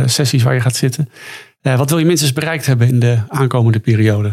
sessies 0.05 0.43
waar 0.43 0.55
je 0.55 0.61
gaat 0.61 0.77
zitten. 0.77 1.09
Wat 1.63 1.91
wil 1.91 1.99
je 1.99 2.05
minstens 2.05 2.33
bereikt 2.33 2.67
hebben 2.67 2.89
in 2.89 3.01
de 3.01 3.19
aankomende 3.29 3.79
periode? 3.81 4.33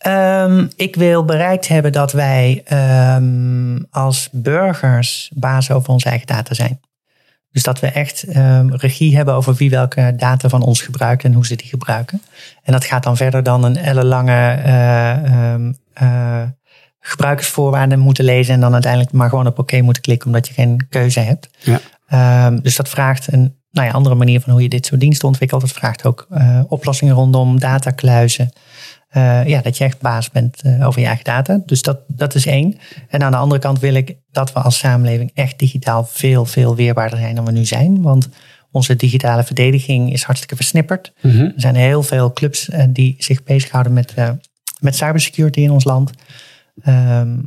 Ehm, 0.00 0.66
ik 0.76 0.96
wil 0.96 1.24
bereikt 1.24 1.68
hebben 1.68 1.92
dat 1.92 2.12
wij 2.12 2.62
ehm, 2.64 3.78
als 3.90 4.28
burgers 4.32 5.30
baas 5.34 5.70
over 5.70 5.88
onze 5.88 6.08
eigen 6.08 6.26
data 6.26 6.54
zijn. 6.54 6.80
Dus 7.50 7.62
dat 7.62 7.80
we 7.80 7.86
echt 7.86 8.22
ehm, 8.22 8.68
regie 8.68 9.16
hebben 9.16 9.34
over 9.34 9.54
wie 9.54 9.70
welke 9.70 10.14
data 10.16 10.48
van 10.48 10.62
ons 10.62 10.80
gebruikt 10.82 11.24
en 11.24 11.32
hoe 11.32 11.46
ze 11.46 11.56
die 11.56 11.68
gebruiken. 11.68 12.22
En 12.62 12.72
dat 12.72 12.84
gaat 12.84 13.02
dan 13.02 13.16
verder 13.16 13.42
dan 13.42 13.64
een 13.64 13.76
ellenlange 13.76 14.60
eh, 14.64 15.54
eh, 15.92 16.48
gebruikersvoorwaarden 17.00 17.98
moeten 17.98 18.24
lezen 18.24 18.54
en 18.54 18.60
dan 18.60 18.72
uiteindelijk 18.72 19.12
maar 19.12 19.28
gewoon 19.28 19.46
op 19.46 19.58
oké 19.58 19.80
moeten 19.80 20.02
klikken 20.02 20.26
omdat 20.26 20.48
je 20.48 20.54
geen 20.54 20.86
keuze 20.88 21.20
hebt. 21.20 21.48
Ja. 21.58 22.50
Dus 22.50 22.76
dat 22.76 22.88
vraagt 22.88 23.32
een 23.32 23.60
nou 23.70 23.86
ja, 23.86 23.92
andere 23.92 24.14
manier 24.14 24.40
van 24.40 24.52
hoe 24.52 24.62
je 24.62 24.68
dit 24.68 24.86
soort 24.86 25.00
diensten 25.00 25.28
ontwikkelt. 25.28 25.62
Het 25.62 25.72
vraagt 25.72 26.04
ook 26.04 26.26
eh, 26.30 26.60
oplossingen 26.68 27.14
rondom 27.14 27.58
datakluizen. 27.58 28.52
Eh, 29.10 29.46
ja, 29.46 29.60
dat 29.60 29.78
je 29.78 29.84
echt 29.84 30.00
baas 30.00 30.30
bent 30.30 30.62
eh, 30.62 30.86
over 30.86 31.00
je 31.00 31.06
eigen 31.06 31.24
data. 31.24 31.60
Dus 31.66 31.82
dat, 31.82 31.98
dat 32.06 32.34
is 32.34 32.46
één. 32.46 32.78
En 33.08 33.22
aan 33.22 33.30
de 33.30 33.36
andere 33.36 33.60
kant 33.60 33.78
wil 33.78 33.94
ik 33.94 34.16
dat 34.30 34.52
we 34.52 34.60
als 34.60 34.78
samenleving 34.78 35.30
echt 35.34 35.58
digitaal 35.58 36.04
veel, 36.04 36.44
veel 36.44 36.76
weerbaarder 36.76 37.18
zijn 37.18 37.34
dan 37.34 37.44
we 37.44 37.52
nu 37.52 37.64
zijn. 37.64 38.02
Want 38.02 38.28
onze 38.70 38.96
digitale 38.96 39.44
verdediging 39.44 40.12
is 40.12 40.22
hartstikke 40.22 40.56
versnipperd. 40.56 41.12
Er 41.22 41.52
zijn 41.56 41.74
heel 41.74 42.02
veel 42.02 42.32
clubs 42.32 42.68
eh, 42.68 42.84
die 42.88 43.14
zich 43.18 43.42
bezighouden 43.42 43.92
met, 43.92 44.14
met 44.80 44.96
cybersecurity 44.96 45.60
in 45.60 45.70
ons 45.70 45.84
land. 45.84 46.10
Ehm, 46.82 47.38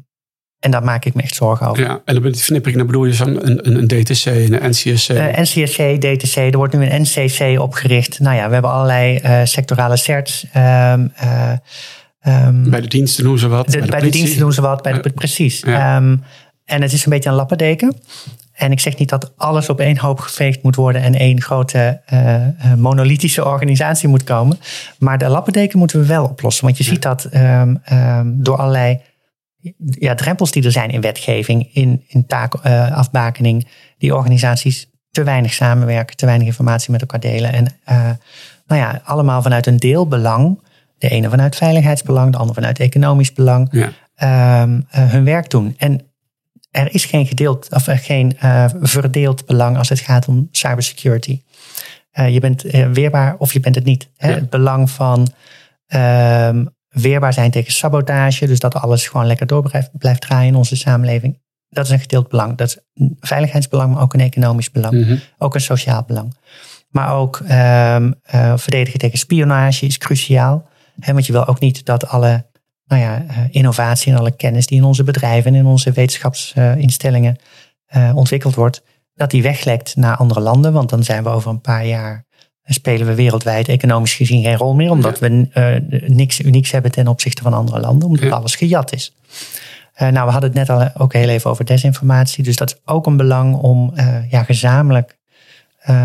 en 0.64 0.72
daar 0.72 0.84
maak 0.84 1.06
ik 1.06 1.14
me 1.14 1.22
echt 1.22 1.36
zorgen 1.36 1.68
over. 1.68 1.84
Ja, 1.84 1.90
en 2.06 2.14
dan 2.14 2.22
ben 2.22 2.32
je 2.32 2.38
versnippering, 2.38 2.78
dan 2.78 2.88
bedoel 2.88 3.06
je 3.06 3.14
zo'n 3.14 3.48
een, 3.48 3.78
een, 3.78 3.88
DTC 3.88 4.26
en 4.26 4.64
een 4.64 4.70
NCSC. 4.70 5.10
Eh, 5.10 5.38
NCSC, 5.38 5.78
DTC, 6.02 6.36
er 6.36 6.58
wordt 6.58 6.74
nu 6.74 6.86
een 6.90 7.02
NCC 7.02 7.60
opgericht. 7.60 8.20
Nou 8.20 8.36
ja, 8.36 8.48
we 8.48 8.54
hebben 8.54 8.72
allerlei 8.72 9.18
eh, 9.18 9.40
sectorale 9.44 9.98
certs. 9.98 10.46
Ehm, 10.54 11.08
eh, 11.16 11.52
ehm, 12.22 12.70
bij 12.70 12.82
de 12.82 12.88
diensten 12.88 13.24
doen 13.24 13.38
ze 13.38 13.48
wat. 13.48 13.70
de- 13.72 13.86
bij 13.86 14.00
de, 14.00 14.10
diensten 14.10 14.40
doen 14.40 14.54
ze 14.54 14.62
wat, 14.62 14.82
bij 14.82 14.92
de, 14.94 15.02
Ja. 15.04 15.12
precies. 15.16 15.62
Ja. 15.66 15.96
Ehm, 15.96 16.16
en 16.66 16.82
het 16.82 16.94
is 16.94 17.06
een 17.06 17.12
beetje 17.12 17.30
een 17.30 17.36
lappendeken. 17.36 17.96
En 18.54 18.72
ik 18.72 18.80
zeg 18.80 18.98
niet 18.98 19.10
dat 19.10 19.34
alles 19.38 19.70
op 19.70 19.80
één 19.80 19.98
hoop 19.98 20.20
geveegd 20.20 20.64
moet 20.64 20.76
worden 20.76 21.02
en 21.02 21.16
één 21.16 21.42
grote 21.42 22.02
eh, 22.06 22.36
eh, 22.36 22.44
monolithische 22.78 23.46
organisatie 23.46 24.08
moet 24.08 24.24
komen. 24.24 24.60
Maar 24.98 25.18
de 25.18 25.28
lappendeken 25.28 25.80
moeten 25.80 26.00
we 26.00 26.06
wel 26.06 26.24
oplossen. 26.26 26.66
Want 26.66 26.78
je 26.78 26.84
ziet 26.84 27.02
dat 27.02 27.28
door 28.26 28.58
allerlei 28.58 29.00
ja, 29.86 30.16
drempels 30.16 30.52
die 30.52 30.64
er 30.64 30.72
zijn 30.72 30.90
in 30.90 31.02
wetgeving, 31.02 31.70
in, 31.74 32.04
in 32.08 32.26
taakafbakening, 32.26 33.68
die 33.98 34.16
organisaties 34.16 34.90
te 35.12 35.24
weinig 35.24 35.54
samenwerken, 35.54 36.16
te 36.16 36.26
weinig 36.26 36.48
informatie 36.48 36.92
met 36.92 37.02
elkaar 37.02 37.20
delen. 37.20 37.54
En 37.54 37.68
eh, 37.84 38.10
nou 38.68 38.82
ja, 38.82 39.02
allemaal 39.04 39.42
vanuit 39.42 39.68
een 39.68 39.78
deelbelang. 39.78 40.62
De 40.98 41.10
ene 41.10 41.30
vanuit 41.30 41.56
veiligheidsbelang, 41.56 42.32
de 42.32 42.38
andere 42.38 42.60
vanuit 42.60 42.80
economisch 42.80 43.34
belang. 43.34 43.68
Ja. 43.72 43.92
ehm, 44.16 44.82
eh, 44.90 45.12
hun 45.12 45.24
werk 45.24 45.50
doen. 45.50 45.76
En 45.78 46.02
er 46.74 46.94
is 46.94 47.06
geen, 47.06 47.26
gedeeld, 47.26 47.68
of 47.72 47.88
er 47.88 47.98
geen 47.98 48.38
eh, 48.40 48.66
verdeeld 48.82 49.46
belang 49.46 49.78
als 49.78 49.90
het 49.90 50.00
gaat 50.00 50.28
om 50.28 50.48
cybersecurity. 50.52 51.42
Eh, 52.12 52.34
je 52.34 52.40
bent 52.40 52.64
eh, 52.64 52.92
weerbaar 52.92 53.36
of 53.38 53.54
je 53.54 53.60
bent 53.60 53.76
het 53.76 53.84
niet. 53.84 54.10
Hè? 54.18 54.30
Ja. 54.30 54.36
Het 54.36 54.50
belang 54.50 54.90
van 54.90 55.28
ehm, 55.88 56.66
weerbaar 56.94 57.34
zijn 57.34 57.52
tegen 57.52 57.74
sabotage, 57.74 58.48
dus 58.48 58.60
dat 58.60 58.76
alles 58.76 59.08
gewoon 59.08 59.26
lekker 59.26 59.48
door 59.48 59.64
blijft, 59.64 59.90
blijft 59.98 60.22
draaien 60.22 60.48
in 60.48 60.56
onze 60.56 60.76
samenleving. 60.76 61.42
Dat 61.70 61.86
is 61.86 61.92
een 61.92 62.00
gedeeld 62.00 62.30
belang. 62.30 62.58
Dat 62.58 62.68
is 62.68 62.78
een 62.94 63.18
veiligheidsbelang, 63.20 63.94
maar 63.94 64.02
ook 64.02 64.14
een 64.14 64.20
economisch 64.20 64.72
belang. 64.72 64.94
Mhm. 64.94 65.18
Ook 65.38 65.56
een 65.56 65.62
sociaal 65.62 66.04
belang. 66.08 66.36
Maar 66.90 67.14
ook 67.14 67.42
ehm, 67.48 68.12
eh, 68.24 68.54
verdedigen 68.58 69.00
tegen 69.00 69.18
spionage 69.18 69.86
is 69.86 69.98
cruciaal. 69.98 70.68
Want 70.96 71.26
je 71.26 71.32
wil 71.32 71.48
ook 71.48 71.60
niet 71.60 71.86
dat 71.86 72.08
alle 72.08 72.46
nou 72.86 73.02
ja, 73.02 73.26
eh, 73.28 73.38
innovatie 73.50 74.12
en 74.12 74.18
alle 74.18 74.36
kennis 74.36 74.66
die 74.66 74.78
in 74.78 74.84
onze 74.84 75.04
bedrijven 75.04 75.54
en 75.54 75.60
in 75.60 75.66
onze 75.66 75.92
wetenschapsinstellingen 75.92 77.36
eh, 77.86 78.12
ontwikkeld 78.16 78.56
wordt, 78.56 78.84
dat 79.14 79.32
die 79.32 79.44
weglekt 79.44 79.96
naar 79.96 80.18
andere 80.18 80.40
landen. 80.40 80.74
Want 80.74 80.90
dan 80.90 81.04
zijn 81.04 81.24
we 81.24 81.30
over 81.30 81.52
een 81.52 81.62
paar 81.62 81.86
jaar 81.86 82.26
spelen 82.66 83.08
we 83.08 83.16
wereldwijd 83.16 83.68
economisch 83.68 84.14
gezien 84.14 84.44
geen 84.44 84.58
rol 84.58 84.74
meer. 84.74 84.92
Omdat 84.92 85.20
we 85.20 85.48
uh, 85.54 86.00
niks 86.08 86.42
unieks 86.42 86.72
hebben 86.72 86.92
ten 86.92 87.08
opzichte 87.08 87.42
van 87.42 87.54
andere 87.54 87.80
landen. 87.80 88.08
Omdat 88.08 88.32
alles 88.32 88.56
gejat 88.56 88.94
is. 88.94 89.16
Uh, 90.02 90.10
nou, 90.10 90.26
we 90.26 90.32
hadden 90.32 90.50
het 90.50 90.68
net 90.68 90.70
al 90.70 90.90
ook 90.98 91.14
heel 91.14 91.30
even 91.30 91.50
over 91.50 91.66
desinformatie. 91.66 92.44
Dus 92.44 92.56
dat 92.56 92.70
is 92.70 92.82
ook 92.86 93.06
een 93.06 93.18
belang 93.18 93.56
om 93.56 93.94
ja, 94.30 94.44
gezamenlijk 94.44 95.18
uh, 95.90 95.96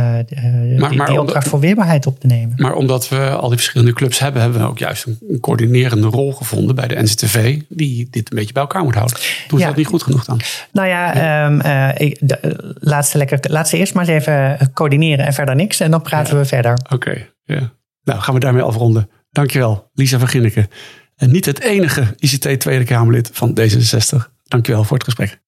maar, 0.78 0.90
die, 0.90 1.04
die 1.04 1.20
opdracht 1.20 1.48
voor 1.48 1.60
weerbaarheid 1.60 2.06
op 2.06 2.20
te 2.20 2.26
nemen. 2.26 2.52
Maar 2.56 2.74
omdat 2.74 3.08
we 3.08 3.16
al 3.16 3.48
die 3.48 3.56
verschillende 3.56 3.92
clubs 3.92 4.18
hebben, 4.18 4.42
hebben 4.42 4.60
we 4.60 4.66
ook 4.66 4.78
juist 4.78 5.06
een, 5.06 5.40
coördinerende 5.40 6.06
rol 6.06 6.32
gevonden 6.32 6.74
bij 6.74 6.88
de 6.88 7.02
NCTV, 7.02 7.60
die 7.68 8.08
dit 8.10 8.30
een 8.30 8.36
beetje 8.36 8.52
bij 8.52 8.62
elkaar 8.62 8.82
moet 8.82 8.94
houden. 8.94 9.18
Doen 9.48 9.58
ze 9.58 9.66
dat 9.66 9.76
niet 9.76 9.86
goed 9.86 10.02
genoeg 10.02 10.24
dan? 10.24 10.40
Nou 10.72 10.88
ja, 10.88 11.14
ja. 11.14 11.46
Um, 11.46 11.54
uh, 11.54 12.12
de, 12.18 12.74
laat, 12.80 13.08
ze 13.08 13.18
lekker, 13.18 13.38
laat 13.42 13.68
ze 13.68 13.76
eerst 13.76 13.94
maar 13.94 14.08
eens 14.08 14.26
even 14.26 14.72
coördineren 14.72 15.26
en 15.26 15.32
verder 15.32 15.54
niks. 15.54 15.80
En 15.80 15.90
dan 15.90 16.02
praten 16.02 16.34
ja. 16.34 16.40
we 16.40 16.46
verder. 16.46 16.78
Oké, 16.92 17.26
ja. 17.44 17.72
Nou, 18.04 18.20
gaan 18.20 18.34
we 18.34 18.40
daarmee 18.40 18.62
afronden. 18.62 19.10
Dankjewel, 19.30 19.90
Lisa 19.94 20.18
van 20.18 20.28
Ginneken. 20.28 20.68
En 21.16 21.30
niet 21.30 21.44
het 21.44 21.60
enige 21.60 22.14
ICT 22.18 22.60
Tweede 22.60 22.84
Kamerlid 22.84 23.30
van 23.32 23.58
D66. 23.60 24.16
Dankjewel 24.44 24.84
voor 24.84 24.96
het 24.96 25.04
gesprek. 25.04 25.38